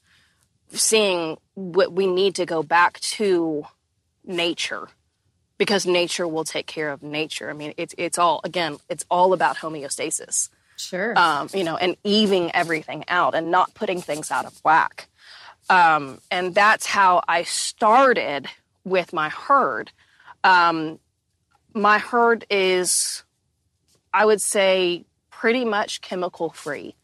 seeing 0.69 1.37
what 1.55 1.91
we 1.91 2.07
need 2.07 2.35
to 2.35 2.45
go 2.45 2.63
back 2.63 2.99
to 3.01 3.65
nature 4.23 4.87
because 5.57 5.85
nature 5.85 6.27
will 6.27 6.45
take 6.45 6.67
care 6.67 6.89
of 6.89 7.03
nature. 7.03 7.49
I 7.49 7.53
mean, 7.53 7.73
it's 7.75 7.93
it's 7.97 8.17
all 8.17 8.39
again, 8.45 8.77
it's 8.89 9.05
all 9.09 9.33
about 9.33 9.57
homeostasis 9.57 10.49
sure. 10.79 11.17
um, 11.17 11.49
you 11.53 11.63
know, 11.63 11.75
and 11.75 11.95
evening 12.03 12.51
everything 12.53 13.03
out 13.07 13.35
and 13.35 13.51
not 13.51 13.73
putting 13.73 14.01
things 14.01 14.31
out 14.31 14.45
of 14.45 14.59
whack. 14.63 15.07
Um, 15.69 16.19
and 16.31 16.55
that's 16.55 16.85
how 16.85 17.21
I 17.27 17.43
started 17.43 18.47
with 18.83 19.13
my 19.13 19.29
herd. 19.29 19.91
Um, 20.43 20.99
my 21.73 21.99
herd 21.99 22.45
is, 22.49 23.23
I 24.13 24.25
would 24.25 24.41
say, 24.41 25.05
pretty 25.29 25.65
much 25.65 26.01
chemical 26.01 26.49
free. 26.49 26.95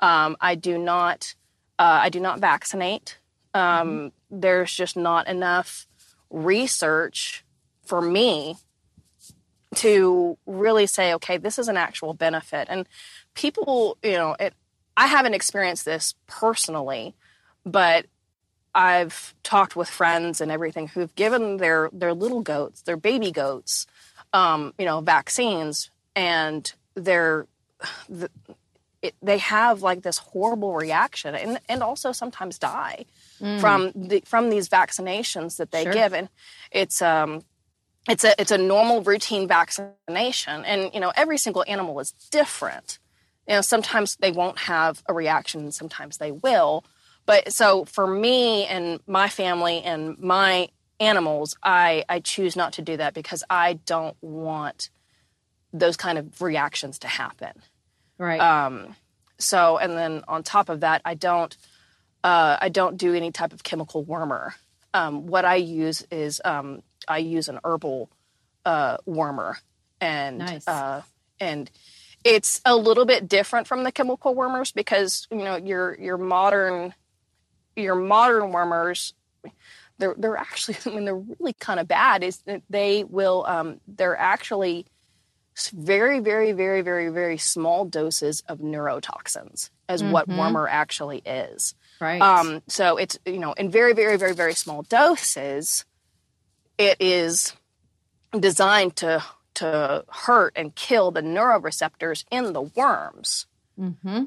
Um, 0.00 0.36
I 0.40 0.54
do 0.54 0.76
not, 0.78 1.34
uh, 1.78 2.00
I 2.02 2.08
do 2.10 2.20
not 2.20 2.40
vaccinate. 2.40 3.18
Um, 3.54 4.12
There's 4.30 4.72
just 4.72 4.96
not 4.96 5.26
enough 5.26 5.86
research 6.30 7.44
for 7.84 8.00
me 8.00 8.56
to 9.76 10.36
really 10.46 10.86
say, 10.86 11.14
okay, 11.14 11.36
this 11.36 11.58
is 11.58 11.68
an 11.68 11.76
actual 11.76 12.14
benefit. 12.14 12.66
And 12.70 12.88
people, 13.34 13.96
you 14.02 14.12
know, 14.12 14.36
it, 14.40 14.54
I 14.96 15.06
haven't 15.06 15.34
experienced 15.34 15.84
this 15.84 16.14
personally, 16.26 17.14
but 17.64 18.06
I've 18.74 19.34
talked 19.42 19.76
with 19.76 19.88
friends 19.88 20.40
and 20.40 20.50
everything 20.50 20.88
who've 20.88 21.14
given 21.14 21.56
their 21.58 21.90
their 21.92 22.14
little 22.14 22.40
goats, 22.42 22.82
their 22.82 22.96
baby 22.96 23.32
goats, 23.32 23.86
um, 24.32 24.74
you 24.78 24.84
know, 24.84 25.00
vaccines, 25.00 25.90
and 26.14 26.72
they're 26.94 27.46
the, 28.08 28.30
it, 29.02 29.14
they 29.22 29.38
have 29.38 29.82
like 29.82 30.02
this 30.02 30.18
horrible 30.18 30.74
reaction, 30.74 31.34
and 31.34 31.58
and 31.68 31.82
also 31.82 32.12
sometimes 32.12 32.58
die 32.58 33.06
from 33.58 33.90
the 33.94 34.22
from 34.26 34.50
these 34.50 34.68
vaccinations 34.68 35.56
that 35.56 35.70
they 35.70 35.84
Sure. 35.84 35.92
give, 35.92 36.12
and 36.12 36.28
it's 36.70 37.00
um 37.02 37.42
it's 38.08 38.24
a 38.24 38.34
it's 38.40 38.50
a 38.50 38.58
normal 38.58 39.02
routine 39.02 39.46
vaccination 39.46 40.64
and 40.64 40.92
you 40.94 41.00
know 41.00 41.12
every 41.16 41.38
single 41.38 41.64
animal 41.66 42.00
is 42.00 42.12
different 42.30 42.98
you 43.48 43.54
know 43.54 43.60
sometimes 43.60 44.16
they 44.16 44.32
won't 44.32 44.58
have 44.58 45.02
a 45.06 45.14
reaction 45.14 45.60
and 45.60 45.74
sometimes 45.74 46.18
they 46.18 46.32
will 46.32 46.84
but 47.26 47.52
so 47.52 47.84
for 47.84 48.06
me 48.06 48.64
and 48.66 49.00
my 49.06 49.28
family 49.28 49.82
and 49.82 50.18
my 50.18 50.68
animals 50.98 51.56
i 51.62 52.04
i 52.08 52.20
choose 52.20 52.56
not 52.56 52.72
to 52.74 52.82
do 52.82 52.96
that 52.96 53.14
because 53.14 53.44
i 53.50 53.74
don't 53.86 54.16
want 54.20 54.90
those 55.72 55.96
kind 55.96 56.18
of 56.18 56.40
reactions 56.42 56.98
to 56.98 57.08
happen 57.08 57.52
right. 58.18 58.40
um, 58.40 58.96
so, 59.40 59.78
and 59.78 59.96
then 59.96 60.22
on 60.28 60.42
top 60.42 60.68
of 60.68 60.80
that, 60.80 61.02
I 61.04 61.14
don't, 61.14 61.56
uh, 62.22 62.58
I 62.60 62.68
don't 62.68 62.96
do 62.96 63.14
any 63.14 63.32
type 63.32 63.52
of 63.52 63.62
chemical 63.62 64.04
wormer. 64.04 64.52
Um, 64.92 65.26
what 65.26 65.44
I 65.44 65.56
use 65.56 66.06
is 66.10 66.40
um, 66.44 66.82
I 67.08 67.18
use 67.18 67.48
an 67.48 67.58
herbal 67.64 68.10
uh, 68.64 68.98
wormer, 69.08 69.56
and 70.00 70.38
Nice. 70.38 70.68
uh, 70.68 71.02
and 71.38 71.70
it's 72.24 72.60
a 72.64 72.76
little 72.76 73.06
bit 73.06 73.28
different 73.28 73.66
from 73.66 73.82
the 73.84 73.92
chemical 73.92 74.34
wormers 74.34 74.72
because 74.74 75.26
you 75.30 75.38
know 75.38 75.56
your 75.56 75.98
your 75.98 76.18
modern 76.18 76.94
your 77.76 77.94
modern 77.94 78.52
wormers 78.52 79.14
they're 79.98 80.14
they're 80.18 80.36
actually 80.36 80.76
I 80.86 80.90
mean 80.90 81.04
they're 81.04 81.16
really 81.16 81.54
kind 81.54 81.80
of 81.80 81.88
bad 81.88 82.22
is 82.22 82.38
that 82.46 82.62
they 82.68 83.04
will 83.04 83.44
um, 83.46 83.80
they're 83.88 84.16
actually 84.18 84.86
very 85.72 86.20
very 86.20 86.52
very 86.52 86.82
very 86.82 87.08
very 87.08 87.38
small 87.38 87.84
doses 87.84 88.42
of 88.48 88.58
neurotoxins 88.58 89.70
as 89.88 90.02
what 90.02 90.28
Mhm. 90.28 90.36
wormer 90.38 90.68
actually 90.70 91.18
is 91.26 91.74
right. 92.00 92.22
um, 92.22 92.62
so 92.68 92.96
it's 92.96 93.18
you 93.26 93.38
know 93.38 93.52
in 93.54 93.70
very 93.70 93.92
very 93.94 94.16
very 94.16 94.34
very 94.34 94.54
small 94.54 94.82
doses 94.82 95.84
it 96.80 96.96
is 96.98 97.54
designed 98.38 98.96
to 98.96 99.22
to 99.52 100.04
hurt 100.08 100.52
and 100.56 100.74
kill 100.74 101.10
the 101.10 101.20
neuroreceptors 101.20 102.24
in 102.30 102.52
the 102.52 102.62
worms 102.62 103.46
mm-hmm. 103.78 104.24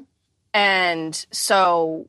and 0.52 1.26
so 1.30 2.08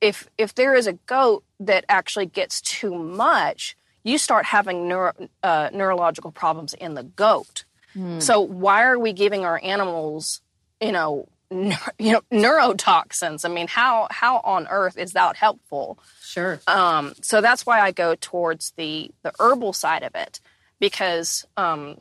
if 0.00 0.28
if 0.38 0.54
there 0.54 0.74
is 0.74 0.86
a 0.86 0.92
goat 0.92 1.44
that 1.58 1.84
actually 1.88 2.26
gets 2.26 2.60
too 2.60 2.94
much 2.94 3.76
you 4.04 4.16
start 4.16 4.46
having 4.46 4.86
neuro, 4.88 5.12
uh, 5.42 5.68
neurological 5.72 6.30
problems 6.30 6.72
in 6.74 6.94
the 6.94 7.02
goat 7.02 7.64
Hmm. 7.94 8.20
so 8.20 8.40
why 8.40 8.84
are 8.84 8.98
we 8.98 9.14
giving 9.14 9.46
our 9.46 9.58
animals 9.64 10.42
you 10.80 10.92
know 10.92 11.26
you 11.98 12.12
know 12.12 12.20
neurotoxins 12.30 13.44
i 13.44 13.48
mean 13.48 13.66
how 13.68 14.06
how 14.10 14.38
on 14.44 14.66
earth 14.68 14.98
is 14.98 15.12
that 15.12 15.36
helpful 15.36 15.98
Sure. 16.22 16.60
um, 16.66 17.14
so 17.22 17.40
that's 17.40 17.64
why 17.64 17.80
I 17.80 17.90
go 17.90 18.14
towards 18.14 18.72
the 18.76 19.10
the 19.22 19.32
herbal 19.40 19.72
side 19.72 20.02
of 20.02 20.14
it 20.14 20.40
because 20.78 21.46
um, 21.56 22.00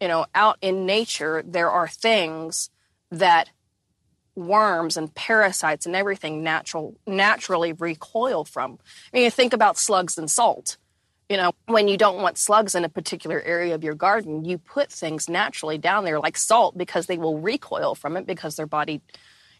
you 0.00 0.08
know 0.08 0.26
out 0.34 0.58
in 0.60 0.84
nature 0.84 1.42
there 1.46 1.70
are 1.70 1.88
things 1.88 2.68
that 3.10 3.48
worms 4.36 4.96
and 4.96 5.14
parasites 5.14 5.86
and 5.86 5.94
everything 5.96 6.42
natural 6.42 6.94
naturally 7.06 7.72
recoil 7.72 8.44
from. 8.44 8.78
I 9.12 9.16
mean, 9.16 9.24
you 9.24 9.30
think 9.30 9.52
about 9.52 9.78
slugs 9.78 10.18
and 10.18 10.30
salt. 10.30 10.76
You 11.28 11.36
know, 11.36 11.52
when 11.66 11.88
you 11.88 11.96
don't 11.96 12.20
want 12.20 12.38
slugs 12.38 12.74
in 12.74 12.84
a 12.84 12.88
particular 12.88 13.40
area 13.40 13.74
of 13.74 13.82
your 13.82 13.94
garden, 13.94 14.44
you 14.44 14.58
put 14.58 14.92
things 14.92 15.28
naturally 15.28 15.78
down 15.78 16.04
there 16.04 16.20
like 16.20 16.36
salt 16.36 16.76
because 16.76 17.06
they 17.06 17.18
will 17.18 17.38
recoil 17.38 17.94
from 17.94 18.16
it 18.16 18.26
because 18.26 18.56
their 18.56 18.66
body, 18.66 19.00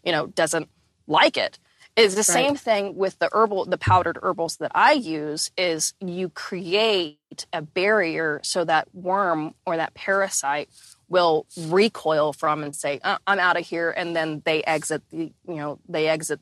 you 0.03 0.11
know, 0.11 0.27
doesn't 0.27 0.69
like 1.07 1.37
it. 1.37 1.57
It's 1.95 2.13
the 2.13 2.19
right. 2.19 2.25
same 2.25 2.55
thing 2.55 2.95
with 2.95 3.17
the 3.19 3.29
herbal, 3.31 3.65
the 3.65 3.77
powdered 3.77 4.19
herbals 4.21 4.57
that 4.57 4.71
I 4.75 4.93
use. 4.93 5.49
Is 5.57 5.93
you 6.01 6.29
create 6.29 7.45
a 7.53 7.61
barrier 7.61 8.41
so 8.43 8.65
that 8.65 8.93
worm 8.93 9.55
or 9.65 9.77
that 9.77 9.93
parasite 9.93 10.69
will 11.07 11.45
recoil 11.57 12.33
from 12.33 12.63
and 12.63 12.75
say, 12.75 12.99
uh, 13.01 13.17
"I'm 13.25 13.39
out 13.39 13.57
of 13.57 13.65
here," 13.65 13.91
and 13.91 14.13
then 14.13 14.41
they 14.43 14.61
exit 14.63 15.03
the, 15.09 15.31
you 15.47 15.55
know, 15.55 15.79
they 15.87 16.09
exit 16.09 16.41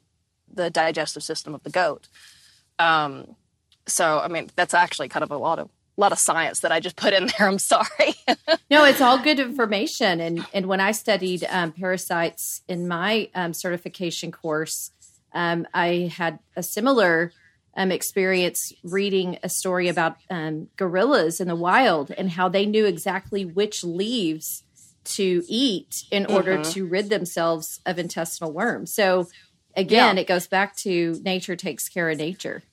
the 0.51 0.71
digestive 0.71 1.23
system 1.23 1.53
of 1.53 1.61
the 1.61 1.69
goat. 1.69 2.07
Um, 2.79 3.35
so, 3.87 4.19
I 4.19 4.27
mean, 4.27 4.49
that's 4.55 4.73
actually 4.73 5.09
kind 5.09 5.23
of 5.23 5.31
a 5.31 5.37
lot 5.37 5.59
of 5.59 5.69
a 5.95 6.01
lot 6.01 6.11
of 6.11 6.17
science 6.17 6.61
that 6.61 6.71
I 6.71 6.79
just 6.79 6.95
put 6.95 7.13
in 7.13 7.27
there. 7.27 7.47
I'm 7.47 7.59
sorry. 7.59 8.15
no, 8.71 8.83
it's 8.83 9.01
all 9.01 9.19
good 9.19 9.39
information. 9.39 10.19
And 10.19 10.45
and 10.53 10.65
when 10.65 10.79
I 10.79 10.91
studied 10.91 11.45
um, 11.49 11.71
parasites 11.71 12.61
in 12.67 12.87
my 12.87 13.29
um, 13.35 13.53
certification 13.53 14.31
course, 14.31 14.91
um, 15.33 15.67
I 15.73 16.11
had 16.15 16.39
a 16.55 16.63
similar 16.63 17.31
um, 17.75 17.91
experience 17.91 18.71
reading 18.83 19.39
a 19.43 19.49
story 19.49 19.87
about 19.87 20.17
um, 20.29 20.69
gorillas 20.77 21.39
in 21.39 21.47
the 21.47 21.55
wild 21.55 22.11
and 22.11 22.29
how 22.29 22.47
they 22.47 22.65
knew 22.65 22.85
exactly 22.85 23.45
which 23.45 23.83
leaves 23.83 24.63
to 25.03 25.43
eat 25.47 26.03
in 26.11 26.25
order 26.27 26.57
mm-hmm. 26.57 26.71
to 26.71 26.85
rid 26.85 27.09
themselves 27.09 27.81
of 27.85 27.99
intestinal 27.99 28.53
worms. 28.53 28.93
So, 28.93 29.27
again, 29.75 30.15
yeah. 30.15 30.21
it 30.21 30.27
goes 30.27 30.47
back 30.47 30.75
to 30.77 31.19
nature 31.23 31.55
takes 31.55 31.89
care 31.89 32.09
of 32.09 32.17
nature. 32.17 32.63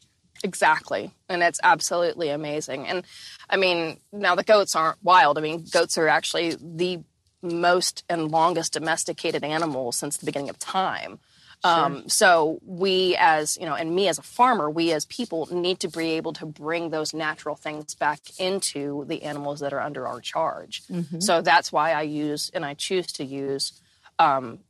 Exactly. 0.42 1.11
And 1.29 1.42
it's 1.42 1.61
absolutely 1.62 2.31
amazing. 2.31 2.87
And 2.87 3.05
I 3.48 3.57
mean, 3.57 3.98
now 4.12 4.35
the 4.35 4.42
goats 4.42 4.74
aren't 4.74 5.03
wild. 5.03 5.38
I 5.38 5.40
mean, 5.40 5.64
goats 5.70 5.98
are 5.98 6.09
actually 6.09 6.57
the 6.61 7.00
most 7.42 8.05
and 8.09 8.31
longest 8.31 8.74
domesticated 8.74 9.44
animal 9.44 9.92
since 9.92 10.16
the 10.16 10.26
beginning 10.26 10.50
of 10.50 10.59
time. 10.59 11.18
Sure. 11.62 11.72
Um, 11.72 12.09
so 12.09 12.59
we 12.64 13.16
as 13.18 13.59
you 13.59 13.66
know 13.66 13.74
and 13.74 13.94
me 13.94 14.09
as 14.09 14.16
a 14.16 14.22
farmer 14.22 14.70
we 14.70 14.92
as 14.92 15.05
people 15.05 15.46
need 15.50 15.81
to 15.81 15.88
be 15.88 16.12
able 16.12 16.33
to 16.35 16.46
bring 16.46 16.88
those 16.88 17.12
natural 17.12 17.55
things 17.55 17.94
back 17.94 18.20
into 18.38 19.05
the 19.09 19.24
animals 19.24 19.61
that 19.61 19.74
are 19.74 19.81
under 19.81 20.07
our 20.07 20.22
charge 20.22 20.83
mm-hmm. 20.87 21.20
so 21.20 21.42
that's 21.42 21.70
why 21.70 21.92
i 21.92 22.00
use 22.00 22.50
and 22.55 22.64
i 22.64 22.72
choose 22.72 23.12
to 23.12 23.26
use 23.26 23.79
um, 24.18 24.61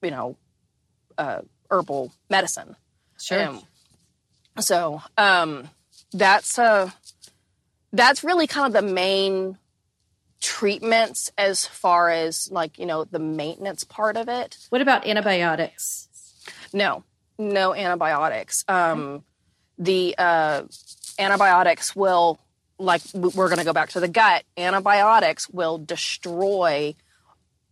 you 0.00 0.10
know 0.10 0.38
uh, 1.18 1.42
herbal 1.68 2.10
medicine 2.30 2.74
sure 3.18 3.38
and 3.38 3.62
so 4.58 5.02
um, 5.18 5.68
that's 6.12 6.58
uh, 6.58 6.90
that's 7.92 8.24
really 8.24 8.46
kind 8.46 8.66
of 8.66 8.84
the 8.84 8.92
main 8.92 9.58
treatments 10.40 11.30
as 11.38 11.66
far 11.66 12.10
as 12.10 12.50
like 12.52 12.78
you 12.78 12.84
know 12.84 13.04
the 13.04 13.18
maintenance 13.18 13.82
part 13.82 14.16
of 14.16 14.28
it 14.28 14.58
what 14.68 14.82
about 14.82 15.06
antibiotics 15.06 16.08
no, 16.74 17.04
no 17.38 17.74
antibiotics. 17.74 18.64
Um, 18.68 19.24
the 19.78 20.14
uh, 20.18 20.62
antibiotics 21.18 21.94
will, 21.94 22.38
like, 22.78 23.02
we're 23.14 23.48
going 23.48 23.58
to 23.58 23.64
go 23.64 23.72
back 23.72 23.90
to 23.90 24.00
the 24.00 24.08
gut. 24.08 24.44
Antibiotics 24.56 25.48
will 25.48 25.78
destroy. 25.78 26.94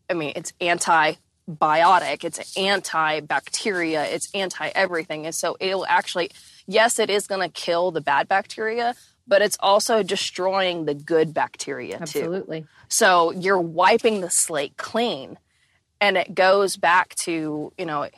I 0.08 0.14
mean, 0.14 0.32
it's 0.36 0.52
antibiotic. 0.60 2.24
It's 2.24 2.54
antibacteria. 2.56 4.04
It's 4.12 4.32
anti 4.34 4.68
everything, 4.68 5.26
and 5.26 5.34
so 5.34 5.56
it'll 5.60 5.86
actually. 5.86 6.30
Yes, 6.66 6.98
it 6.98 7.10
is 7.10 7.26
going 7.26 7.40
to 7.40 7.48
kill 7.48 7.90
the 7.90 8.00
bad 8.00 8.28
bacteria, 8.28 8.94
but 9.26 9.42
it's 9.42 9.56
also 9.60 10.02
destroying 10.02 10.84
the 10.84 10.94
good 10.94 11.34
bacteria 11.34 11.96
too. 11.96 12.02
Absolutely. 12.02 12.66
So 12.88 13.30
you're 13.32 13.60
wiping 13.60 14.20
the 14.20 14.30
slate 14.30 14.76
clean, 14.76 15.38
and 16.00 16.16
it 16.16 16.34
goes 16.34 16.76
back 16.76 17.14
to 17.16 17.72
you 17.76 17.86
know 17.86 18.08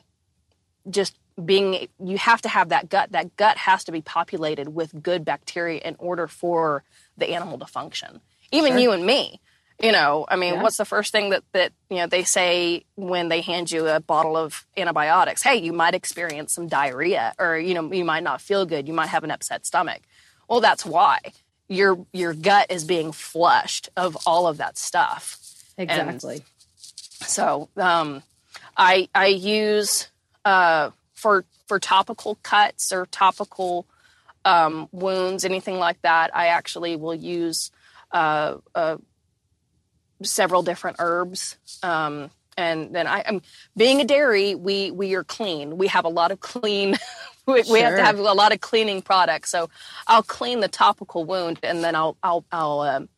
just 0.91 1.17
being 1.43 1.89
you 1.99 2.17
have 2.17 2.41
to 2.43 2.49
have 2.49 2.69
that 2.69 2.89
gut 2.89 3.11
that 3.13 3.37
gut 3.37 3.57
has 3.57 3.85
to 3.85 3.93
be 3.93 4.01
populated 4.01 4.69
with 4.69 5.03
good 5.03 5.25
bacteria 5.25 5.81
in 5.81 5.97
order 5.99 6.29
for 6.29 6.85
the 7.17 7.31
animal 7.31 7.59
to 7.59 7.67
function 7.67 8.21
even 8.53 8.73
sure. 8.73 8.79
you 8.79 8.93
and 8.93 9.05
me 9.05 9.41
you 9.83 9.93
know 9.93 10.25
i 10.29 10.37
mean 10.37 10.55
yeah. 10.55 10.63
what's 10.63 10.77
the 10.77 10.85
first 10.85 11.13
thing 11.13 11.31
that 11.31 11.43
that 11.53 11.73
you 11.91 11.97
know 11.97 12.07
they 12.07 12.23
say 12.23 12.85
when 12.97 13.29
they 13.29 13.41
hand 13.41 13.71
you 13.71 13.87
a 13.89 14.01
bottle 14.01 14.37
of 14.37 14.67
antibiotics? 14.77 15.43
Hey 15.43 15.57
you 15.57 15.73
might 15.73 15.95
experience 15.95 16.53
some 16.53 16.69
diarrhea 16.69 17.35
or 17.39 17.59
you 17.59 17.75
know 17.75 17.93
you 17.93 18.05
might 18.05 18.23
not 18.23 18.41
feel 18.41 18.67
good. 18.67 18.87
You 18.89 18.95
might 18.95 19.09
have 19.09 19.25
an 19.25 19.31
upset 19.31 19.67
stomach. 19.67 20.03
Well 20.49 20.61
that's 20.61 20.85
why. 20.85 21.19
Your 21.69 22.07
your 22.13 22.35
gut 22.35 22.71
is 22.71 22.85
being 22.85 23.13
flushed 23.13 23.89
of 23.97 24.17
all 24.27 24.47
of 24.47 24.59
that 24.59 24.77
stuff. 24.79 25.39
Exactly. 25.79 26.37
And 26.37 26.45
so 27.29 27.69
um 27.77 28.23
i 28.77 29.09
i 29.15 29.27
use 29.27 30.09
uh, 30.45 30.91
for 31.15 31.45
for 31.67 31.79
topical 31.79 32.37
cuts 32.43 32.93
or 32.93 33.07
topical 33.07 33.87
um, 34.45 34.89
wounds, 34.93 35.45
anything 35.45 35.79
like 35.79 36.01
that, 36.03 36.35
I 36.37 36.49
actually 36.49 36.97
will 36.97 37.15
use 37.15 37.71
uh, 38.13 38.57
uh, 38.75 38.99
several 40.25 40.63
different 40.63 40.97
herbs. 41.01 41.57
Um, 41.83 42.31
and 42.57 42.95
then 42.95 43.07
I 43.07 43.21
am 43.21 43.43
being 43.77 44.01
a 44.01 44.05
dairy, 44.05 44.55
we 44.55 44.91
we 44.91 45.15
are 45.15 45.25
clean. 45.25 45.77
We 45.77 45.89
have 45.89 46.05
a 46.05 46.09
lot 46.09 46.31
of 46.31 46.41
clean. 46.41 46.97
we, 47.47 47.63
sure. 47.63 47.73
we, 47.73 47.81
have 47.81 47.97
to 47.97 48.05
have 48.05 48.19
a 48.19 48.23
lot 48.23 48.53
of 48.53 48.61
cleaning 48.61 49.03
products. 49.03 49.51
So 49.51 49.69
I'll 50.07 50.23
clean 50.23 50.61
the 50.61 50.69
topical 50.69 51.25
wound, 51.25 51.59
and 51.63 51.83
then 51.83 51.95
I'll 51.95 52.17
I'll 52.23 52.45
I'll. 52.53 52.81
Um, 52.81 53.09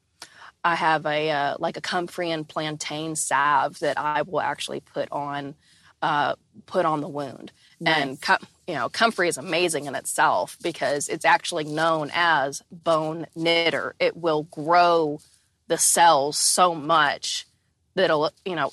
I 0.64 0.75
have 0.75 1.07
a 1.07 1.31
uh, 1.31 1.57
like 1.61 1.77
a 1.77 1.81
comfrey 1.81 2.31
and 2.31 2.49
plantain 2.49 3.14
salve 3.14 3.79
that 3.81 3.99
I 3.99 4.23
will 4.23 4.40
actually 4.40 4.81
put 4.81 5.09
on 5.12 5.55
uh, 6.03 6.35
put 6.66 6.85
on 6.85 7.01
the 7.01 7.09
wound. 7.09 7.53
Nice. 7.79 8.19
And 8.29 8.38
you 8.66 8.75
know, 8.75 8.88
comfrey 8.88 9.29
is 9.29 9.38
amazing 9.38 9.87
in 9.87 9.95
itself 9.95 10.57
because 10.62 11.09
it's 11.09 11.25
actually 11.25 11.64
known 11.64 12.11
as 12.12 12.62
bone 12.71 13.27
knitter. 13.37 13.95
It 14.01 14.16
will 14.16 14.45
grow 14.45 15.21
the 15.68 15.79
cells 15.79 16.37
so 16.38 16.74
much 16.74 17.46
that 17.94 18.05
it'll 18.05 18.31
you 18.44 18.55
know 18.55 18.70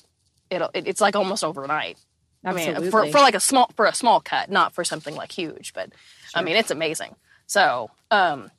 it'll 0.50 0.70
it's 0.74 1.00
like 1.00 1.16
almost 1.16 1.44
overnight. 1.44 1.98
Absolutely. 2.44 2.76
I 2.76 2.80
mean, 2.80 2.90
for, 2.90 3.06
for 3.06 3.18
like 3.18 3.34
a 3.34 3.40
small 3.40 3.70
for 3.74 3.86
a 3.86 3.94
small 3.94 4.20
cut, 4.20 4.50
not 4.50 4.74
for 4.74 4.84
something 4.84 5.14
like 5.16 5.32
huge, 5.32 5.72
but 5.72 5.90
sure. 5.90 6.40
I 6.40 6.42
mean, 6.42 6.56
it's 6.56 6.70
amazing. 6.70 7.14
So, 7.46 7.90
um, 8.10 8.50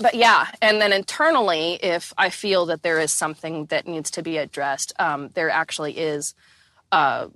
but 0.00 0.14
yeah, 0.14 0.46
and 0.62 0.80
then 0.80 0.92
internally, 0.92 1.74
if 1.74 2.14
I 2.16 2.30
feel 2.30 2.66
that 2.66 2.82
there 2.82 2.98
is 2.98 3.12
something 3.12 3.66
that 3.66 3.86
needs 3.86 4.10
to 4.12 4.22
be 4.22 4.38
addressed, 4.38 4.92
um, 4.98 5.30
there 5.34 5.50
actually 5.50 5.98
is 5.98 6.34
uh, 6.90 7.28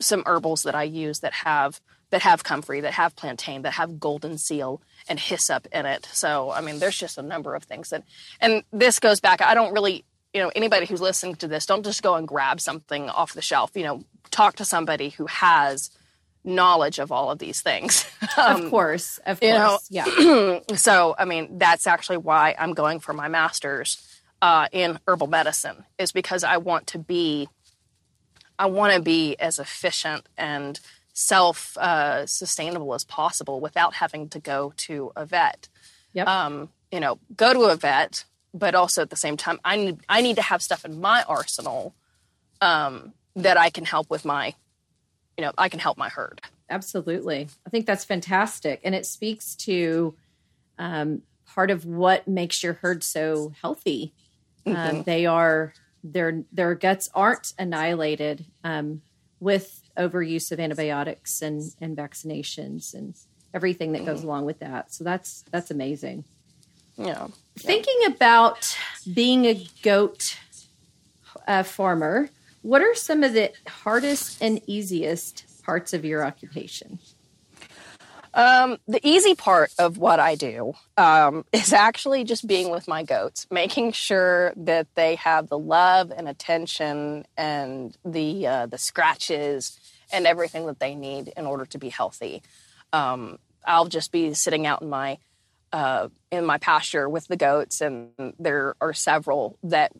some 0.00 0.22
herbals 0.24 0.62
that 0.64 0.74
I 0.74 0.84
use 0.84 1.20
that 1.20 1.32
have 1.32 1.80
that 2.10 2.22
have 2.22 2.44
comfrey, 2.44 2.80
that 2.80 2.94
have 2.94 3.16
plantain, 3.16 3.62
that 3.62 3.72
have 3.72 3.98
golden 4.00 4.36
seal 4.38 4.82
and 5.08 5.18
hyssop 5.18 5.66
in 5.72 5.86
it. 5.86 6.08
So 6.12 6.50
I 6.50 6.60
mean, 6.60 6.78
there's 6.78 6.98
just 6.98 7.18
a 7.18 7.22
number 7.22 7.54
of 7.54 7.64
things 7.64 7.90
that, 7.90 8.04
and 8.40 8.62
this 8.72 8.98
goes 8.98 9.20
back. 9.20 9.40
I 9.40 9.54
don't 9.54 9.72
really, 9.72 10.04
you 10.34 10.40
know, 10.40 10.50
anybody 10.54 10.86
who's 10.86 11.00
listening 11.00 11.36
to 11.36 11.48
this, 11.48 11.66
don't 11.66 11.84
just 11.84 12.02
go 12.02 12.14
and 12.16 12.26
grab 12.26 12.60
something 12.60 13.08
off 13.08 13.32
the 13.32 13.42
shelf. 13.42 13.72
You 13.74 13.84
know, 13.84 14.04
talk 14.30 14.56
to 14.56 14.64
somebody 14.64 15.10
who 15.10 15.26
has 15.26 15.90
knowledge 16.42 16.98
of 16.98 17.12
all 17.12 17.30
of 17.30 17.38
these 17.38 17.60
things. 17.60 18.06
um, 18.36 18.64
of 18.64 18.70
course, 18.70 19.18
of 19.26 19.40
course, 19.40 19.50
you 19.50 19.56
know, 19.56 19.78
yeah. 19.88 20.60
so 20.76 21.14
I 21.18 21.24
mean, 21.24 21.58
that's 21.58 21.86
actually 21.86 22.18
why 22.18 22.54
I'm 22.58 22.74
going 22.74 23.00
for 23.00 23.12
my 23.12 23.28
master's 23.28 24.06
uh, 24.42 24.66
in 24.72 24.98
herbal 25.06 25.28
medicine, 25.28 25.84
is 25.98 26.12
because 26.12 26.44
I 26.44 26.56
want 26.56 26.88
to 26.88 26.98
be 26.98 27.48
I 28.58 28.66
want 28.66 28.92
to 28.92 29.00
be 29.00 29.36
as 29.40 29.58
efficient 29.58 30.28
and 30.36 30.78
self 31.20 31.76
uh, 31.76 32.24
sustainable 32.24 32.94
as 32.94 33.04
possible 33.04 33.60
without 33.60 33.92
having 33.92 34.30
to 34.30 34.40
go 34.40 34.72
to 34.78 35.12
a 35.14 35.26
vet. 35.26 35.68
Yep. 36.14 36.26
Um, 36.26 36.70
you 36.90 36.98
know, 36.98 37.18
go 37.36 37.52
to 37.52 37.64
a 37.64 37.76
vet, 37.76 38.24
but 38.54 38.74
also 38.74 39.02
at 39.02 39.10
the 39.10 39.16
same 39.16 39.36
time, 39.36 39.60
I 39.62 39.76
need 39.76 40.00
I 40.08 40.22
need 40.22 40.36
to 40.36 40.42
have 40.42 40.62
stuff 40.62 40.84
in 40.84 40.98
my 40.98 41.22
arsenal 41.28 41.94
um, 42.62 43.12
that 43.36 43.58
I 43.58 43.68
can 43.68 43.84
help 43.84 44.08
with 44.08 44.24
my, 44.24 44.54
you 45.36 45.44
know, 45.44 45.52
I 45.58 45.68
can 45.68 45.78
help 45.78 45.98
my 45.98 46.08
herd. 46.08 46.40
Absolutely, 46.70 47.48
I 47.66 47.70
think 47.70 47.84
that's 47.84 48.04
fantastic, 48.04 48.80
and 48.82 48.94
it 48.94 49.04
speaks 49.04 49.54
to 49.56 50.14
um, 50.78 51.22
part 51.44 51.70
of 51.70 51.84
what 51.84 52.26
makes 52.26 52.62
your 52.62 52.74
herd 52.74 53.04
so 53.04 53.52
healthy. 53.60 54.14
Um, 54.64 54.74
mm-hmm. 54.74 55.02
they 55.02 55.26
are 55.26 55.74
their 56.02 56.44
their 56.50 56.74
guts 56.74 57.10
aren't 57.14 57.52
annihilated 57.58 58.46
um, 58.64 59.02
with 59.38 59.79
overuse 60.00 60.50
of 60.52 60.60
antibiotics 60.60 61.42
and 61.42 61.62
and 61.80 61.96
vaccinations 61.96 62.94
and 62.94 63.14
everything 63.52 63.92
that 63.92 64.06
goes 64.06 64.20
mm. 64.20 64.24
along 64.24 64.46
with 64.46 64.60
that. 64.60 64.92
So 64.92 65.04
that's 65.04 65.44
that's 65.50 65.70
amazing. 65.70 66.24
Yeah. 66.96 67.28
Thinking 67.56 67.98
about 68.06 68.76
being 69.12 69.46
a 69.46 69.66
goat 69.82 70.38
uh, 71.46 71.62
farmer, 71.62 72.30
what 72.62 72.82
are 72.82 72.94
some 72.94 73.24
of 73.24 73.32
the 73.32 73.52
hardest 73.66 74.42
and 74.42 74.60
easiest 74.66 75.62
parts 75.62 75.92
of 75.94 76.04
your 76.04 76.24
occupation? 76.24 76.98
Um, 78.32 78.78
the 78.86 79.00
easy 79.06 79.34
part 79.34 79.72
of 79.78 79.98
what 79.98 80.20
I 80.20 80.36
do 80.36 80.74
um, 80.96 81.44
is 81.52 81.72
actually 81.72 82.24
just 82.24 82.46
being 82.46 82.70
with 82.70 82.86
my 82.86 83.02
goats, 83.02 83.46
making 83.50 83.92
sure 83.92 84.52
that 84.56 84.86
they 84.94 85.16
have 85.16 85.48
the 85.48 85.58
love 85.58 86.12
and 86.14 86.28
attention 86.28 87.26
and 87.36 87.96
the 88.04 88.46
uh, 88.46 88.66
the 88.66 88.78
scratches 88.78 89.79
and 90.12 90.26
everything 90.26 90.66
that 90.66 90.78
they 90.78 90.94
need 90.94 91.32
in 91.36 91.46
order 91.46 91.64
to 91.66 91.78
be 91.78 91.88
healthy. 91.88 92.42
Um, 92.92 93.38
I'll 93.66 93.86
just 93.86 94.12
be 94.12 94.34
sitting 94.34 94.66
out 94.66 94.82
in 94.82 94.88
my 94.88 95.18
uh, 95.72 96.08
in 96.32 96.44
my 96.44 96.58
pasture 96.58 97.08
with 97.08 97.28
the 97.28 97.36
goats, 97.36 97.80
and 97.80 98.10
there 98.38 98.74
are 98.80 98.92
several 98.92 99.56
that 99.62 99.92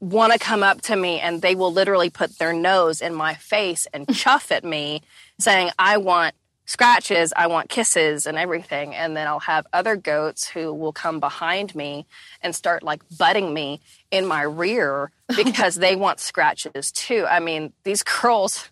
want 0.00 0.32
to 0.32 0.38
come 0.38 0.64
up 0.64 0.80
to 0.80 0.96
me 0.96 1.20
and 1.20 1.42
they 1.42 1.54
will 1.54 1.72
literally 1.72 2.10
put 2.10 2.36
their 2.38 2.52
nose 2.52 3.00
in 3.00 3.14
my 3.14 3.34
face 3.34 3.86
and 3.94 4.12
chuff 4.14 4.50
at 4.50 4.64
me 4.64 5.00
saying 5.38 5.70
i 5.78 5.96
want 5.96 6.34
scratches, 6.66 7.32
I 7.36 7.48
want 7.48 7.68
kisses 7.68 8.26
and 8.26 8.38
everything. 8.38 8.94
And 8.94 9.16
then 9.16 9.26
I'll 9.26 9.40
have 9.40 9.66
other 9.72 9.96
goats 9.96 10.48
who 10.48 10.72
will 10.72 10.92
come 10.92 11.20
behind 11.20 11.74
me 11.74 12.06
and 12.40 12.54
start 12.54 12.82
like 12.82 13.02
butting 13.18 13.52
me 13.52 13.80
in 14.10 14.26
my 14.26 14.42
rear 14.42 15.10
because 15.36 15.76
they 15.76 15.96
want 15.96 16.20
scratches 16.20 16.92
too. 16.92 17.26
I 17.28 17.40
mean, 17.40 17.72
these 17.84 18.02
girls, 18.22 18.70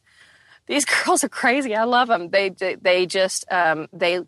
these 0.66 0.84
girls 1.04 1.24
are 1.24 1.28
crazy. 1.28 1.74
I 1.74 1.84
love 1.84 2.08
them. 2.08 2.30
They, 2.30 2.50
they, 2.50 3.06
just, 3.06 3.44
um, 3.50 3.88
they, 3.92 4.20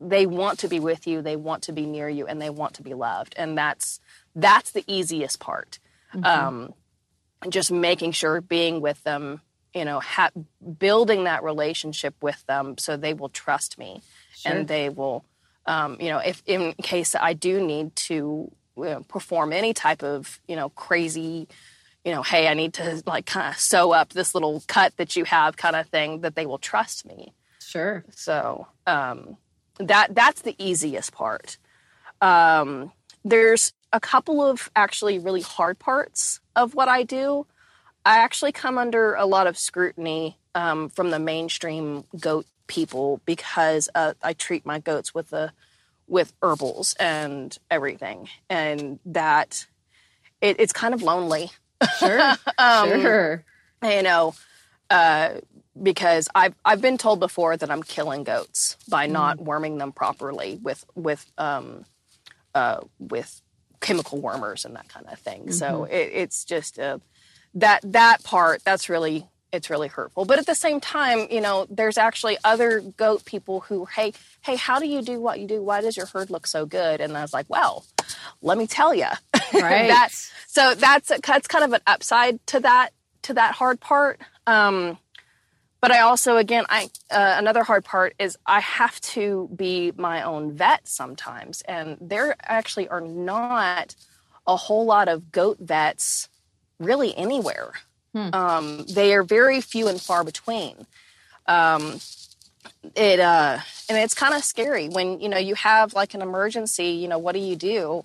they 0.00 0.26
want 0.26 0.60
to 0.60 0.68
be 0.68 0.80
with 0.80 1.06
you. 1.06 1.22
They 1.22 1.36
want 1.36 1.64
to 1.64 1.72
be 1.72 1.86
near 1.86 2.08
you 2.08 2.26
and 2.26 2.40
they 2.40 2.50
want 2.50 2.74
to 2.74 2.82
be 2.82 2.94
loved. 2.94 3.34
And 3.36 3.56
that's, 3.56 4.00
that's 4.34 4.70
the 4.72 4.84
easiest 4.86 5.40
part. 5.40 5.78
Mm-hmm. 6.14 6.24
Um, 6.24 6.74
just 7.48 7.72
making 7.72 8.12
sure 8.12 8.40
being 8.40 8.80
with 8.80 9.02
them 9.04 9.40
you 9.74 9.84
know, 9.84 10.00
ha- 10.00 10.30
building 10.78 11.24
that 11.24 11.42
relationship 11.42 12.14
with 12.20 12.44
them 12.46 12.76
so 12.78 12.96
they 12.96 13.14
will 13.14 13.28
trust 13.28 13.78
me 13.78 14.02
sure. 14.34 14.52
and 14.52 14.68
they 14.68 14.88
will, 14.88 15.24
um, 15.66 15.96
you 16.00 16.08
know, 16.08 16.18
if 16.18 16.42
in 16.46 16.72
case 16.82 17.14
I 17.14 17.34
do 17.34 17.64
need 17.64 17.94
to 17.96 18.50
you 18.76 18.84
know, 18.84 19.04
perform 19.08 19.52
any 19.52 19.72
type 19.72 20.02
of, 20.02 20.40
you 20.48 20.56
know, 20.56 20.70
crazy, 20.70 21.48
you 22.04 22.12
know, 22.12 22.22
hey, 22.22 22.48
I 22.48 22.54
need 22.54 22.74
to 22.74 23.02
like 23.06 23.26
kind 23.26 23.52
of 23.52 23.60
sew 23.60 23.92
up 23.92 24.10
this 24.10 24.34
little 24.34 24.62
cut 24.66 24.96
that 24.96 25.16
you 25.16 25.24
have 25.24 25.56
kind 25.56 25.76
of 25.76 25.86
thing, 25.88 26.20
that 26.20 26.34
they 26.34 26.46
will 26.46 26.58
trust 26.58 27.06
me. 27.06 27.32
Sure. 27.60 28.04
So 28.10 28.66
um, 28.86 29.36
that 29.78 30.14
that's 30.14 30.42
the 30.42 30.56
easiest 30.58 31.12
part. 31.12 31.58
Um, 32.20 32.92
there's 33.24 33.72
a 33.92 34.00
couple 34.00 34.42
of 34.42 34.70
actually 34.74 35.18
really 35.18 35.42
hard 35.42 35.78
parts 35.78 36.40
of 36.56 36.74
what 36.74 36.88
I 36.88 37.02
do. 37.02 37.46
I 38.04 38.18
actually 38.18 38.52
come 38.52 38.78
under 38.78 39.14
a 39.14 39.26
lot 39.26 39.46
of 39.46 39.58
scrutiny 39.58 40.38
um, 40.54 40.88
from 40.88 41.10
the 41.10 41.18
mainstream 41.18 42.04
goat 42.18 42.46
people 42.66 43.20
because 43.24 43.88
uh, 43.94 44.14
I 44.22 44.32
treat 44.32 44.64
my 44.64 44.78
goats 44.78 45.14
with 45.14 45.30
the 45.30 45.52
with 46.06 46.32
herbals 46.42 46.94
and 46.98 47.56
everything, 47.70 48.28
and 48.48 48.98
that 49.06 49.66
it, 50.40 50.58
it's 50.58 50.72
kind 50.72 50.94
of 50.94 51.02
lonely. 51.02 51.50
Sure, 51.98 52.20
um, 52.58 53.00
sure. 53.00 53.44
You 53.82 54.02
know, 54.02 54.34
uh, 54.90 55.34
because 55.80 56.28
I've 56.34 56.54
I've 56.64 56.80
been 56.80 56.98
told 56.98 57.20
before 57.20 57.56
that 57.56 57.70
I'm 57.70 57.82
killing 57.82 58.24
goats 58.24 58.76
by 58.88 59.06
mm. 59.06 59.12
not 59.12 59.38
worming 59.40 59.78
them 59.78 59.92
properly 59.92 60.58
with 60.62 60.84
with 60.94 61.30
um, 61.38 61.84
uh, 62.54 62.80
with 62.98 63.40
chemical 63.80 64.20
wormers 64.20 64.64
and 64.64 64.76
that 64.76 64.88
kind 64.88 65.06
of 65.10 65.18
thing. 65.18 65.42
Mm-hmm. 65.42 65.52
So 65.52 65.84
it, 65.84 66.10
it's 66.12 66.44
just 66.44 66.78
a 66.78 67.00
that 67.54 67.80
that 67.84 68.22
part 68.22 68.62
that's 68.64 68.88
really 68.88 69.26
it's 69.52 69.70
really 69.70 69.88
hurtful. 69.88 70.24
But 70.24 70.38
at 70.38 70.46
the 70.46 70.54
same 70.54 70.80
time 70.80 71.26
you 71.30 71.40
know 71.40 71.66
there's 71.70 71.98
actually 71.98 72.38
other 72.44 72.80
goat 72.80 73.24
people 73.24 73.60
who 73.60 73.84
hey 73.86 74.12
hey 74.42 74.56
how 74.56 74.78
do 74.78 74.86
you 74.86 75.02
do 75.02 75.20
what 75.20 75.40
you 75.40 75.46
do? 75.46 75.62
Why 75.62 75.80
does 75.80 75.96
your 75.96 76.06
herd 76.06 76.30
look 76.30 76.46
so 76.46 76.66
good? 76.66 77.00
And 77.00 77.16
i 77.16 77.22
was 77.22 77.32
like 77.32 77.46
well 77.48 77.84
let 78.42 78.58
me 78.58 78.66
tell 78.66 78.94
you 78.94 79.06
right. 79.54 79.88
That, 79.88 80.08
so 80.46 80.74
that's 80.74 81.12
that's 81.24 81.46
kind 81.48 81.64
of 81.64 81.72
an 81.72 81.80
upside 81.86 82.44
to 82.48 82.60
that 82.60 82.90
to 83.22 83.34
that 83.34 83.54
hard 83.54 83.80
part. 83.80 84.20
Um, 84.46 84.98
but 85.80 85.90
i 85.90 86.00
also 86.00 86.36
again 86.36 86.64
i 86.68 86.90
uh, 87.10 87.36
another 87.38 87.62
hard 87.62 87.84
part 87.84 88.14
is 88.18 88.36
i 88.46 88.60
have 88.60 89.00
to 89.00 89.48
be 89.54 89.92
my 89.96 90.22
own 90.22 90.52
vet 90.52 90.86
sometimes. 90.86 91.62
And 91.62 91.96
there 92.00 92.36
actually 92.42 92.88
are 92.88 93.00
not 93.00 93.94
a 94.46 94.56
whole 94.56 94.84
lot 94.84 95.08
of 95.08 95.30
goat 95.32 95.58
vets 95.60 96.28
really 96.78 97.16
anywhere. 97.16 97.72
Hmm. 98.14 98.28
Um, 98.32 98.84
they 98.86 99.14
are 99.14 99.22
very 99.22 99.60
few 99.60 99.88
and 99.88 100.00
far 100.00 100.24
between. 100.24 100.86
Um, 101.46 102.00
it 102.94 103.20
uh, 103.20 103.58
and 103.88 103.98
it's 103.98 104.14
kind 104.14 104.34
of 104.34 104.42
scary 104.44 104.88
when 104.88 105.20
you 105.20 105.28
know 105.28 105.38
you 105.38 105.54
have 105.54 105.94
like 105.94 106.14
an 106.14 106.22
emergency. 106.22 106.88
You 106.88 107.08
know, 107.08 107.18
what 107.18 107.32
do 107.32 107.40
you 107.40 107.56
do? 107.56 108.04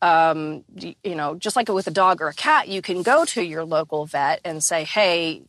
Um, 0.00 0.64
you, 0.74 0.94
you 1.04 1.14
know, 1.14 1.34
just 1.34 1.54
like 1.54 1.68
with 1.68 1.86
a 1.86 1.92
dog 1.92 2.20
or 2.20 2.28
a 2.28 2.34
cat, 2.34 2.68
you 2.68 2.82
can 2.82 3.02
go 3.02 3.24
to 3.26 3.42
your 3.42 3.64
local 3.64 4.06
vet 4.06 4.40
and 4.44 4.62
say, 4.62 4.84
"Hey, 4.84 5.42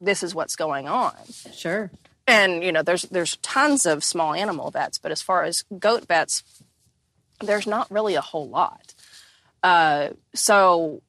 this 0.00 0.22
is 0.22 0.34
what's 0.34 0.56
going 0.56 0.88
on." 0.88 1.14
Sure. 1.52 1.90
And 2.26 2.62
you 2.64 2.72
know, 2.72 2.82
there's 2.82 3.02
there's 3.02 3.36
tons 3.36 3.86
of 3.86 4.02
small 4.02 4.34
animal 4.34 4.70
vets, 4.70 4.98
but 4.98 5.12
as 5.12 5.22
far 5.22 5.44
as 5.44 5.64
goat 5.78 6.06
vets, 6.06 6.42
there's 7.40 7.66
not 7.66 7.90
really 7.90 8.14
a 8.14 8.20
whole 8.20 8.48
lot. 8.48 8.94
Uh, 9.62 10.10
so 10.34 11.02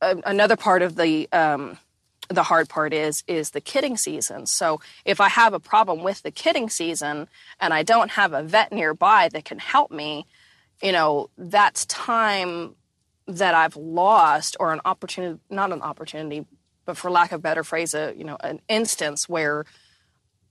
another 0.00 0.56
part 0.56 0.82
of 0.82 0.96
the 0.96 1.28
um, 1.32 1.78
the 2.28 2.42
hard 2.42 2.68
part 2.68 2.92
is 2.92 3.22
is 3.26 3.50
the 3.50 3.60
kidding 3.60 3.96
season. 3.96 4.46
So 4.46 4.80
if 5.04 5.20
I 5.20 5.28
have 5.28 5.52
a 5.52 5.60
problem 5.60 6.02
with 6.02 6.22
the 6.22 6.30
kidding 6.30 6.68
season 6.68 7.28
and 7.60 7.72
I 7.72 7.82
don't 7.82 8.10
have 8.12 8.32
a 8.32 8.42
vet 8.42 8.72
nearby 8.72 9.28
that 9.32 9.44
can 9.44 9.58
help 9.58 9.90
me, 9.90 10.26
you 10.82 10.92
know, 10.92 11.30
that's 11.38 11.86
time 11.86 12.74
that 13.28 13.54
I've 13.54 13.76
lost 13.76 14.56
or 14.60 14.72
an 14.72 14.80
opportunity 14.84 15.40
not 15.50 15.72
an 15.72 15.82
opportunity, 15.82 16.46
but 16.84 16.96
for 16.96 17.10
lack 17.10 17.32
of 17.32 17.40
a 17.40 17.42
better 17.42 17.64
phrase, 17.64 17.94
a 17.94 18.14
you 18.16 18.24
know, 18.24 18.36
an 18.40 18.60
instance 18.68 19.28
where 19.28 19.64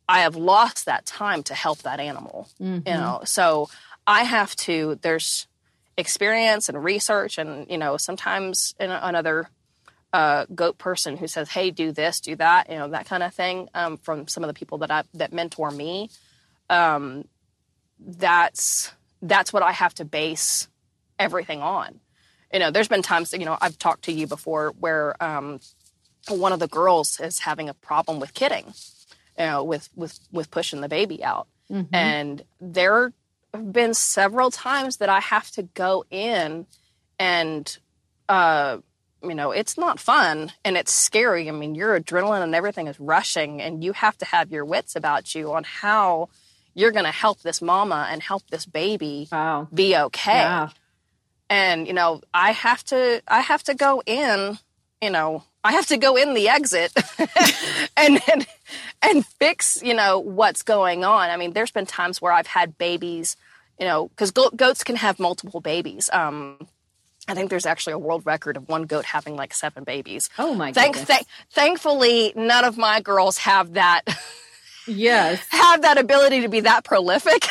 I 0.08 0.19
have 0.19 0.36
lost 0.36 0.86
that 0.86 1.05
time 1.05 1.43
to 1.43 1.53
help 1.53 1.79
that 1.79 1.99
animal. 1.99 2.47
Mm-hmm. 2.62 2.88
You 2.88 2.93
know, 2.95 3.21
so 3.25 3.69
I 4.08 4.23
have 4.23 4.55
to 4.58 4.99
there's 5.01 5.47
experience 5.97 6.67
and 6.69 6.84
research 6.84 7.38
and 7.38 7.69
you 7.69 7.77
know 7.77 7.97
sometimes 7.97 8.75
another 8.79 9.49
uh, 10.13 10.45
goat 10.53 10.77
person 10.77 11.17
who 11.17 11.27
says 11.27 11.49
hey 11.49 11.71
do 11.71 11.91
this 11.91 12.19
do 12.19 12.36
that 12.36 12.69
you 12.69 12.75
know 12.75 12.89
that 12.89 13.05
kind 13.05 13.23
of 13.23 13.34
thing 13.34 13.69
um, 13.73 13.97
from 13.97 14.27
some 14.27 14.43
of 14.43 14.47
the 14.47 14.53
people 14.53 14.77
that 14.79 14.91
I, 14.91 15.03
that 15.13 15.34
mentor 15.34 15.71
me 15.71 16.10
um, 16.69 17.25
that's 17.99 18.91
that's 19.21 19.53
what 19.53 19.63
i 19.63 19.71
have 19.71 19.93
to 19.95 20.05
base 20.05 20.67
everything 21.17 21.62
on 21.62 21.99
you 22.51 22.60
know 22.60 22.71
there's 22.71 22.89
been 22.89 23.01
times 23.01 23.34
you 23.34 23.45
know 23.45 23.58
i've 23.62 23.79
talked 23.79 24.03
to 24.05 24.12
you 24.12 24.27
before 24.27 24.73
where 24.79 25.21
um, 25.23 25.60
one 26.27 26.51
of 26.51 26.60
the 26.60 26.67
girls 26.67 27.19
is 27.19 27.39
having 27.39 27.69
a 27.69 27.73
problem 27.73 28.19
with 28.19 28.34
kidding 28.34 28.73
you 29.39 29.45
know 29.45 29.63
with 29.63 29.89
with 29.95 30.19
with 30.31 30.51
pushing 30.51 30.81
the 30.81 30.89
baby 30.89 31.23
out 31.23 31.47
mm-hmm. 31.71 31.93
and 31.95 32.43
they're 32.60 33.13
been 33.55 33.93
several 33.93 34.51
times 34.51 34.97
that 34.97 35.09
I 35.09 35.19
have 35.19 35.49
to 35.51 35.63
go 35.63 36.05
in 36.09 36.65
and, 37.19 37.77
uh, 38.29 38.77
you 39.23 39.35
know, 39.35 39.51
it's 39.51 39.77
not 39.77 39.99
fun 39.99 40.51
and 40.63 40.77
it's 40.77 40.91
scary. 40.91 41.47
I 41.47 41.51
mean, 41.51 41.75
your 41.75 41.99
adrenaline 41.99 42.43
and 42.43 42.53
everything 42.53 42.87
is 42.87 42.99
rushing, 42.99 43.61
and 43.61 43.83
you 43.83 43.93
have 43.93 44.17
to 44.19 44.25
have 44.25 44.51
your 44.51 44.65
wits 44.65 44.95
about 44.95 45.33
you 45.33 45.53
on 45.53 45.63
how 45.63 46.29
you're 46.73 46.91
going 46.91 47.05
to 47.05 47.11
help 47.11 47.41
this 47.41 47.61
mama 47.61 48.07
and 48.11 48.21
help 48.21 48.43
this 48.49 48.65
baby 48.65 49.27
wow. 49.31 49.67
be 49.73 49.95
okay. 49.95 50.41
Yeah. 50.41 50.69
And 51.49 51.87
you 51.87 51.93
know, 51.93 52.21
I 52.33 52.51
have 52.51 52.83
to, 52.85 53.21
I 53.27 53.41
have 53.41 53.63
to 53.63 53.73
go 53.73 54.01
in. 54.05 54.57
You 55.01 55.09
know, 55.09 55.43
I 55.63 55.73
have 55.73 55.87
to 55.87 55.97
go 55.97 56.15
in 56.15 56.33
the 56.33 56.49
exit 56.49 56.93
and, 57.97 58.19
and 58.31 58.47
and 59.01 59.25
fix, 59.25 59.81
you 59.83 59.93
know, 59.93 60.19
what's 60.19 60.63
going 60.63 61.03
on. 61.03 61.29
I 61.29 61.37
mean, 61.37 61.53
there's 61.53 61.71
been 61.71 61.85
times 61.85 62.21
where 62.21 62.31
I've 62.31 62.47
had 62.47 62.77
babies 62.77 63.35
you 63.79 63.85
know, 63.85 64.07
because 64.07 64.31
go- 64.31 64.51
goats 64.55 64.83
can 64.83 64.95
have 64.95 65.19
multiple 65.19 65.61
babies. 65.61 66.09
Um, 66.11 66.67
I 67.27 67.33
think 67.33 67.49
there's 67.49 67.65
actually 67.65 67.93
a 67.93 67.99
world 67.99 68.25
record 68.25 68.55
of 68.55 68.69
one 68.69 68.83
goat 68.83 69.05
having 69.05 69.35
like 69.35 69.53
seven 69.53 69.83
babies. 69.83 70.29
Oh 70.38 70.53
my 70.53 70.71
Thank- 70.71 71.05
Th- 71.07 71.25
thankfully, 71.51 72.33
none 72.35 72.63
of 72.63 72.77
my 72.77 73.01
girls 73.01 73.39
have 73.39 73.73
that. 73.73 74.03
yes, 74.88 75.43
have 75.49 75.81
that 75.81 75.97
ability 75.97 76.41
to 76.41 76.49
be 76.49 76.61
that 76.61 76.83
prolific. 76.83 77.45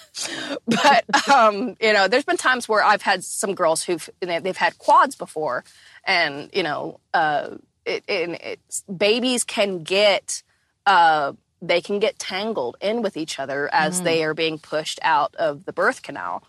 but 0.66 1.28
um, 1.28 1.76
you 1.80 1.92
know, 1.92 2.06
there's 2.08 2.24
been 2.24 2.36
times 2.36 2.68
where 2.68 2.82
I've 2.82 3.02
had 3.02 3.24
some 3.24 3.54
girls 3.54 3.82
who've 3.82 4.08
they've 4.20 4.56
had 4.56 4.78
quads 4.78 5.16
before, 5.16 5.64
and 6.04 6.48
you 6.52 6.62
know, 6.62 7.00
uh, 7.12 7.56
it, 7.84 8.04
it, 8.08 8.60
babies 8.96 9.44
can 9.44 9.82
get. 9.82 10.42
Uh, 10.86 11.32
they 11.60 11.80
can 11.80 11.98
get 11.98 12.18
tangled 12.18 12.76
in 12.80 13.02
with 13.02 13.16
each 13.16 13.38
other 13.38 13.68
as 13.72 14.00
mm. 14.00 14.04
they 14.04 14.24
are 14.24 14.34
being 14.34 14.58
pushed 14.58 14.98
out 15.02 15.34
of 15.36 15.64
the 15.64 15.72
birth 15.72 16.02
canal. 16.02 16.42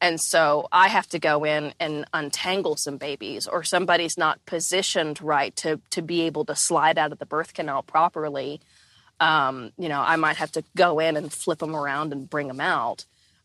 And 0.00 0.20
so 0.20 0.68
I 0.72 0.88
have 0.88 1.06
to 1.08 1.18
go 1.18 1.44
in 1.44 1.72
and 1.78 2.04
untangle 2.12 2.76
some 2.76 2.96
babies, 2.96 3.46
or 3.46 3.62
somebody's 3.62 4.18
not 4.18 4.44
positioned 4.44 5.22
right 5.22 5.54
to, 5.56 5.80
to 5.90 6.02
be 6.02 6.22
able 6.22 6.44
to 6.46 6.56
slide 6.56 6.98
out 6.98 7.12
of 7.12 7.18
the 7.18 7.26
birth 7.26 7.54
canal 7.54 7.82
properly. 7.82 8.60
Um, 9.20 9.72
you 9.78 9.88
know, 9.88 10.00
I 10.00 10.16
might 10.16 10.36
have 10.36 10.52
to 10.52 10.64
go 10.76 10.98
in 10.98 11.16
and 11.16 11.32
flip 11.32 11.60
them 11.60 11.76
around 11.76 12.12
and 12.12 12.28
bring 12.28 12.48
them 12.48 12.60
out. 12.60 13.04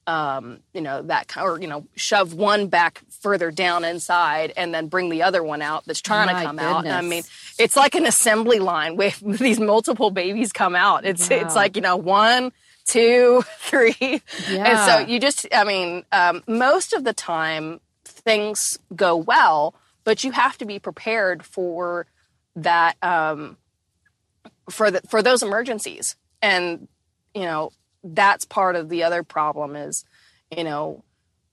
Um, 0.10 0.62
you 0.74 0.82
know 0.82 1.04
that 1.04 1.38
or 1.38 1.62
you 1.62 1.68
know 1.68 1.86
shove 1.96 2.34
one 2.34 2.66
back 2.68 3.04
further 3.22 3.52
down 3.52 3.84
inside 3.84 4.52
and 4.58 4.74
then 4.74 4.88
bring 4.88 5.10
the 5.10 5.22
other 5.22 5.44
one 5.44 5.62
out 5.62 5.86
that's 5.86 6.02
trying 6.02 6.26
My 6.26 6.42
to 6.42 6.48
come 6.48 6.58
out. 6.58 6.88
I 6.88 7.02
mean, 7.02 7.22
it's 7.60 7.76
like 7.76 7.94
an 7.94 8.08
assembly 8.08 8.58
line 8.58 8.96
with 8.96 9.20
these 9.40 9.60
multiple 9.60 10.10
babies 10.10 10.52
come 10.52 10.76
out. 10.76 11.06
It's 11.06 11.30
Wow. 11.30 11.38
it's 11.42 11.56
like 11.56 11.76
you 11.76 11.84
know 11.84 11.96
one, 11.96 12.52
two, 12.86 13.44
three, 13.60 14.22
and 14.50 14.80
so 14.80 14.98
you 14.98 15.20
just 15.20 15.46
I 15.54 15.64
mean, 15.64 16.04
um, 16.12 16.42
most 16.48 16.94
of 16.94 17.04
the 17.04 17.14
time 17.14 17.80
things 18.04 18.80
go 18.96 19.16
well, 19.16 19.76
but 20.06 20.24
you 20.24 20.32
have 20.32 20.58
to 20.58 20.66
be 20.66 20.80
prepared 20.80 21.44
for 21.44 22.08
that 22.56 22.96
um, 23.04 23.58
for 24.72 24.90
the, 24.90 25.02
for 25.02 25.22
those 25.22 25.44
emergencies, 25.44 26.16
and 26.42 26.88
you 27.36 27.44
know 27.44 27.72
that's 28.04 28.46
part 28.46 28.76
of 28.76 28.90
the 28.90 29.04
other 29.04 29.24
problem 29.24 29.76
is 29.76 30.06
you 30.56 30.64
know 30.64 31.04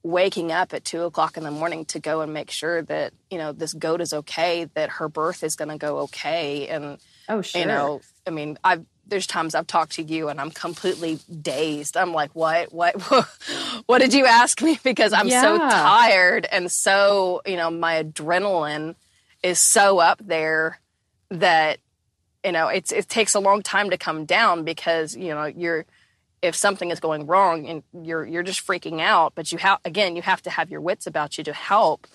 waking 0.03 0.53
up 0.53 0.72
at 0.72 0.84
two 0.84 1.03
o'clock 1.03 1.36
in 1.36 1.42
the 1.42 1.51
morning 1.51 1.84
to 1.84 1.99
go 1.99 2.20
and 2.20 2.32
make 2.32 2.51
sure 2.51 2.82
that 2.82 3.12
you 3.30 3.38
know 3.38 3.53
this 3.53 3.74
goat 3.74 4.01
is 4.01 4.12
okay, 4.12 4.68
that 4.74 4.88
her 4.90 5.09
birth 5.09 5.42
is 5.42 5.57
going 5.57 5.68
to 5.68 5.78
go 5.78 5.99
okay, 6.01 6.68
and 6.68 6.99
oh, 7.28 7.42
sure. 7.42 7.61
you 7.61 7.66
know, 7.66 8.01
I 8.26 8.30
mean, 8.30 8.59
I've 8.62 8.84
there's 9.07 9.26
times 9.26 9.55
I've 9.55 9.66
talked 9.66 9.92
to 9.92 10.03
you 10.03 10.28
and 10.28 10.40
I'm 10.40 10.51
completely 10.51 11.20
dazed. 11.40 11.97
I'm 11.97 12.12
like, 12.12 12.34
what, 12.34 12.72
what, 12.72 13.01
what 13.86 14.01
did 14.01 14.12
you 14.12 14.26
ask 14.26 14.61
me? 14.61 14.78
Because 14.86 15.12
I'm 15.12 15.30
so 15.30 15.59
tired 15.59 16.47
and 16.51 16.70
so, 16.70 17.42
you 17.44 17.57
know, 17.57 17.70
my 17.70 18.03
adrenaline 18.03 18.94
is 19.42 19.61
so 19.61 19.99
up 19.99 20.20
there 20.24 20.80
that, 21.30 21.78
you 22.44 22.53
know, 22.53 22.68
it's 22.68 22.92
it 22.92 23.09
takes 23.09 23.34
a 23.34 23.40
long 23.40 23.62
time 23.62 23.90
to 23.90 23.99
come 23.99 24.24
down 24.24 24.64
because 24.64 25.16
you 25.16 25.28
know 25.28 25.44
you're 25.44 25.84
if 26.43 26.55
something 26.55 26.91
is 26.91 27.01
going 27.01 27.26
wrong 27.26 27.66
and 27.66 27.82
you're 28.07 28.24
you're 28.26 28.43
just 28.43 28.66
freaking 28.66 29.01
out, 29.01 29.34
but 29.34 29.53
you 29.53 29.59
have 29.59 29.80
again 29.84 30.16
you 30.16 30.22
have 30.22 30.43
to 30.43 30.51
have 30.51 30.70
your 30.70 30.80
wits 30.80 31.07
about 31.07 31.39
you 31.39 31.45
to 31.45 31.53
help 31.53 32.07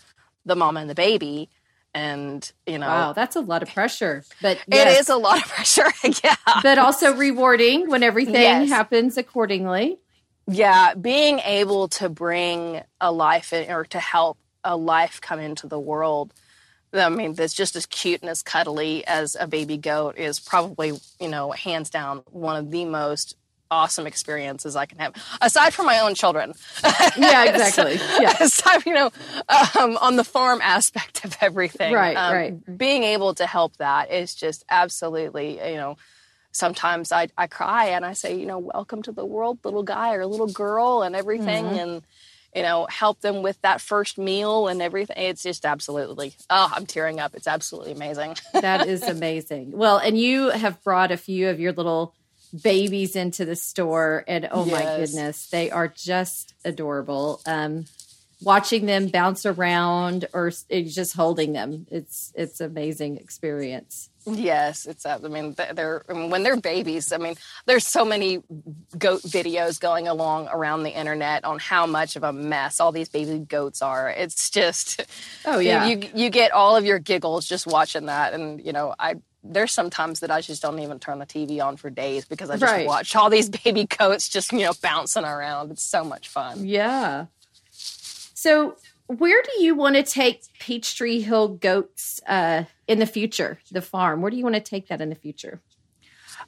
the 0.45 0.55
mom 0.55 0.77
and 0.77 0.89
the 0.89 0.95
baby, 0.95 1.49
and 1.93 2.51
you 2.67 2.77
know 2.79 2.87
wow, 2.87 3.13
that's 3.13 3.35
a 3.35 3.41
lot 3.41 3.63
of 3.63 3.73
pressure. 3.73 4.23
But 4.41 4.57
it 4.57 4.63
yes, 4.75 5.01
is 5.01 5.09
a 5.09 5.17
lot 5.17 5.37
of 5.37 5.45
pressure. 5.49 5.91
yeah. 6.23 6.35
but 6.63 6.77
also 6.77 7.15
rewarding 7.15 7.89
when 7.89 8.03
everything 8.03 8.35
Yes. 8.35 8.69
happens 8.69 9.17
accordingly. 9.17 9.99
Yeah, 10.47 10.95
being 10.95 11.39
able 11.39 11.87
to 11.89 12.09
bring 12.09 12.81
a 12.99 13.11
life 13.11 13.53
in, 13.53 13.71
or 13.71 13.85
to 13.85 13.99
help 13.99 14.37
a 14.63 14.75
life 14.75 15.21
come 15.21 15.39
into 15.39 15.67
the 15.67 15.79
world. 15.79 16.33
I 16.93 17.09
mean, 17.09 17.33
that's 17.35 17.53
just 17.53 17.75
as 17.77 17.85
cute 17.85 18.21
and 18.21 18.29
as 18.29 18.43
cuddly 18.43 19.05
as 19.07 19.37
a 19.39 19.47
baby 19.47 19.77
goat 19.77 20.17
is 20.17 20.39
probably, 20.41 20.93
you 21.21 21.29
know, 21.29 21.51
hands 21.51 21.89
down 21.89 22.23
one 22.31 22.57
of 22.57 22.69
the 22.71 22.85
most 22.85 23.37
awesome 23.71 24.05
experiences 24.05 24.75
I 24.75 24.85
can 24.85 24.99
have, 24.99 25.13
aside 25.41 25.73
from 25.73 25.85
my 25.87 25.99
own 25.99 26.13
children. 26.13 26.53
Yeah, 27.17 27.45
exactly. 27.45 27.95
Yeah. 28.21 28.35
aside, 28.39 28.85
you 28.85 28.93
know, 28.93 29.09
um, 29.79 29.97
on 29.97 30.17
the 30.17 30.23
farm 30.23 30.59
aspect 30.61 31.25
of 31.25 31.35
everything. 31.41 31.93
Right, 31.93 32.15
um, 32.15 32.33
right. 32.33 32.77
Being 32.77 33.03
able 33.03 33.33
to 33.35 33.47
help 33.47 33.77
that 33.77 34.11
is 34.11 34.35
just 34.35 34.65
absolutely, 34.69 35.55
you 35.71 35.77
know, 35.77 35.97
sometimes 36.51 37.11
I, 37.11 37.29
I 37.37 37.47
cry 37.47 37.87
and 37.87 38.05
I 38.05 38.13
say, 38.13 38.37
you 38.37 38.45
know, 38.45 38.59
welcome 38.59 39.01
to 39.03 39.11
the 39.11 39.25
world, 39.25 39.59
little 39.63 39.83
guy 39.83 40.15
or 40.15 40.25
little 40.25 40.47
girl, 40.47 41.01
and 41.01 41.15
everything, 41.15 41.65
Mm-hmm. 41.65 41.75
and 41.79 42.01
you 42.53 42.63
know, 42.63 42.85
help 42.89 43.21
them 43.21 43.43
with 43.43 43.61
that 43.61 43.79
first 43.79 44.17
meal 44.17 44.67
and 44.67 44.81
everything. 44.81 45.15
It's 45.17 45.41
just 45.41 45.65
absolutely, 45.65 46.33
oh, 46.49 46.69
I'm 46.75 46.85
tearing 46.85 47.17
up. 47.17 47.33
It's 47.33 47.47
absolutely 47.47 47.93
amazing. 47.93 48.35
That 48.51 48.87
is 48.89 49.03
amazing. 49.03 49.71
Well, 49.71 49.99
and 49.99 50.17
you 50.17 50.49
have 50.49 50.83
brought 50.83 51.11
a 51.11 51.15
few 51.17 51.47
of 51.47 51.61
your 51.61 51.71
little 51.71 52.13
babies 52.59 53.15
into 53.15 53.45
the 53.45 53.55
store, 53.55 54.23
and 54.27 54.47
oh 54.51 54.65
my 54.65 54.81
goodness, 54.97 55.49
they 55.49 55.71
are 55.71 55.87
just 55.87 56.53
adorable. 56.65 57.41
Um, 57.45 57.85
watching 58.43 58.87
them 58.87 59.07
bounce 59.07 59.45
around 59.45 60.25
or 60.33 60.51
just 60.69 61.15
holding 61.15 61.53
them, 61.53 61.85
it's 61.91 62.31
it's 62.35 62.59
amazing 62.61 63.17
experience. 63.17 64.09
yes, 64.25 64.85
it's. 64.85 65.05
I 65.05 65.17
mean, 65.17 65.55
they're 65.73 66.03
I 66.09 66.13
mean, 66.13 66.29
when 66.29 66.43
they're 66.43 66.57
babies. 66.57 67.11
I 67.11 67.17
mean, 67.17 67.35
there's 67.65 67.87
so 67.87 68.05
many 68.05 68.43
goat 68.97 69.21
videos 69.23 69.79
going 69.79 70.07
along 70.07 70.47
around 70.51 70.83
the 70.83 70.91
internet 70.91 71.43
on 71.43 71.57
how 71.59 71.85
much 71.87 72.15
of 72.15 72.23
a 72.23 72.31
mess 72.33 72.79
all 72.79 72.91
these 72.91 73.09
baby 73.09 73.39
goats 73.39 73.81
are. 73.81 74.09
It's 74.09 74.49
just. 74.49 75.03
Oh 75.45 75.57
you- 75.59 75.69
yeah, 75.69 75.85
you, 75.87 76.01
you 76.13 76.29
get 76.29 76.51
all 76.51 76.75
of 76.75 76.85
your 76.85 76.99
giggles 76.99 77.47
just 77.47 77.65
watching 77.65 78.05
that 78.07 78.33
and 78.33 78.63
you 78.63 78.73
know 78.73 78.93
i 78.99 79.15
there's 79.43 79.73
sometimes 79.73 80.19
that 80.21 80.31
i 80.31 80.41
just 80.41 80.61
don't 80.61 80.79
even 80.79 80.99
turn 80.99 81.19
the 81.19 81.25
tv 81.25 81.63
on 81.65 81.77
for 81.77 81.89
days 81.89 82.25
because 82.25 82.49
i 82.49 82.53
just 82.57 82.63
Right. 82.71 82.87
watch 82.87 83.15
all 83.15 83.29
these 83.29 83.49
baby 83.63 83.85
goats 83.85 84.29
just 84.29 84.51
you 84.53 84.59
know 84.59 84.73
bouncing 84.81 85.25
around 85.25 85.71
it's 85.71 85.85
so 85.85 86.03
much 86.03 86.27
fun 86.27 86.65
yeah. 86.65 87.25
So, 88.33 88.75
where 89.07 89.41
do 89.43 89.63
you 89.63 89.75
want 89.75 89.95
to 89.97 90.03
take 90.03 90.41
Peachtree 90.59 91.21
Hill 91.21 91.47
goats 91.49 92.19
uh, 92.27 92.63
in 92.87 92.97
the 92.97 93.05
future? 93.05 93.59
The 93.71 93.81
farm. 93.83 94.21
Where 94.21 94.31
do 94.31 94.37
you 94.37 94.43
want 94.43 94.55
to 94.55 94.61
take 94.61 94.87
that 94.87 94.99
in 95.01 95.09
the 95.09 95.15
future? 95.15 95.61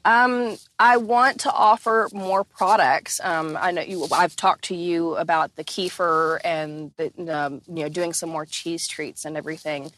um, 0.06 0.58
i 0.80 0.98
want 0.98 1.40
to 1.42 1.52
offer 1.54 2.10
more 2.14 2.44
products 2.44 3.22
um, 3.24 3.56
i 3.62 3.70
know 3.72 3.82
you 3.84 4.08
i've 4.12 4.36
talked 4.36 4.64
to 4.66 4.76
you 4.76 5.16
about 5.18 5.56
the 5.56 5.64
kefir 5.64 6.40
and 6.44 6.92
the, 6.98 7.12
um, 7.32 7.62
you 7.68 7.84
know 7.84 7.90
doing 7.90 8.12
some 8.12 8.30
more 8.30 8.46
cheese 8.46 8.88
treats 8.88 9.24
and 9.24 9.38
everything 9.38 9.92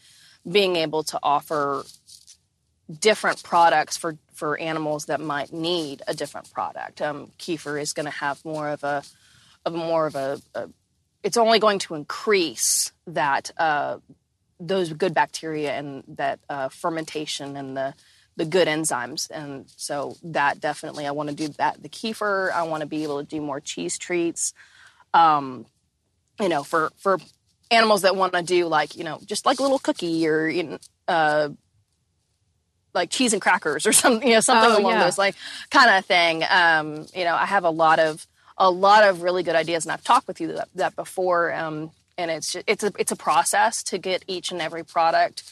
being 0.50 0.76
able 0.76 1.02
to 1.02 1.18
offer 1.22 1.82
different 3.00 3.42
products 3.42 3.96
for 3.96 4.16
for 4.32 4.58
animals 4.58 5.06
that 5.06 5.20
might 5.20 5.52
need 5.52 6.02
a 6.06 6.14
different 6.14 6.52
product. 6.52 7.00
Um, 7.00 7.32
kefir 7.38 7.80
is 7.80 7.92
going 7.92 8.04
to 8.06 8.12
have 8.12 8.44
more 8.44 8.68
of 8.68 8.84
a 8.84 9.02
of 9.64 9.74
more 9.74 10.06
of 10.06 10.14
a, 10.14 10.40
a 10.54 10.68
it's 11.22 11.36
only 11.36 11.58
going 11.58 11.78
to 11.80 11.94
increase 11.94 12.92
that 13.06 13.50
uh, 13.58 13.98
those 14.60 14.92
good 14.92 15.14
bacteria 15.14 15.72
and 15.72 16.04
that 16.08 16.38
uh, 16.48 16.68
fermentation 16.68 17.56
and 17.56 17.76
the 17.76 17.94
the 18.36 18.44
good 18.44 18.68
enzymes. 18.68 19.30
And 19.30 19.64
so 19.76 20.16
that 20.22 20.60
definitely 20.60 21.06
I 21.06 21.12
want 21.12 21.30
to 21.30 21.34
do 21.34 21.48
that 21.58 21.82
the 21.82 21.88
kefir. 21.88 22.52
I 22.52 22.64
want 22.64 22.82
to 22.82 22.86
be 22.86 23.02
able 23.02 23.18
to 23.18 23.26
do 23.26 23.40
more 23.40 23.60
cheese 23.60 23.98
treats. 23.98 24.52
Um, 25.14 25.66
you 26.40 26.48
know 26.48 26.62
for 26.62 26.90
for 26.98 27.18
animals 27.70 28.02
that 28.02 28.14
want 28.14 28.32
to 28.32 28.42
do 28.42 28.66
like 28.66 28.96
you 28.96 29.04
know 29.04 29.18
just 29.24 29.46
like 29.46 29.58
a 29.58 29.62
little 29.62 29.78
cookie 29.78 30.26
or 30.28 30.46
you 30.48 30.62
know, 30.62 30.78
uh, 31.08 31.48
like 32.96 33.10
cheese 33.10 33.32
and 33.32 33.40
crackers 33.40 33.86
or 33.86 33.92
something, 34.02 34.26
you 34.26 34.34
know, 34.34 34.40
something 34.40 34.70
Oh, 34.72 34.78
along 34.80 34.94
yeah. 34.94 35.04
those 35.04 35.18
like 35.18 35.36
kind 35.70 35.90
of 35.90 36.04
thing. 36.04 36.42
Um, 36.50 37.06
you 37.14 37.24
know, 37.24 37.36
I 37.36 37.46
have 37.46 37.62
a 37.64 37.70
lot 37.70 38.00
of 38.00 38.26
a 38.58 38.70
lot 38.70 39.04
of 39.04 39.22
really 39.22 39.42
good 39.44 39.54
ideas, 39.54 39.84
and 39.84 39.92
I've 39.92 40.02
talked 40.02 40.26
with 40.26 40.40
you 40.40 40.48
that, 40.54 40.68
that 40.74 40.96
before. 40.96 41.52
Um, 41.54 41.90
and 42.18 42.30
it's 42.30 42.52
ju- 42.52 42.62
it's 42.66 42.82
a 42.82 42.90
it's 42.98 43.12
a 43.12 43.16
process 43.16 43.82
to 43.84 43.98
get 43.98 44.24
each 44.26 44.50
and 44.50 44.60
every 44.62 44.82
product 44.84 45.42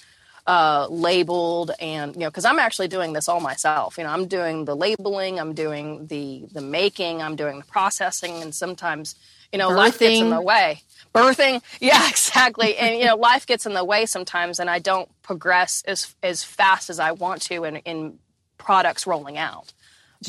uh, 0.47 0.87
labeled, 0.91 1.71
and 1.81 2.15
you 2.15 2.21
know, 2.21 2.31
because 2.31 2.45
I'm 2.47 2.59
actually 2.59 2.89
doing 2.89 3.13
this 3.13 3.29
all 3.29 3.41
myself. 3.41 3.97
You 3.99 4.05
know, 4.05 4.11
I'm 4.11 4.27
doing 4.27 4.65
the 4.65 4.75
labeling, 4.75 5.39
I'm 5.39 5.53
doing 5.55 6.07
the 6.07 6.47
the 6.53 6.61
making, 6.63 7.23
I'm 7.23 7.37
doing 7.37 7.59
the 7.59 7.65
processing, 7.67 8.43
and 8.43 8.55
sometimes 8.55 9.15
you 9.53 9.59
know 9.59 9.69
life 9.69 9.99
gets 9.99 10.21
in 10.21 10.31
the 10.31 10.41
way. 10.41 10.83
Birthing, 11.15 11.63
yeah, 11.81 12.09
exactly. 12.09 12.77
and 12.77 12.99
you 12.99 13.07
know, 13.07 13.17
life 13.17 13.47
gets 13.47 13.67
in 13.67 13.75
the 13.75 13.85
way 13.85 14.07
sometimes, 14.07 14.59
and 14.59 14.69
I 14.69 14.79
don't 14.81 15.09
progress 15.23 15.83
as 15.87 16.15
as 16.23 16.43
fast 16.43 16.91
as 16.91 16.99
I 16.99 17.13
want 17.13 17.43
to 17.43 17.65
in 17.65 17.77
in 17.77 18.19
products 18.59 19.07
rolling 19.07 19.39
out. 19.39 19.73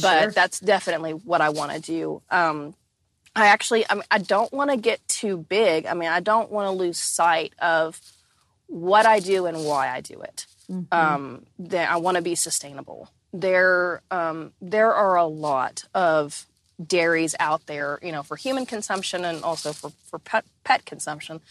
But 0.01 0.21
Sure. 0.23 0.31
that's 0.31 0.59
definitely 0.59 1.11
what 1.13 1.41
I 1.41 1.49
want 1.49 1.71
to 1.71 1.79
do. 1.79 2.21
Um, 2.29 2.75
I 3.35 3.47
actually, 3.47 3.85
I, 3.89 3.95
mean, 3.95 4.03
I 4.11 4.17
don't 4.17 4.51
want 4.53 4.69
to 4.71 4.77
get 4.77 5.05
too 5.07 5.37
big. 5.37 5.85
I 5.85 5.93
mean, 5.93 6.09
I 6.09 6.19
don't 6.19 6.51
want 6.51 6.67
to 6.67 6.71
lose 6.71 6.97
sight 6.97 7.53
of 7.59 7.99
what 8.67 9.05
I 9.05 9.19
do 9.19 9.45
and 9.45 9.65
why 9.65 9.89
I 9.89 10.01
do 10.01 10.21
it. 10.21 10.45
Um, 10.91 11.45
that 11.59 11.91
I 11.91 11.97
want 11.97 12.15
to 12.17 12.23
be 12.23 12.33
sustainable. 12.35 13.09
There, 13.31 14.01
um, 14.09 14.51
there 14.61 14.93
are 14.93 15.15
a 15.15 15.25
lot 15.27 15.83
of 15.93 16.45
dairies 16.83 17.35
out 17.39 17.65
there, 17.67 17.99
you 18.01 18.11
know, 18.11 18.23
for 18.23 18.35
human 18.35 18.65
consumption 18.65 19.25
and 19.25 19.43
also 19.43 19.73
for 19.73 19.91
for 20.05 20.19
pet 20.19 20.45
pet 20.63 20.85
consumption. 20.85 21.41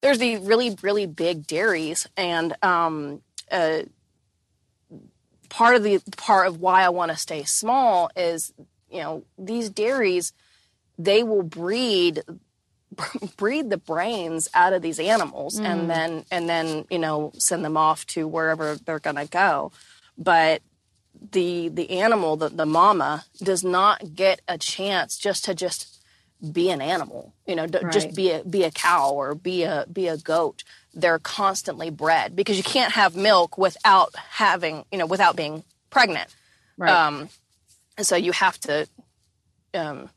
There's 0.00 0.18
the 0.18 0.38
really 0.38 0.76
really 0.82 1.06
big 1.06 1.46
dairies, 1.46 2.06
and 2.16 2.54
um, 2.62 3.22
uh, 3.50 3.82
part 5.48 5.76
of 5.76 5.82
the 5.82 6.00
part 6.16 6.46
of 6.46 6.60
why 6.60 6.82
I 6.82 6.90
want 6.90 7.10
to 7.10 7.16
stay 7.16 7.44
small 7.44 8.10
is, 8.16 8.52
you 8.90 9.00
know, 9.00 9.24
these 9.38 9.70
dairies 9.70 10.32
they 10.98 11.22
will 11.22 11.42
breed 11.42 12.22
breed 13.36 13.70
the 13.70 13.76
brains 13.76 14.48
out 14.54 14.72
of 14.72 14.82
these 14.82 14.98
animals 14.98 15.58
and 15.58 15.90
then 15.90 16.24
and 16.30 16.48
then 16.48 16.84
you 16.90 16.98
know 16.98 17.32
send 17.38 17.64
them 17.64 17.76
off 17.76 18.06
to 18.06 18.26
wherever 18.26 18.76
they're 18.76 19.00
going 19.00 19.16
to 19.16 19.26
go 19.26 19.70
but 20.16 20.62
the 21.32 21.68
the 21.68 21.90
animal 21.90 22.36
the, 22.36 22.48
the 22.48 22.66
mama 22.66 23.24
does 23.42 23.62
not 23.64 24.14
get 24.14 24.40
a 24.48 24.58
chance 24.58 25.16
just 25.18 25.44
to 25.44 25.54
just 25.54 25.98
be 26.52 26.70
an 26.70 26.80
animal 26.82 27.32
you 27.46 27.54
know 27.54 27.66
Right. 27.66 27.92
just 27.92 28.14
be 28.14 28.30
a 28.30 28.44
be 28.44 28.62
a 28.64 28.70
cow 28.70 29.10
or 29.12 29.34
be 29.34 29.62
a 29.62 29.86
be 29.92 30.06
a 30.08 30.16
goat 30.16 30.64
they're 30.94 31.18
constantly 31.18 31.90
bred 31.90 32.36
because 32.36 32.56
you 32.56 32.62
can't 32.62 32.92
have 32.92 33.16
milk 33.16 33.56
without 33.58 34.14
having 34.16 34.84
you 34.92 34.98
know 34.98 35.06
without 35.06 35.36
being 35.36 35.64
pregnant 35.90 36.34
Right. 36.78 36.92
Um, 36.92 37.30
and 37.96 38.06
so 38.06 38.16
you 38.16 38.32
have 38.32 38.60
to, 38.60 38.86
um, 39.72 40.10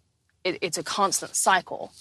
it, 0.43 0.57
it's 0.61 0.77
a 0.77 0.83
constant 0.83 1.33
cycle. 1.35 1.93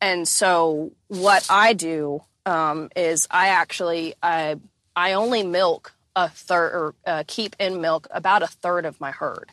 And 0.00 0.28
so 0.28 0.92
what 1.08 1.44
I 1.50 1.72
do 1.72 2.22
um, 2.44 2.90
is 2.94 3.26
I 3.28 3.48
actually 3.48 4.14
I 4.22 4.60
I 4.94 5.14
only 5.14 5.42
milk 5.42 5.92
a 6.16 6.28
third 6.28 6.72
or 6.74 6.94
uh, 7.06 7.22
keep 7.28 7.54
in 7.60 7.80
milk 7.80 8.08
about 8.10 8.42
a 8.42 8.48
third 8.48 8.84
of 8.84 9.00
my 9.00 9.12
herd. 9.12 9.52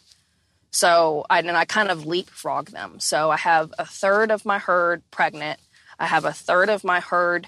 So 0.72 1.24
I 1.30 1.40
and 1.40 1.52
I 1.52 1.66
kind 1.66 1.90
of 1.92 2.08
leapfrog 2.08 2.70
them. 2.70 3.00
So 3.00 3.30
I 3.30 3.38
have 3.38 3.72
a 3.78 3.86
third 3.86 4.32
of 4.32 4.44
my 4.46 4.58
herd 4.58 5.04
pregnant. 5.12 5.60
I 6.00 6.08
have 6.08 6.26
a 6.26 6.34
third 6.34 6.70
of 6.70 6.84
my 6.84 7.00
herd 7.00 7.48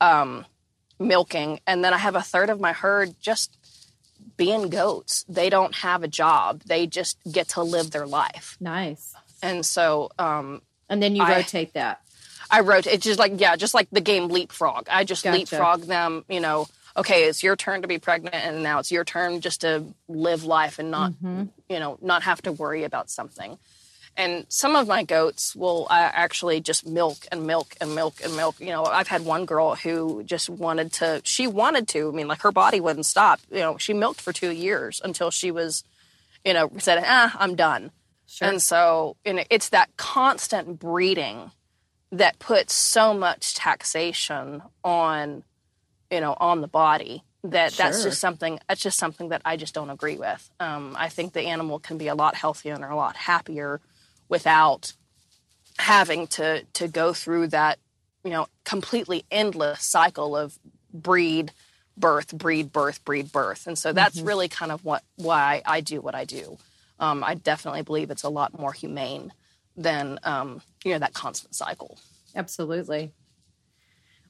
um, 0.00 0.46
milking, 0.98 1.60
and 1.66 1.84
then 1.84 1.92
I 1.92 1.98
have 1.98 2.16
a 2.16 2.22
third 2.22 2.48
of 2.48 2.60
my 2.60 2.72
herd 2.72 3.14
just 3.20 3.54
being 4.36 4.70
goats. 4.70 5.24
They 5.28 5.50
don't 5.50 5.74
have 5.76 6.02
a 6.02 6.08
job. 6.08 6.62
They 6.64 6.86
just 6.86 7.18
get 7.30 7.48
to 7.50 7.62
live 7.62 7.90
their 7.90 8.06
life. 8.06 8.56
Nice. 8.60 9.14
And 9.42 9.66
so 9.66 10.10
um, 10.18 10.62
And 10.88 11.02
then 11.02 11.16
you 11.16 11.22
I- 11.22 11.36
rotate 11.36 11.74
that. 11.74 12.00
I 12.50 12.60
wrote 12.60 12.86
it's 12.86 13.04
just 13.04 13.18
like 13.18 13.32
yeah, 13.38 13.56
just 13.56 13.74
like 13.74 13.88
the 13.92 14.00
game 14.00 14.28
leapfrog. 14.28 14.86
I 14.90 15.04
just 15.04 15.22
Gotcha. 15.22 15.36
leapfrog 15.36 15.82
them. 15.82 16.24
You 16.30 16.40
know, 16.40 16.66
okay, 16.98 17.24
it's 17.24 17.42
your 17.42 17.56
turn 17.56 17.82
to 17.82 17.88
be 17.88 17.98
pregnant, 17.98 18.34
and 18.34 18.62
now 18.62 18.78
it's 18.78 18.92
your 18.92 19.04
turn 19.04 19.40
just 19.40 19.62
to 19.62 19.84
live 20.08 20.44
life 20.44 20.78
and 20.78 20.90
not 20.90 21.12
you 21.68 21.78
know 21.78 21.98
not 22.02 22.22
have 22.24 22.42
to 22.42 22.52
worry 22.52 22.84
about 22.84 23.08
something. 23.10 23.58
And 24.16 24.46
some 24.48 24.74
of 24.74 24.88
my 24.88 25.04
goats 25.04 25.54
will 25.54 25.86
uh, 25.88 26.10
actually 26.12 26.60
just 26.60 26.84
milk 26.84 27.18
and 27.30 27.46
milk 27.46 27.76
and 27.80 27.94
milk 27.94 28.16
and 28.24 28.34
milk. 28.34 28.58
You 28.58 28.70
know, 28.70 28.84
I've 28.84 29.06
had 29.06 29.24
one 29.24 29.44
girl 29.44 29.76
who 29.76 30.24
just 30.24 30.50
wanted 30.50 30.92
to. 30.94 31.20
She 31.22 31.46
wanted 31.46 31.86
to. 31.88 32.08
I 32.08 32.10
mean, 32.10 32.26
like 32.26 32.40
her 32.40 32.50
body 32.50 32.80
wouldn't 32.80 33.06
stop. 33.06 33.38
You 33.48 33.60
know, 33.60 33.78
she 33.78 33.94
milked 33.94 34.20
for 34.20 34.32
two 34.32 34.50
years 34.50 35.00
until 35.04 35.30
she 35.30 35.52
was, 35.52 35.84
you 36.44 36.52
know, 36.52 36.68
said, 36.78 37.02
"Ah, 37.06 37.36
I'm 37.38 37.54
done." 37.54 37.92
Sure. 38.26 38.48
And 38.48 38.60
so 38.60 39.16
you 39.24 39.34
know, 39.34 39.44
it's 39.50 39.68
that 39.68 39.96
constant 39.96 40.80
breeding 40.80 41.52
that 42.10 42.38
puts 42.40 42.74
so 42.74 43.14
much 43.14 43.54
taxation 43.54 44.62
on, 44.82 45.44
you 46.10 46.20
know, 46.20 46.36
on 46.38 46.60
the 46.60 46.68
body 46.68 47.22
that 47.44 47.72
that's 47.72 48.02
just 48.02 48.20
something 48.20 48.58
that's 48.68 48.80
just 48.80 48.98
something 48.98 49.28
that 49.28 49.42
I 49.44 49.56
just 49.56 49.74
don't 49.74 49.90
agree 49.90 50.16
with. 50.16 50.50
Um, 50.58 50.96
I 50.98 51.08
think 51.08 51.32
the 51.32 51.42
animal 51.42 51.78
can 51.78 51.98
be 51.98 52.08
a 52.08 52.14
lot 52.14 52.34
healthier 52.34 52.74
and 52.74 52.84
a 52.84 52.94
lot 52.94 53.16
happier 53.16 53.80
without 54.28 54.92
having 55.78 56.26
to 56.28 56.64
to 56.74 56.88
go 56.88 57.12
through 57.12 57.48
that, 57.48 57.78
you 58.24 58.30
know, 58.30 58.48
completely 58.64 59.24
endless 59.30 59.84
cycle 59.84 60.36
of 60.36 60.58
breed, 60.92 61.52
birth, 61.96 62.36
breed, 62.36 62.72
birth, 62.72 63.04
breed, 63.04 63.30
birth. 63.30 63.66
And 63.66 63.78
so 63.78 63.92
that's 63.92 64.20
really 64.20 64.48
kind 64.48 64.72
of 64.72 64.84
what 64.84 65.02
why 65.16 65.62
I 65.64 65.80
do 65.80 66.00
what 66.00 66.14
I 66.14 66.24
do. 66.24 66.58
Um, 67.00 67.22
I 67.22 67.34
definitely 67.34 67.82
believe 67.82 68.10
it's 68.10 68.24
a 68.24 68.28
lot 68.28 68.58
more 68.58 68.72
humane 68.72 69.32
than 69.76 70.18
um, 70.24 70.60
you 70.84 70.92
know 70.92 70.98
that 70.98 71.14
constant 71.14 71.54
cycle. 71.54 71.98
Absolutely. 72.34 73.12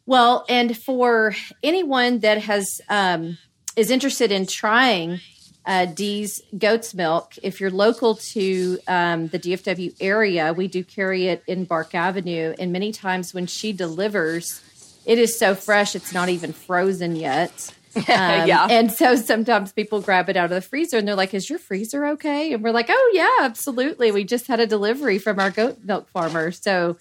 Well, 0.08 0.46
and 0.48 0.74
for 0.74 1.34
anyone 1.62 2.20
that 2.20 2.40
has 2.40 2.80
um, 2.88 3.36
is 3.76 3.90
interested 3.90 4.32
in 4.32 4.46
trying 4.46 5.20
uh, 5.66 5.84
Dee's 5.84 6.40
goat's 6.56 6.94
milk, 6.94 7.34
if 7.42 7.60
you're 7.60 7.70
local 7.70 8.14
to 8.32 8.78
um, 8.88 9.28
the 9.28 9.38
DFW 9.38 9.94
area, 10.00 10.54
we 10.54 10.66
do 10.66 10.82
carry 10.82 11.26
it 11.26 11.42
in 11.46 11.66
Bark 11.66 11.94
Avenue, 11.94 12.54
and 12.58 12.72
many 12.72 12.90
times 12.90 13.34
when 13.34 13.46
she 13.46 13.74
delivers, 13.74 14.62
it 15.04 15.18
is 15.18 15.38
so 15.38 15.54
fresh 15.54 15.94
it's 15.94 16.14
not 16.14 16.30
even 16.30 16.54
frozen 16.54 17.14
yet. 17.14 17.74
Um, 17.96 18.46
yeah. 18.46 18.68
And 18.70 18.92
so 18.92 19.16
sometimes 19.16 19.72
people 19.72 20.00
grab 20.00 20.28
it 20.28 20.36
out 20.36 20.44
of 20.44 20.50
the 20.50 20.60
freezer 20.60 20.98
and 20.98 21.08
they're 21.08 21.16
like, 21.16 21.34
Is 21.34 21.50
your 21.50 21.58
freezer 21.58 22.06
okay? 22.10 22.52
And 22.52 22.62
we're 22.62 22.70
like, 22.70 22.86
Oh, 22.90 23.10
yeah, 23.12 23.44
absolutely. 23.44 24.12
We 24.12 24.22
just 24.22 24.46
had 24.46 24.60
a 24.60 24.68
delivery 24.68 25.18
from 25.18 25.40
our 25.40 25.50
goat 25.50 25.78
milk 25.82 26.08
farmer. 26.10 26.52
So 26.52 26.96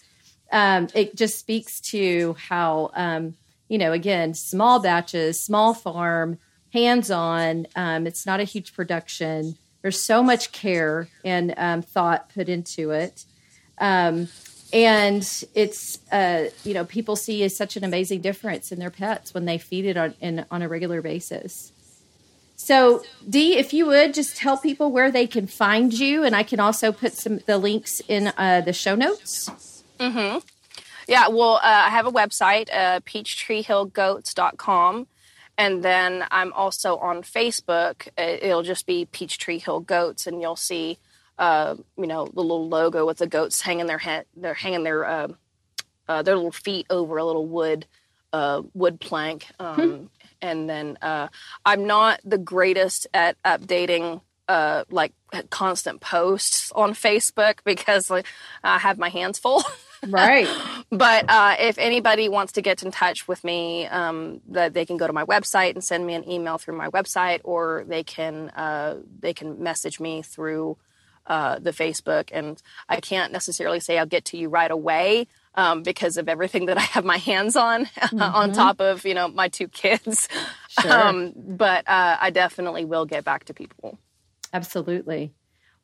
um, 0.52 0.88
it 0.94 1.16
just 1.16 1.40
speaks 1.40 1.80
to 1.92 2.36
how, 2.50 2.92
um, 2.94 3.36
you 3.68 3.78
know, 3.78 3.92
again, 3.92 4.34
small 4.34 4.80
batches, 4.80 5.44
small 5.44 5.74
farm, 5.74 6.40
hands 6.74 7.12
on. 7.12 7.68
Um, 7.76 8.08
it's 8.08 8.26
not 8.26 8.40
a 8.40 8.44
huge 8.44 8.74
production. 8.74 9.58
There's 9.82 10.06
so 10.06 10.24
much 10.24 10.52
care 10.52 11.08
and 11.24 11.54
um, 11.58 11.82
thought 11.82 12.30
put 12.34 12.50
into 12.50 12.92
it. 12.92 13.26
Um, 13.78 14.28
and 14.74 15.24
it's, 15.56 16.00
uh, 16.12 16.50
you 16.64 16.74
know, 16.74 16.84
people 16.84 17.16
see 17.16 17.48
such 17.50 17.78
an 17.78 17.84
amazing 17.84 18.22
difference 18.22 18.72
in 18.72 18.80
their 18.80 18.90
pets 18.90 19.34
when 19.34 19.46
they 19.46 19.58
feed 19.58 19.86
it 19.86 19.96
on, 19.96 20.16
in, 20.20 20.46
on 20.52 20.62
a 20.62 20.68
regular 20.68 21.02
basis. 21.02 21.72
So, 22.58 23.04
Dee, 23.30 23.56
if 23.56 23.72
you 23.72 23.86
would 23.86 24.14
just 24.14 24.36
tell 24.36 24.58
people 24.58 24.92
where 24.92 25.12
they 25.12 25.28
can 25.28 25.46
find 25.48 25.94
you, 25.94 26.24
and 26.24 26.36
I 26.36 26.44
can 26.44 26.60
also 26.60 26.92
put 26.92 27.14
some 27.14 27.38
the 27.46 27.58
links 27.58 28.02
in 28.08 28.34
uh, 28.36 28.62
the 28.62 28.74
show 28.74 28.96
notes. 28.96 29.77
Yeah, 31.08 31.30
well, 31.30 31.56
uh, 31.56 31.60
I 31.64 31.90
have 31.90 32.06
a 32.06 32.12
website, 32.12 32.70
uh, 32.74 33.00
peachtreehillgoats.com. 33.02 35.08
And 35.58 35.84
then 35.84 36.26
I'm 36.30 36.54
also 36.54 36.98
on 36.98 37.24
Facebook. 37.24 38.08
It'll 38.18 38.62
just 38.62 38.86
be 38.86 39.06
Peachtree 39.06 39.58
Hill 39.58 39.80
Goats, 39.80 40.28
and 40.28 40.42
you'll 40.42 40.56
see, 40.56 41.00
uh, 41.40 41.76
you 41.98 42.06
know, 42.06 42.28
the 42.28 42.42
little 42.42 42.68
logo 42.68 43.08
with 43.08 43.18
the 43.18 43.28
goats 43.28 43.62
hanging 43.62 43.88
their 43.88 43.98
head, 43.98 44.26
they're 44.36 44.54
hanging 44.54 44.84
their 44.84 45.06
uh, 45.06 45.28
uh, 46.08 46.22
their 46.22 46.36
little 46.36 46.52
feet 46.52 46.86
over 46.90 47.18
a 47.18 47.26
little 47.26 47.48
wood 47.48 47.88
uh, 48.34 48.62
wood 48.74 49.00
plank. 49.00 49.48
Um, 49.60 50.10
And 50.42 50.70
then 50.70 50.98
uh, 51.02 51.30
I'm 51.66 51.88
not 51.88 52.20
the 52.24 52.38
greatest 52.38 53.08
at 53.14 53.42
updating 53.42 54.22
uh, 54.48 54.84
like 54.90 55.14
constant 55.50 56.02
posts 56.02 56.72
on 56.74 56.94
Facebook 56.94 57.60
because 57.66 58.12
like, 58.12 58.28
I 58.64 58.78
have 58.78 59.00
my 59.00 59.10
hands 59.10 59.40
full. 59.40 59.64
Right. 60.06 60.48
But 60.90 61.26
uh, 61.28 61.58
if 61.60 61.78
anybody 61.80 62.30
wants 62.30 62.54
to 62.54 62.62
get 62.62 62.82
in 62.82 62.92
touch 62.92 63.28
with 63.28 63.44
me, 63.44 63.88
um, 63.88 64.40
that 64.48 64.74
they 64.74 64.86
can 64.86 64.96
go 64.96 65.06
to 65.06 65.12
my 65.12 65.26
website 65.26 65.74
and 65.74 65.84
send 65.84 66.08
me 66.08 66.14
an 66.14 66.30
email 66.30 66.58
through 66.58 66.78
my 66.78 66.88
website, 66.88 67.42
or 67.44 67.84
they 67.86 68.06
can 68.06 68.50
uh, 68.52 68.96
they 69.20 69.34
can 69.34 69.62
message 69.62 70.00
me 70.00 70.22
through 70.22 70.78
uh, 71.26 71.60
the 71.60 71.72
Facebook. 71.72 72.30
And 72.32 72.62
I 72.88 73.02
can't 73.02 73.34
necessarily 73.34 73.82
say 73.82 73.98
I'll 73.98 74.06
get 74.06 74.24
to 74.26 74.38
you 74.38 74.48
right 74.48 74.72
away 74.72 75.28
um, 75.56 75.84
because 75.84 76.16
of 76.16 76.30
everything 76.30 76.68
that 76.68 76.78
I 76.78 76.82
have 76.82 77.04
my 77.04 77.18
hands 77.18 77.58
on, 77.58 77.90
on 78.18 78.54
top 78.54 78.80
of 78.80 79.06
you 79.06 79.14
know 79.14 79.28
my 79.28 79.50
two 79.50 79.68
kids. 79.68 80.30
Sure. 80.80 80.92
Um, 80.92 81.34
but 81.36 81.88
uh, 81.88 82.18
I 82.22 82.30
definitely 82.30 82.86
will 82.86 83.06
get 83.06 83.26
back 83.26 83.44
to 83.46 83.54
people. 83.54 83.98
Absolutely. 84.54 85.34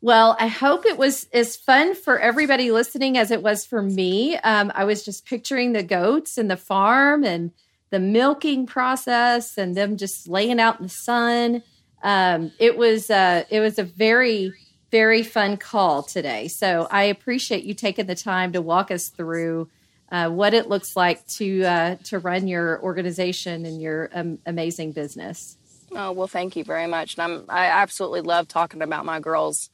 Well, 0.04 0.36
I 0.38 0.48
hope 0.48 0.86
it 0.86 0.98
was 0.98 1.30
as 1.32 1.56
fun 1.56 1.96
for 1.96 2.20
everybody 2.20 2.72
listening 2.72 3.18
as 3.18 3.32
it 3.32 3.42
was 3.42 3.66
for 3.66 3.82
me. 3.82 4.36
Um, 4.36 4.70
I 4.76 4.84
was 4.84 5.06
just 5.06 5.26
picturing 5.26 5.72
the 5.72 5.82
goats 5.82 6.38
and 6.38 6.52
the 6.52 6.58
farm 6.58 7.24
and 7.24 7.52
the 7.90 8.02
milking 8.02 8.66
process 8.66 9.58
and 9.58 9.78
them 9.78 9.96
just 9.96 10.28
laying 10.28 10.60
out 10.60 10.78
in 10.78 10.88
the 10.88 10.90
sun. 10.90 11.64
Um, 12.04 12.52
it 12.60 12.78
was 12.78 13.10
uh, 13.10 13.46
it 13.50 13.62
was 13.62 13.80
a 13.80 13.84
very 13.86 14.52
very 14.92 15.24
fun 15.24 15.56
call 15.56 16.04
today. 16.04 16.50
So 16.50 16.86
I 16.92 17.04
appreciate 17.04 17.64
you 17.64 17.74
taking 17.74 18.06
the 18.06 18.14
time 18.14 18.52
to 18.52 18.62
walk 18.62 18.92
us 18.92 19.08
through 19.08 19.70
uh, 20.12 20.28
what 20.28 20.54
it 20.54 20.68
looks 20.68 20.98
like 20.98 21.26
to 21.28 21.64
uh, 21.64 21.96
to 22.04 22.20
run 22.20 22.50
your 22.50 22.84
organization 22.84 23.66
and 23.66 23.82
your 23.82 24.10
um, 24.14 24.40
amazing 24.46 24.92
business. 24.92 25.56
Oh 25.94 26.12
well, 26.12 26.28
thank 26.28 26.58
you 26.58 26.66
very 26.66 26.88
much, 26.88 27.16
and 27.18 27.24
I'm 27.24 27.46
I 27.48 27.68
absolutely 27.68 28.20
love 28.20 28.50
talking 28.50 28.82
about 28.82 29.06
my 29.06 29.22
girls 29.22 29.70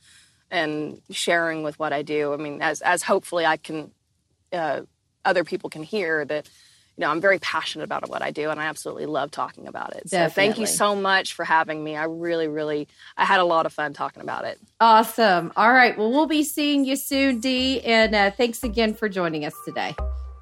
and 0.51 1.01
sharing 1.09 1.63
with 1.63 1.77
what 1.79 1.93
I 1.93 2.01
do. 2.01 2.33
I 2.33 2.37
mean, 2.37 2.61
as 2.61 2.81
as 2.81 3.03
hopefully 3.03 3.45
I 3.45 3.57
can, 3.57 3.91
uh, 4.51 4.81
other 5.25 5.43
people 5.43 5.69
can 5.69 5.83
hear 5.83 6.25
that. 6.25 6.49
You 6.97 7.05
know, 7.05 7.11
I'm 7.11 7.21
very 7.21 7.39
passionate 7.39 7.85
about 7.85 8.09
what 8.09 8.21
I 8.21 8.31
do, 8.31 8.49
and 8.49 8.59
I 8.59 8.65
absolutely 8.65 9.05
love 9.05 9.31
talking 9.31 9.67
about 9.67 9.95
it. 9.95 10.09
So 10.09 10.27
thank 10.27 10.59
you 10.59 10.65
so 10.65 10.97
much 10.97 11.31
for 11.31 11.45
having 11.45 11.81
me. 11.81 11.95
I 11.95 12.03
really, 12.03 12.49
really, 12.49 12.89
I 13.15 13.23
had 13.23 13.39
a 13.39 13.45
lot 13.45 13.65
of 13.65 13.71
fun 13.71 13.93
talking 13.93 14.21
about 14.21 14.43
it. 14.43 14.59
Awesome. 14.81 15.53
All 15.55 15.71
right. 15.71 15.97
Well, 15.97 16.11
we'll 16.11 16.27
be 16.27 16.43
seeing 16.43 16.83
you 16.83 16.97
soon, 16.97 17.39
Dee. 17.39 17.79
And 17.83 18.13
uh, 18.13 18.31
thanks 18.31 18.63
again 18.63 18.93
for 18.93 19.07
joining 19.07 19.45
us 19.45 19.55
today. 19.63 19.95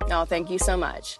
No, 0.10 0.26
thank 0.26 0.49
you 0.49 0.58
so 0.58 0.76
much. 0.76 1.20